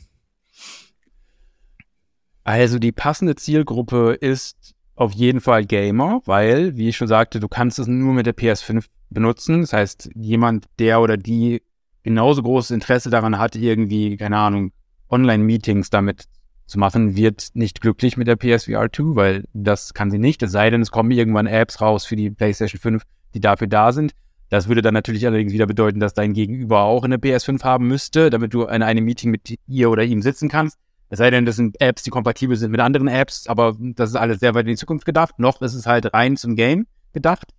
Also 2.43 2.79
die 2.79 2.93
passende 2.93 3.35
Zielgruppe 3.35 4.13
ist 4.13 4.75
auf 4.95 5.11
jeden 5.11 5.41
Fall 5.41 5.65
Gamer, 5.65 6.21
weil, 6.25 6.77
wie 6.77 6.89
ich 6.89 6.97
schon 6.97 7.07
sagte, 7.07 7.39
du 7.39 7.47
kannst 7.47 7.79
es 7.79 7.87
nur 7.87 8.13
mit 8.13 8.25
der 8.25 8.35
PS5 8.35 8.85
benutzen. 9.09 9.61
Das 9.61 9.73
heißt, 9.73 10.11
jemand, 10.15 10.65
der 10.79 11.01
oder 11.01 11.17
die 11.17 11.61
genauso 12.03 12.43
großes 12.43 12.71
Interesse 12.71 13.09
daran 13.09 13.37
hat, 13.37 13.55
irgendwie, 13.55 14.17
keine 14.17 14.37
Ahnung, 14.37 14.71
Online-Meetings 15.09 15.89
damit 15.89 16.25
zu 16.65 16.79
machen, 16.79 17.15
wird 17.15 17.49
nicht 17.53 17.81
glücklich 17.81 18.17
mit 18.17 18.27
der 18.27 18.35
PSVR 18.35 18.91
2, 18.91 19.15
weil 19.15 19.43
das 19.53 19.93
kann 19.93 20.11
sie 20.11 20.19
nicht. 20.19 20.41
Es 20.43 20.51
sei 20.51 20.69
denn, 20.69 20.81
es 20.81 20.91
kommen 20.91 21.11
irgendwann 21.11 21.47
Apps 21.47 21.81
raus 21.81 22.05
für 22.05 22.15
die 22.15 22.29
PlayStation 22.29 22.79
5, 22.79 23.03
die 23.33 23.39
dafür 23.39 23.67
da 23.67 23.91
sind. 23.91 24.13
Das 24.49 24.67
würde 24.67 24.81
dann 24.81 24.93
natürlich 24.93 25.25
allerdings 25.25 25.53
wieder 25.53 25.65
bedeuten, 25.65 25.99
dass 25.99 26.13
dein 26.13 26.33
Gegenüber 26.33 26.81
auch 26.81 27.03
eine 27.03 27.17
PS5 27.17 27.63
haben 27.63 27.87
müsste, 27.87 28.29
damit 28.29 28.53
du 28.53 28.63
in 28.63 28.83
einem 28.83 29.05
Meeting 29.05 29.31
mit 29.31 29.57
ihr 29.67 29.89
oder 29.89 30.03
ihm 30.03 30.21
sitzen 30.21 30.49
kannst. 30.49 30.77
Es 31.09 31.19
sei 31.19 31.29
denn, 31.29 31.45
das 31.45 31.57
sind 31.57 31.79
Apps, 31.79 32.03
die 32.03 32.09
kompatibel 32.09 32.55
sind 32.55 32.71
mit 32.71 32.79
anderen 32.79 33.07
Apps, 33.07 33.47
aber 33.47 33.75
das 33.79 34.09
ist 34.09 34.15
alles 34.15 34.39
sehr 34.39 34.53
weit 34.53 34.65
in 34.65 34.71
die 34.71 34.77
Zukunft 34.77 35.05
gedacht. 35.05 35.39
Noch 35.39 35.61
ist 35.61 35.73
es 35.73 35.85
halt 35.85 36.13
rein 36.13 36.37
zum 36.37 36.55
Game 36.55 36.87
gedacht. 37.13 37.51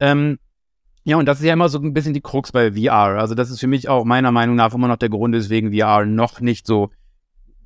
Ähm, 0.00 0.38
ja, 1.04 1.16
und 1.16 1.26
das 1.26 1.38
ist 1.38 1.44
ja 1.44 1.52
immer 1.52 1.68
so 1.68 1.78
ein 1.78 1.92
bisschen 1.92 2.14
die 2.14 2.20
Krux 2.20 2.50
bei 2.50 2.72
VR. 2.72 3.18
Also 3.18 3.34
das 3.34 3.50
ist 3.50 3.60
für 3.60 3.66
mich 3.66 3.88
auch 3.88 4.04
meiner 4.04 4.32
Meinung 4.32 4.56
nach 4.56 4.74
immer 4.74 4.88
noch 4.88 4.96
der 4.96 5.10
Grund, 5.10 5.34
weswegen 5.34 5.72
VR 5.72 6.06
noch 6.06 6.40
nicht 6.40 6.66
so 6.66 6.90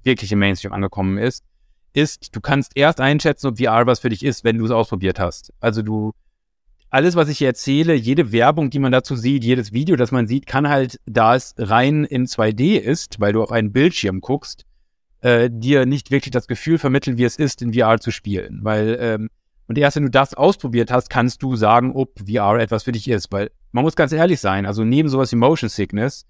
wirklich 0.09 0.33
im 0.33 0.41
Mainstream 0.41 0.73
angekommen 0.73 1.19
ist, 1.19 1.45
ist, 1.93 2.35
du 2.35 2.41
kannst 2.41 2.73
erst 2.75 3.01
einschätzen, 3.01 3.47
ob 3.47 3.59
VR 3.59 3.87
was 3.87 4.01
für 4.01 4.09
dich 4.09 4.25
ist, 4.25 4.43
wenn 4.43 4.59
du 4.59 4.65
es 4.65 4.71
ausprobiert 4.71 5.21
hast. 5.21 5.53
Also 5.61 5.83
du, 5.83 6.13
alles, 6.91 7.15
was 7.17 7.29
ich 7.29 7.39
hier 7.39 7.49
erzähle, 7.49 7.95
jede 7.95 8.33
Werbung, 8.33 8.71
die 8.71 8.79
man 8.79 8.93
dazu 8.93 9.15
sieht, 9.15 9.45
jedes 9.45 9.73
Video, 9.73 9.97
das 9.97 10.11
man 10.11 10.27
sieht, 10.27 10.47
kann 10.47 10.69
halt, 10.69 10.99
da 11.07 11.35
es 11.35 11.55
rein 11.59 12.05
in 12.05 12.27
2D 12.27 12.79
ist, 12.79 13.21
weil 13.21 13.33
du 13.33 13.43
auf 13.43 13.53
einen 13.53 13.73
Bildschirm 13.73 14.21
guckst, 14.21 14.65
äh, 15.21 15.51
dir 15.53 15.87
nicht 15.87 16.11
wirklich 16.11 16.31
das 16.31 16.47
Gefühl 16.47 16.79
vermitteln, 16.79 17.19
wie 17.19 17.25
es 17.25 17.37
ist, 17.37 17.61
in 17.63 17.75
VR 17.75 17.99
zu 18.01 18.11
spielen. 18.11 18.61
Weil, 18.63 18.97
ähm, 19.01 19.31
und 19.67 19.77
erst 19.77 19.97
wenn 19.97 20.05
du 20.05 20.11
das 20.11 20.35
ausprobiert 20.35 20.91
hast, 20.91 21.11
kannst 21.11 21.43
du 21.43 21.57
sagen, 21.57 21.93
ob 21.93 22.19
VR 22.21 22.59
etwas 22.59 22.85
für 22.85 22.93
dich 22.93 23.09
ist. 23.09 23.31
Weil 23.33 23.51
man 23.73 23.85
muss 23.85 23.97
ganz 23.97 24.13
ehrlich 24.13 24.41
sein, 24.41 24.65
also 24.65 24.85
neben 24.85 25.09
sowas 25.09 25.31
wie 25.33 25.37
Motion 25.37 25.69
Sickness, 25.69 26.25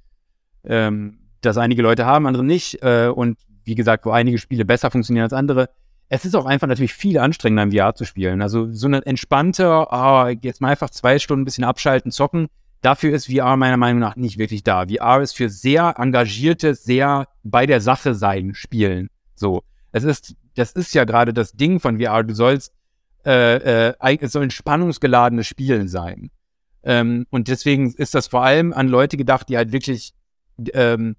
ähm, 0.64 1.18
das 1.40 1.56
einige 1.56 1.82
Leute 1.82 2.04
haben, 2.04 2.26
andere 2.26 2.44
nicht, 2.44 2.82
äh, 2.82 3.12
und 3.14 3.38
wie 3.68 3.74
gesagt, 3.76 4.04
wo 4.04 4.10
einige 4.10 4.38
Spiele 4.38 4.64
besser 4.64 4.90
funktionieren 4.90 5.24
als 5.24 5.32
andere, 5.32 5.70
es 6.08 6.24
ist 6.24 6.34
auch 6.34 6.46
einfach 6.46 6.66
natürlich 6.66 6.94
viel 6.94 7.18
anstrengender 7.18 7.62
im 7.64 7.72
VR 7.72 7.94
zu 7.94 8.04
spielen. 8.04 8.42
Also 8.42 8.72
so 8.72 8.86
eine 8.86 9.04
entspannte, 9.04 9.86
oh, 9.90 10.26
jetzt 10.40 10.60
mal 10.60 10.70
einfach 10.70 10.90
zwei 10.90 11.18
Stunden 11.18 11.42
ein 11.42 11.44
bisschen 11.44 11.64
abschalten, 11.64 12.10
zocken, 12.10 12.48
Dafür 12.80 13.14
ist 13.14 13.26
VR 13.26 13.56
meiner 13.56 13.76
Meinung 13.76 13.98
nach 13.98 14.14
nicht 14.14 14.38
wirklich 14.38 14.62
da. 14.62 14.86
VR 14.86 15.20
ist 15.20 15.36
für 15.36 15.50
sehr 15.50 15.94
engagierte, 15.98 16.74
sehr 16.74 17.26
bei 17.42 17.66
der 17.66 17.80
Sache 17.80 18.14
sein 18.14 18.54
Spielen. 18.54 19.10
So. 19.34 19.64
Es 19.90 20.04
ist, 20.04 20.36
das 20.54 20.72
ist 20.72 20.94
ja 20.94 21.04
gerade 21.04 21.32
das 21.32 21.52
Ding 21.52 21.80
von 21.80 21.98
VR. 22.00 22.22
Du 22.22 22.34
sollst, 22.34 22.72
äh, 23.24 23.88
äh, 23.88 24.18
es 24.20 24.32
sollen 24.32 24.50
spannungsgeladene 24.50 25.42
Spielen 25.42 25.88
sein. 25.88 26.30
Ähm, 26.84 27.26
und 27.30 27.48
deswegen 27.48 27.92
ist 27.94 28.14
das 28.14 28.28
vor 28.28 28.44
allem 28.44 28.72
an 28.72 28.86
Leute 28.86 29.16
gedacht, 29.16 29.48
die 29.48 29.56
halt 29.56 29.72
wirklich 29.72 30.12
ähm, 30.72 31.16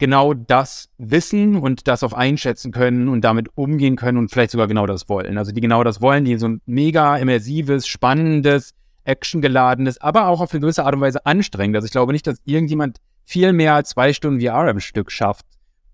genau 0.00 0.32
das 0.32 0.88
wissen 0.96 1.56
und 1.56 1.86
das 1.86 2.02
auch 2.02 2.14
einschätzen 2.14 2.72
können 2.72 3.08
und 3.08 3.20
damit 3.20 3.50
umgehen 3.54 3.96
können 3.96 4.18
und 4.18 4.30
vielleicht 4.30 4.50
sogar 4.50 4.66
genau 4.66 4.86
das 4.86 5.08
wollen. 5.08 5.38
Also 5.38 5.52
die 5.52 5.60
genau 5.60 5.84
das 5.84 6.00
wollen, 6.00 6.24
die 6.24 6.38
so 6.38 6.48
ein 6.48 6.62
mega 6.64 7.18
immersives, 7.18 7.86
spannendes, 7.86 8.72
actiongeladenes, 9.04 10.00
aber 10.00 10.28
auch 10.28 10.40
auf 10.40 10.52
eine 10.52 10.60
gewisse 10.60 10.84
Art 10.84 10.94
und 10.94 11.02
Weise 11.02 11.26
anstrengend. 11.26 11.76
Also 11.76 11.84
ich 11.84 11.92
glaube 11.92 12.12
nicht, 12.12 12.26
dass 12.26 12.40
irgendjemand 12.44 12.98
viel 13.24 13.52
mehr 13.52 13.74
als 13.74 13.90
zwei 13.90 14.14
Stunden 14.14 14.40
VR 14.40 14.70
im 14.70 14.80
Stück 14.80 15.12
schafft, 15.12 15.44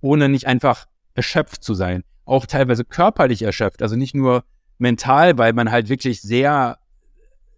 ohne 0.01 0.29
nicht 0.29 0.47
einfach 0.47 0.87
erschöpft 1.15 1.65
zu 1.65 1.75
sein. 1.75 2.05
Auch 2.25 2.47
teilweise 2.47 2.85
körperlich 2.85 3.43
erschöpft, 3.43 3.83
also 3.83 3.97
nicht 3.97 4.15
nur 4.15 4.45
mental, 4.79 5.37
weil 5.37 5.53
man 5.53 5.73
halt 5.73 5.89
wirklich 5.89 6.23
sehr, 6.23 6.79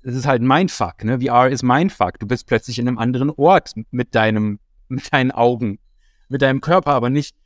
es 0.03 0.15
ist 0.15 0.27
halt 0.27 0.41
Mindfuck, 0.41 1.05
ne? 1.05 1.21
VR 1.21 1.49
ist 1.51 1.63
Mindfuck. 1.63 2.19
Du 2.19 2.27
bist 2.27 2.47
plötzlich 2.47 2.79
in 2.79 2.89
einem 2.89 2.99
anderen 2.99 3.31
Ort 3.31 3.75
mit 3.91 4.15
deinem, 4.15 4.61
mit 4.89 5.13
deinen 5.13 5.31
Augen, 5.31 5.79
mit 6.29 6.43
deinem 6.43 6.61
Körper, 6.61 6.93
aber 6.93 7.11
nicht, 7.11 7.37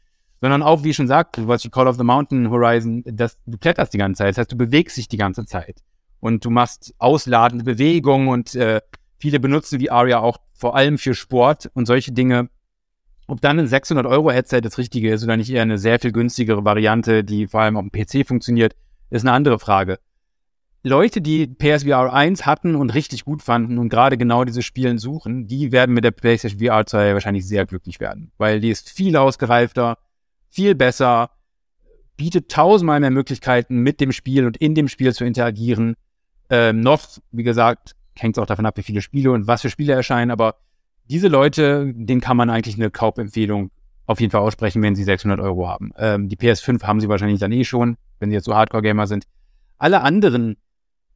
sondern 0.40 0.62
auch, 0.62 0.82
wie 0.82 0.90
ich 0.90 0.96
schon 0.96 1.08
sagte, 1.08 1.46
was 1.46 1.64
ich 1.64 1.70
Call 1.70 1.86
of 1.86 1.96
the 1.96 2.04
Mountain 2.04 2.50
Horizon, 2.50 3.02
dass 3.06 3.38
du 3.46 3.58
kletterst 3.58 3.94
die 3.94 3.98
ganze 3.98 4.18
Zeit, 4.18 4.30
das 4.30 4.38
heißt, 4.38 4.52
du 4.52 4.56
bewegst 4.56 4.96
dich 4.96 5.08
die 5.08 5.16
ganze 5.16 5.46
Zeit 5.46 5.82
und 6.20 6.44
du 6.44 6.50
machst 6.50 6.94
ausladende 6.98 7.64
Bewegungen 7.64 8.28
und 8.28 8.54
äh, 8.54 8.80
viele 9.18 9.40
benutzen 9.40 9.80
VR 9.80 10.06
ja 10.08 10.18
auch 10.18 10.38
vor 10.52 10.76
allem 10.76 10.98
für 10.98 11.14
Sport 11.14 11.70
und 11.74 11.86
solche 11.86 12.12
Dinge. 12.12 12.48
Ob 13.28 13.40
dann 13.40 13.58
ein 13.58 13.68
600 13.68 14.04
Euro 14.04 14.30
Headset 14.30 14.60
das 14.62 14.78
Richtige 14.78 15.12
ist 15.12 15.22
oder 15.22 15.36
nicht 15.36 15.50
eher 15.50 15.62
eine 15.62 15.78
sehr 15.78 16.00
viel 16.00 16.12
günstigere 16.12 16.64
Variante, 16.64 17.22
die 17.24 17.46
vor 17.46 17.60
allem 17.60 17.76
auf 17.76 17.84
dem 17.88 17.92
PC 17.92 18.26
funktioniert, 18.26 18.74
ist 19.10 19.22
eine 19.22 19.32
andere 19.32 19.58
Frage. 19.58 19.98
Leute, 20.84 21.20
die 21.20 21.46
PSVR 21.46 22.12
1 22.12 22.44
hatten 22.44 22.74
und 22.74 22.90
richtig 22.90 23.24
gut 23.24 23.40
fanden 23.40 23.78
und 23.78 23.88
gerade 23.88 24.18
genau 24.18 24.44
diese 24.44 24.62
Spielen 24.62 24.98
suchen, 24.98 25.46
die 25.46 25.70
werden 25.70 25.94
mit 25.94 26.02
der 26.02 26.10
PlayStation 26.10 26.58
VR 26.60 26.84
2 26.84 27.14
wahrscheinlich 27.14 27.46
sehr 27.46 27.66
glücklich 27.66 28.00
werden, 28.00 28.32
weil 28.36 28.60
die 28.60 28.70
ist 28.70 28.90
viel 28.90 29.16
ausgereifter, 29.16 29.98
viel 30.50 30.74
besser, 30.74 31.30
bietet 32.16 32.50
tausendmal 32.50 32.98
mehr 32.98 33.12
Möglichkeiten, 33.12 33.78
mit 33.78 34.00
dem 34.00 34.10
Spiel 34.10 34.44
und 34.44 34.56
in 34.56 34.74
dem 34.74 34.88
Spiel 34.88 35.14
zu 35.14 35.24
interagieren. 35.24 35.94
Ähm, 36.50 36.80
noch, 36.80 37.06
wie 37.30 37.44
gesagt, 37.44 37.92
hängt 38.18 38.36
es 38.36 38.42
auch 38.42 38.46
davon 38.46 38.66
ab, 38.66 38.76
wie 38.76 38.82
viele 38.82 39.02
Spiele 39.02 39.30
und 39.30 39.46
was 39.46 39.62
für 39.62 39.70
Spiele 39.70 39.92
erscheinen, 39.92 40.32
aber 40.32 40.56
diese 41.08 41.28
Leute, 41.28 41.92
denen 41.94 42.20
kann 42.20 42.36
man 42.36 42.50
eigentlich 42.50 42.76
eine 42.76 42.90
Kaufempfehlung 42.90 43.70
auf 44.06 44.20
jeden 44.20 44.32
Fall 44.32 44.40
aussprechen, 44.40 44.82
wenn 44.82 44.96
sie 44.96 45.04
600 45.04 45.38
Euro 45.38 45.68
haben. 45.68 45.92
Ähm, 45.96 46.28
die 46.28 46.36
PS5 46.36 46.82
haben 46.82 47.00
sie 47.00 47.08
wahrscheinlich 47.08 47.38
dann 47.38 47.52
eh 47.52 47.62
schon, 47.62 47.96
wenn 48.18 48.30
sie 48.30 48.34
jetzt 48.34 48.46
so 48.46 48.54
Hardcore-Gamer 48.54 49.06
sind. 49.06 49.24
Alle 49.78 50.02
anderen, 50.02 50.56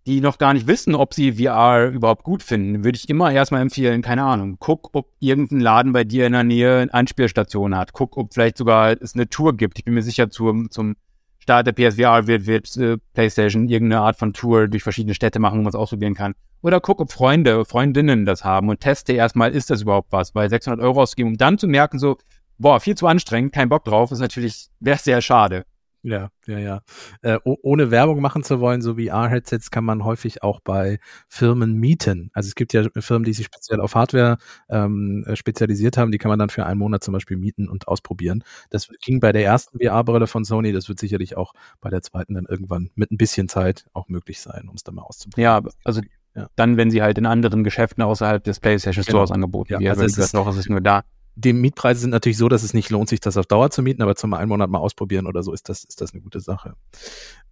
die 0.07 0.21
noch 0.21 0.39
gar 0.39 0.55
nicht 0.55 0.67
wissen, 0.69 0.95
ob 0.95 1.15
sie 1.15 1.33
VR 1.33 1.89
überhaupt 1.89 2.23
gut 2.23 2.43
finden, 2.43 2.85
würde 2.85 2.97
ich 2.97 3.09
immer 3.09 3.33
erstmal 3.33 3.61
empfehlen, 3.61 4.03
keine 4.03 4.23
Ahnung, 4.23 4.57
guck, 4.61 4.91
ob 4.95 5.09
irgendein 5.19 5.61
Laden 5.61 5.93
bei 5.93 6.05
dir 6.05 6.27
in 6.27 6.33
der 6.33 6.45
Nähe 6.45 6.79
eine 6.79 6.95
Anspielstation 6.95 7.77
hat. 7.77 7.93
Guck, 7.93 8.17
ob 8.17 8.33
vielleicht 8.33 8.57
sogar 8.57 8.97
es 9.01 9.15
eine 9.15 9.29
Tour 9.29 9.57
gibt. 9.57 9.79
Ich 9.79 9.85
bin 9.85 9.95
mir 9.95 10.03
sicher, 10.03 10.31
zum, 10.31 10.71
zum 10.71 10.95
Start 11.39 11.67
der 11.67 11.73
PSVR 11.73 12.29
wird, 12.29 12.47
wird 12.47 12.77
äh, 12.77 12.99
PlayStation 13.15 13.69
irgendeine 13.69 14.03
Art 14.03 14.17
von 14.17 14.33
Tour 14.33 14.69
durch 14.69 14.85
verschiedene 14.85 15.15
Städte 15.15 15.41
machen, 15.41 15.59
wo 15.59 15.63
man 15.63 15.71
es 15.71 15.75
ausprobieren 15.75 16.15
kann. 16.15 16.35
Oder 16.63 16.81
guck, 16.81 17.01
ob 17.01 17.11
Freunde, 17.11 17.65
Freundinnen 17.65 18.27
das 18.27 18.45
haben 18.45 18.69
und 18.69 18.81
teste 18.81 19.13
erstmal, 19.13 19.53
ist 19.53 19.71
das 19.71 19.83
überhaupt 19.83 20.13
was? 20.13 20.35
Weil 20.35 20.49
600 20.49 20.81
Euro 20.81 21.03
auszugeben, 21.03 21.33
um 21.33 21.37
dann 21.39 21.59
zu 21.59 21.67
merken, 21.67 21.99
so, 21.99 22.17
boah, 22.59 22.79
viel 22.79 22.97
zu 22.97 23.09
anstrengend, 23.09 23.53
kein 23.53 23.69
Bock 23.69 23.85
drauf, 23.85 24.13
ist 24.13 24.21
natürlich, 24.21 24.69
wäre 24.79 24.99
sehr 24.99 25.21
schade. 25.21 25.65
Ja, 26.07 26.29
ja, 26.47 26.59
ja. 26.61 26.81
Äh, 27.23 27.41
ohne 27.43 27.91
Werbung 27.91 28.21
machen 28.21 28.45
zu 28.45 28.61
wollen, 28.61 28.81
so 28.81 28.95
VR-Headsets 28.95 29.73
kann 29.73 29.85
man 29.85 30.05
häufig 30.05 30.45
auch 30.45 30.61
bei 30.61 31.01
Firmen 31.29 31.75
mieten. 31.75 32.31
Also 32.33 32.47
es 32.47 32.55
gibt 32.55 32.73
ja 32.73 32.85
Firmen, 32.97 33.25
die 33.25 33.33
sich 33.33 33.47
speziell 33.47 33.81
auf 33.81 33.97
Hardware 33.97 34.39
ähm, 34.69 35.25
äh, 35.27 35.35
spezialisiert 35.35 35.99
haben, 35.99 36.13
die 36.13 36.19
kann 36.19 36.29
man 36.29 36.39
dann 36.39 36.49
für 36.49 36.65
einen 36.65 36.79
Monat 36.79 37.03
zum 37.03 37.11
Beispiel 37.11 37.37
mieten 37.37 37.69
und 37.69 37.89
ausprobieren. 37.89 38.45
Das 38.71 38.89
ging 39.03 39.19
bei 39.19 39.33
der 39.33 39.45
ersten 39.45 39.81
VR-Brille 39.81 40.29
von 40.29 40.45
Sony, 40.45 40.73
das 40.73 40.89
wird 40.89 41.01
sicherlich 41.01 41.37
auch 41.37 41.55
bei 41.81 41.91
der 41.91 42.03
zweiten 42.03 42.35
dann 42.35 42.47
irgendwann 42.47 42.91
mit 42.95 43.11
ein 43.11 43.17
bisschen 43.17 43.49
Zeit 43.49 43.87
auch 43.93 44.07
möglich 44.07 44.41
sein, 44.41 44.69
um 44.69 44.77
es 44.77 44.85
dann 44.85 44.95
mal 44.95 45.03
auszuprobieren. 45.03 45.65
Ja, 45.65 45.71
also 45.83 46.03
ja. 46.37 46.49
dann, 46.55 46.77
wenn 46.77 46.93
sie 46.93 47.03
halt 47.03 47.19
in 47.19 47.27
anderen 47.27 47.65
Geschäften 47.65 48.05
außerhalb 48.05 48.45
des 48.45 48.61
PlayStation 48.61 49.03
Stores 49.03 49.31
genau. 49.31 49.35
angeboten 49.35 49.73
ja, 49.73 49.81
werden. 49.81 50.03
Also 50.03 50.05
es 50.05 50.19
ist, 50.19 50.35
noch, 50.35 50.47
es 50.47 50.57
ist 50.57 50.71
nur 50.71 50.81
da 50.81 51.03
die 51.37 51.53
Mietpreise 51.53 52.01
sind 52.01 52.11
natürlich 52.11 52.39
so, 52.39 52.49
dass 52.49 52.63
es 52.63 52.75
nicht 52.75 52.91
lohnt, 52.91 53.09
sich 53.09 53.21
das 53.21 53.37
auf 53.37 53.47
Dauer 53.47 53.71
zu 53.71 53.83
mieten, 53.83 54.03
aber 54.03 54.17
zum 54.17 54.33
einen 54.35 54.49
Monat 54.49 54.71
mal 54.71 54.79
ausprobieren 54.79 55.27
oder 55.27 55.43
so 55.43 55.53
ist 55.53 55.69
das, 55.69 55.85
ist 55.85 56.01
das 56.01 56.13
eine 56.13 56.23
gute 56.23 56.41
Sache. 56.41 56.75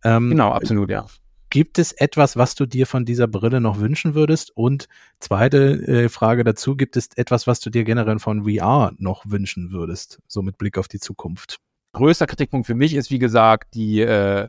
Ähm, 0.02 0.30
genau, 0.30 0.50
absolut, 0.50 0.90
ja. 0.90 1.06
Gibt 1.50 1.78
es 1.78 1.92
etwas, 1.92 2.36
was 2.36 2.54
du 2.54 2.66
dir 2.66 2.86
von 2.86 3.04
dieser 3.04 3.28
Brille 3.28 3.60
noch 3.60 3.78
wünschen 3.78 4.14
würdest? 4.14 4.50
Und 4.56 4.88
zweite 5.20 5.86
äh, 5.86 6.08
Frage 6.08 6.42
dazu, 6.42 6.74
gibt 6.76 6.96
es 6.96 7.10
etwas, 7.14 7.46
was 7.46 7.60
du 7.60 7.70
dir 7.70 7.84
generell 7.84 8.18
von 8.18 8.44
VR 8.44 8.92
noch 8.98 9.24
wünschen 9.26 9.70
würdest, 9.70 10.20
so 10.26 10.42
mit 10.42 10.58
Blick 10.58 10.78
auf 10.78 10.88
die 10.88 10.98
Zukunft? 10.98 11.58
Größter 11.92 12.26
Kritikpunkt 12.26 12.66
für 12.66 12.74
mich 12.74 12.94
ist, 12.94 13.10
wie 13.10 13.20
gesagt, 13.20 13.74
die 13.74 14.00
äh, 14.00 14.48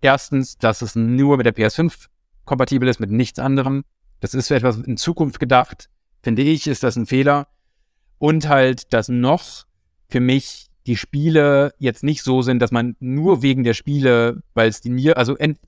erstens, 0.00 0.56
dass 0.56 0.82
es 0.82 0.96
nur 0.96 1.36
mit 1.36 1.46
der 1.46 1.54
PS5 1.54 2.06
kompatibel 2.46 2.88
ist, 2.88 2.98
mit 2.98 3.10
nichts 3.10 3.38
anderem. 3.38 3.84
Das 4.18 4.34
ist 4.34 4.48
für 4.48 4.56
etwas 4.56 4.78
in 4.78 4.96
Zukunft 4.96 5.38
gedacht. 5.38 5.88
Finde 6.22 6.42
ich, 6.42 6.66
ist 6.66 6.82
das 6.82 6.96
ein 6.96 7.06
Fehler. 7.06 7.46
Und 8.20 8.48
halt, 8.48 8.92
dass 8.92 9.08
noch 9.08 9.64
für 10.10 10.20
mich 10.20 10.66
die 10.86 10.96
Spiele 10.96 11.72
jetzt 11.78 12.04
nicht 12.04 12.22
so 12.22 12.42
sind, 12.42 12.60
dass 12.60 12.70
man 12.70 12.94
nur 13.00 13.40
wegen 13.40 13.64
der 13.64 13.72
Spiele, 13.74 14.42
weil 14.52 14.68
es 14.68 14.82
die 14.82 14.90
mir, 14.90 15.16
also 15.16 15.36
ent, 15.36 15.58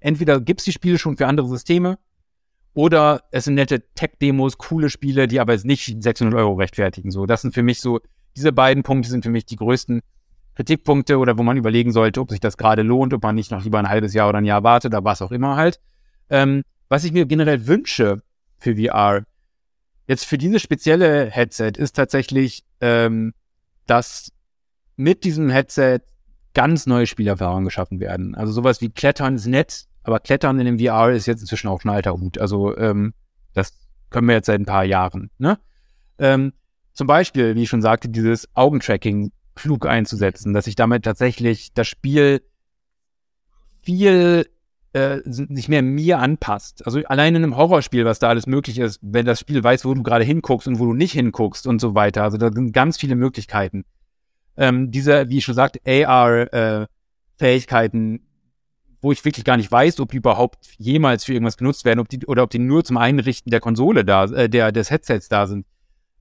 entweder 0.00 0.40
gibt's 0.40 0.64
die 0.64 0.72
Spiele 0.72 0.98
schon 0.98 1.18
für 1.18 1.26
andere 1.26 1.48
Systeme 1.48 1.98
oder 2.72 3.24
es 3.30 3.44
sind 3.44 3.56
nette 3.56 3.82
Tech-Demos, 3.94 4.56
coole 4.56 4.88
Spiele, 4.88 5.28
die 5.28 5.38
aber 5.38 5.52
jetzt 5.52 5.66
nicht 5.66 6.02
600 6.02 6.34
Euro 6.34 6.54
rechtfertigen. 6.54 7.10
So, 7.10 7.26
das 7.26 7.42
sind 7.42 7.52
für 7.52 7.62
mich 7.62 7.80
so, 7.80 8.00
diese 8.36 8.52
beiden 8.52 8.84
Punkte 8.84 9.10
sind 9.10 9.22
für 9.22 9.30
mich 9.30 9.44
die 9.44 9.56
größten 9.56 10.00
Kritikpunkte 10.54 11.18
oder 11.18 11.36
wo 11.36 11.42
man 11.42 11.58
überlegen 11.58 11.92
sollte, 11.92 12.22
ob 12.22 12.30
sich 12.30 12.40
das 12.40 12.56
gerade 12.56 12.82
lohnt, 12.82 13.12
ob 13.12 13.22
man 13.22 13.34
nicht 13.34 13.50
noch 13.50 13.64
lieber 13.64 13.78
ein 13.78 13.88
halbes 13.88 14.14
Jahr 14.14 14.30
oder 14.30 14.38
ein 14.38 14.46
Jahr 14.46 14.62
wartet 14.62 14.94
oder 14.94 15.04
was 15.04 15.20
auch 15.20 15.30
immer 15.30 15.56
halt. 15.56 15.78
Ähm, 16.30 16.62
was 16.88 17.04
ich 17.04 17.12
mir 17.12 17.26
generell 17.26 17.66
wünsche 17.66 18.22
für 18.58 18.74
VR, 18.76 19.24
Jetzt 20.08 20.24
für 20.24 20.38
dieses 20.38 20.62
spezielle 20.62 21.26
Headset 21.30 21.72
ist 21.76 21.94
tatsächlich, 21.94 22.64
ähm, 22.80 23.34
dass 23.86 24.32
mit 24.96 25.22
diesem 25.22 25.50
Headset 25.50 26.00
ganz 26.54 26.86
neue 26.86 27.06
Spielerfahrungen 27.06 27.66
geschaffen 27.66 28.00
werden. 28.00 28.34
Also 28.34 28.52
sowas 28.52 28.80
wie 28.80 28.88
Klettern 28.88 29.36
ist 29.36 29.46
nett, 29.46 29.84
aber 30.02 30.18
Klettern 30.18 30.58
in 30.58 30.64
dem 30.64 30.78
VR 30.78 31.10
ist 31.10 31.26
jetzt 31.26 31.42
inzwischen 31.42 31.68
auch 31.68 31.82
schon 31.82 31.90
alter 31.90 32.14
Hut. 32.14 32.38
Also 32.38 32.74
ähm, 32.78 33.12
das 33.52 33.74
können 34.08 34.26
wir 34.26 34.34
jetzt 34.34 34.46
seit 34.46 34.58
ein 34.58 34.64
paar 34.64 34.84
Jahren. 34.84 35.30
Ne? 35.36 35.58
Ähm, 36.18 36.54
zum 36.94 37.06
Beispiel, 37.06 37.54
wie 37.54 37.64
ich 37.64 37.68
schon 37.68 37.82
sagte, 37.82 38.08
dieses 38.08 38.48
Augentracking 38.54 39.30
klug 39.54 39.86
einzusetzen, 39.86 40.54
dass 40.54 40.66
ich 40.66 40.74
damit 40.74 41.04
tatsächlich 41.04 41.74
das 41.74 41.86
Spiel 41.86 42.40
viel 43.82 44.48
äh, 44.94 45.18
nicht 45.24 45.68
mehr 45.68 45.82
mir 45.82 46.18
anpasst. 46.18 46.86
Also 46.86 47.00
allein 47.04 47.34
in 47.34 47.42
einem 47.42 47.56
Horrorspiel, 47.56 48.04
was 48.04 48.18
da 48.18 48.28
alles 48.28 48.46
möglich 48.46 48.78
ist, 48.78 49.00
wenn 49.02 49.26
das 49.26 49.40
Spiel 49.40 49.62
weiß, 49.62 49.84
wo 49.84 49.94
du 49.94 50.02
gerade 50.02 50.24
hinguckst 50.24 50.66
und 50.66 50.78
wo 50.78 50.86
du 50.86 50.94
nicht 50.94 51.12
hinguckst 51.12 51.66
und 51.66 51.80
so 51.80 51.94
weiter. 51.94 52.22
Also 52.22 52.38
da 52.38 52.50
sind 52.50 52.72
ganz 52.72 52.96
viele 52.96 53.14
Möglichkeiten. 53.14 53.84
Ähm, 54.56 54.90
diese, 54.90 55.28
wie 55.28 55.38
ich 55.38 55.44
schon 55.44 55.54
sagte, 55.54 55.80
AR-Fähigkeiten, 55.86 58.16
äh, 58.16 58.20
wo 59.00 59.12
ich 59.12 59.24
wirklich 59.24 59.44
gar 59.44 59.56
nicht 59.56 59.70
weiß, 59.70 60.00
ob 60.00 60.10
die 60.10 60.16
überhaupt 60.16 60.66
jemals 60.78 61.24
für 61.24 61.32
irgendwas 61.32 61.56
genutzt 61.56 61.84
werden, 61.84 62.00
ob 62.00 62.08
die, 62.08 62.26
oder 62.26 62.42
ob 62.42 62.50
die 62.50 62.58
nur 62.58 62.84
zum 62.84 62.96
Einrichten 62.96 63.50
der 63.50 63.60
Konsole 63.60 64.04
da, 64.04 64.24
äh, 64.24 64.48
der, 64.48 64.72
des 64.72 64.90
Headsets 64.90 65.28
da 65.28 65.46
sind. 65.46 65.66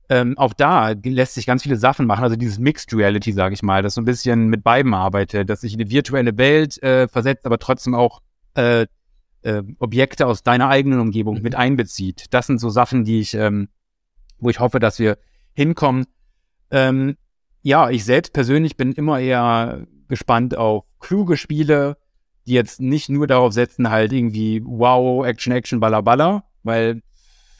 Ähm, 0.09 0.37
auch 0.37 0.53
da 0.53 0.93
lässt 1.03 1.33
sich 1.33 1.45
ganz 1.45 1.63
viele 1.63 1.77
Sachen 1.77 2.05
machen. 2.05 2.23
Also 2.23 2.35
dieses 2.35 2.59
Mixed 2.59 2.93
Reality, 2.93 3.33
sage 3.33 3.55
ich 3.55 3.63
mal, 3.63 3.81
das 3.81 3.95
so 3.95 4.01
ein 4.01 4.05
bisschen 4.05 4.47
mit 4.47 4.63
beiden 4.63 4.93
arbeitet, 4.93 5.49
dass 5.49 5.61
sich 5.61 5.73
eine 5.73 5.89
virtuelle 5.89 6.37
Welt 6.37 6.81
äh, 6.83 7.07
versetzt, 7.07 7.45
aber 7.45 7.59
trotzdem 7.59 7.95
auch 7.95 8.21
äh, 8.57 8.87
äh, 9.43 9.63
Objekte 9.79 10.27
aus 10.27 10.43
deiner 10.43 10.67
eigenen 10.69 10.99
Umgebung 10.99 11.37
mhm. 11.37 11.43
mit 11.43 11.55
einbezieht. 11.55 12.25
Das 12.31 12.47
sind 12.47 12.59
so 12.59 12.69
Sachen, 12.69 13.05
die 13.05 13.19
ich, 13.19 13.33
ähm, 13.33 13.69
wo 14.39 14.49
ich 14.49 14.59
hoffe, 14.59 14.79
dass 14.79 14.99
wir 14.99 15.17
hinkommen. 15.53 16.05
Ähm, 16.71 17.15
ja, 17.61 17.89
ich 17.89 18.03
selbst 18.03 18.33
persönlich 18.33 18.75
bin 18.75 18.91
immer 18.93 19.19
eher 19.19 19.85
gespannt 20.07 20.57
auf 20.57 20.85
kluge 20.99 21.37
Spiele, 21.37 21.97
die 22.45 22.53
jetzt 22.53 22.79
nicht 22.79 23.09
nur 23.09 23.27
darauf 23.27 23.53
setzen, 23.53 23.89
halt 23.89 24.13
irgendwie 24.13 24.61
wow, 24.65 25.25
Action, 25.25 25.53
Action, 25.53 25.79
Baller, 25.79 26.01
Baller, 26.01 26.45
weil 26.63 27.01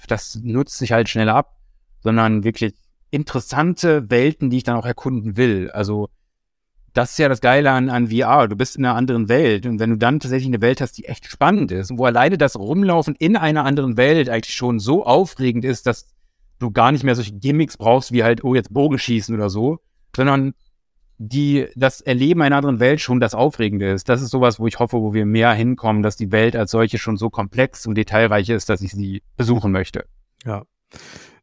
das 0.08 0.39
nutzt 0.41 0.78
sich 0.78 0.93
halt 0.93 1.10
schneller 1.10 1.36
ab, 1.36 1.58
sondern 2.02 2.43
wirklich 2.43 2.74
interessante 3.12 4.10
Welten, 4.10 4.50
die 4.50 4.58
ich 4.58 4.64
dann 4.64 4.78
auch 4.78 4.86
erkunden 4.86 5.38
will. 5.38 5.70
Also 5.72 6.10
das 6.98 7.12
ist 7.12 7.20
ja 7.20 7.30
das 7.30 7.41
Geile 7.41 7.72
an, 7.72 7.89
an 7.89 8.08
VR. 8.08 8.48
Du 8.48 8.56
bist 8.56 8.76
in 8.76 8.84
einer 8.84 8.95
anderen 8.95 9.30
Welt. 9.30 9.68
Und 9.68 9.80
wenn 9.80 9.91
du 9.91 9.98
dann 9.98 10.20
tatsächlich 10.20 10.48
eine 10.48 10.62
Welt 10.62 10.82
hast, 10.82 10.98
die 10.98 11.06
echt 11.06 11.28
spannend 11.28 11.72
ist, 11.72 11.95
wo 11.95 12.06
alleine 12.06 12.39
das 12.39 12.58
Rumlaufen 12.58 13.16
in 13.20 13.38
einer 13.38 13.66
anderen 13.66 13.98
Welt 13.98 14.30
eigentlich 14.30 14.56
schon 14.56 14.80
so 14.80 15.06
aufregend 15.06 15.64
ist, 15.64 15.86
dass 15.86 16.08
du 16.58 16.72
gar 16.72 16.91
nicht 16.91 17.04
mehr 17.04 17.14
solche 17.14 17.34
Gimmicks 17.34 17.78
brauchst, 17.78 18.12
wie 18.12 18.24
halt, 18.24 18.43
oh, 18.43 18.56
jetzt 18.56 18.74
Bogenschießen 18.74 19.36
oder 19.36 19.52
so, 19.52 19.78
sondern 20.16 20.56
die, 21.20 21.68
das 21.76 22.02
Erleben 22.02 22.41
einer 22.41 22.58
anderen 22.58 22.80
Welt 22.80 23.00
schon 23.00 23.20
das 23.20 23.36
Aufregende 23.36 23.91
ist. 23.91 24.10
Das 24.10 24.24
ist 24.24 24.32
sowas, 24.32 24.60
wo 24.60 24.66
ich 24.66 24.80
hoffe, 24.80 24.98
wo 25.00 25.14
wir 25.14 25.28
mehr 25.28 25.54
hinkommen, 25.54 26.02
dass 26.02 26.16
die 26.16 26.32
Welt 26.32 26.56
als 26.56 26.72
solche 26.72 26.98
schon 26.98 27.18
so 27.18 27.30
komplex 27.30 27.86
und 27.86 27.93
detailreich 27.93 28.50
ist, 28.50 28.70
dass 28.70 28.82
ich 28.82 28.91
sie 28.91 29.22
besuchen 29.36 29.72
möchte. 29.72 30.06
Ja. 30.45 30.66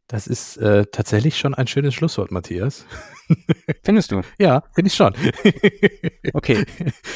Das 0.07 0.27
ist 0.27 0.59
äh, 0.59 0.85
tatsächlich 0.93 1.39
schon 1.39 1.55
ein 1.55 1.67
schönes 1.67 1.95
Schlusswort, 1.95 2.31
Matthias. 2.31 2.85
Findest 3.83 4.13
du? 4.13 4.21
Ja, 4.39 4.63
finde 4.75 4.89
ich 4.89 4.95
schon. 4.95 5.15
okay. 6.35 6.67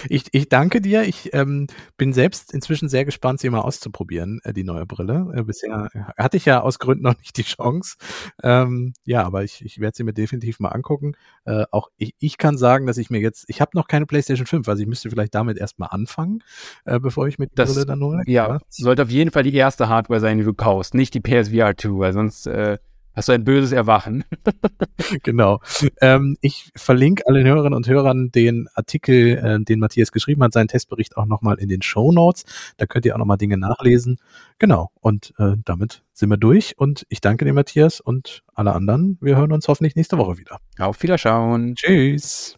Ich, 0.08 0.24
ich 0.32 0.48
danke 0.48 0.80
dir. 0.80 1.02
Ich 1.02 1.34
ähm, 1.34 1.66
bin 1.98 2.14
selbst 2.14 2.54
inzwischen 2.54 2.88
sehr 2.88 3.04
gespannt, 3.04 3.40
sie 3.40 3.50
mal 3.50 3.60
auszuprobieren, 3.60 4.40
äh, 4.42 4.54
die 4.54 4.64
neue 4.64 4.86
Brille. 4.86 5.30
Äh, 5.36 5.42
bisher 5.42 5.90
hatte 6.16 6.38
ich 6.38 6.46
ja 6.46 6.62
aus 6.62 6.78
Gründen 6.78 7.04
noch 7.04 7.18
nicht 7.18 7.36
die 7.36 7.42
Chance. 7.42 7.96
Ähm, 8.42 8.94
ja, 9.04 9.22
aber 9.22 9.44
ich, 9.44 9.62
ich 9.62 9.80
werde 9.80 9.94
sie 9.94 10.04
mir 10.04 10.14
definitiv 10.14 10.58
mal 10.58 10.70
angucken. 10.70 11.12
Äh, 11.44 11.64
auch 11.70 11.90
ich, 11.98 12.14
ich 12.18 12.38
kann 12.38 12.56
sagen, 12.56 12.86
dass 12.86 12.96
ich 12.96 13.10
mir 13.10 13.20
jetzt, 13.20 13.44
ich 13.48 13.60
habe 13.60 13.72
noch 13.74 13.86
keine 13.86 14.06
PlayStation 14.06 14.46
5, 14.46 14.66
also 14.66 14.82
ich 14.82 14.88
müsste 14.88 15.10
vielleicht 15.10 15.34
damit 15.34 15.58
erstmal 15.58 15.90
anfangen, 15.92 16.42
äh, 16.86 16.98
bevor 16.98 17.28
ich 17.28 17.38
mit 17.38 17.58
der 17.58 17.66
Brille 17.66 17.84
dann 17.84 18.02
hole. 18.02 18.22
Ja, 18.26 18.48
ja, 18.48 18.58
sollte 18.70 19.02
auf 19.02 19.10
jeden 19.10 19.30
Fall 19.30 19.42
die 19.42 19.54
erste 19.54 19.88
Hardware 19.90 20.20
sein, 20.20 20.38
die 20.38 20.44
du 20.44 20.54
kaufst, 20.54 20.94
nicht 20.94 21.12
die 21.12 21.20
PSVR 21.20 21.76
2, 21.76 21.98
weil 21.98 22.12
sonst 22.14 22.46
äh, 22.46 22.78
Hast 23.18 23.28
du 23.28 23.32
ein 23.32 23.42
böses 23.42 23.72
Erwachen? 23.72 24.22
genau. 25.24 25.60
Ähm, 26.00 26.36
ich 26.40 26.70
verlinke 26.76 27.26
allen 27.26 27.44
Hörerinnen 27.44 27.74
und 27.74 27.88
Hörern 27.88 28.30
den 28.30 28.68
Artikel, 28.74 29.36
äh, 29.38 29.58
den 29.58 29.80
Matthias 29.80 30.12
geschrieben 30.12 30.44
hat, 30.44 30.52
seinen 30.52 30.68
Testbericht 30.68 31.16
auch 31.16 31.26
nochmal 31.26 31.58
in 31.58 31.68
den 31.68 31.82
Show 31.82 32.12
Notes. 32.12 32.44
Da 32.76 32.86
könnt 32.86 33.04
ihr 33.06 33.16
auch 33.16 33.18
nochmal 33.18 33.36
Dinge 33.36 33.58
nachlesen. 33.58 34.18
Genau. 34.60 34.92
Und 35.00 35.34
äh, 35.38 35.54
damit 35.64 36.04
sind 36.12 36.30
wir 36.30 36.36
durch. 36.36 36.78
Und 36.78 37.06
ich 37.08 37.20
danke 37.20 37.44
dir, 37.44 37.52
Matthias, 37.52 38.00
und 38.00 38.44
alle 38.54 38.72
anderen. 38.72 39.18
Wir 39.20 39.34
hören 39.36 39.50
uns 39.50 39.66
hoffentlich 39.66 39.96
nächste 39.96 40.16
Woche 40.16 40.38
wieder. 40.38 40.60
Auf 40.78 41.02
Wiederschauen. 41.02 41.74
Tschüss. 41.74 42.56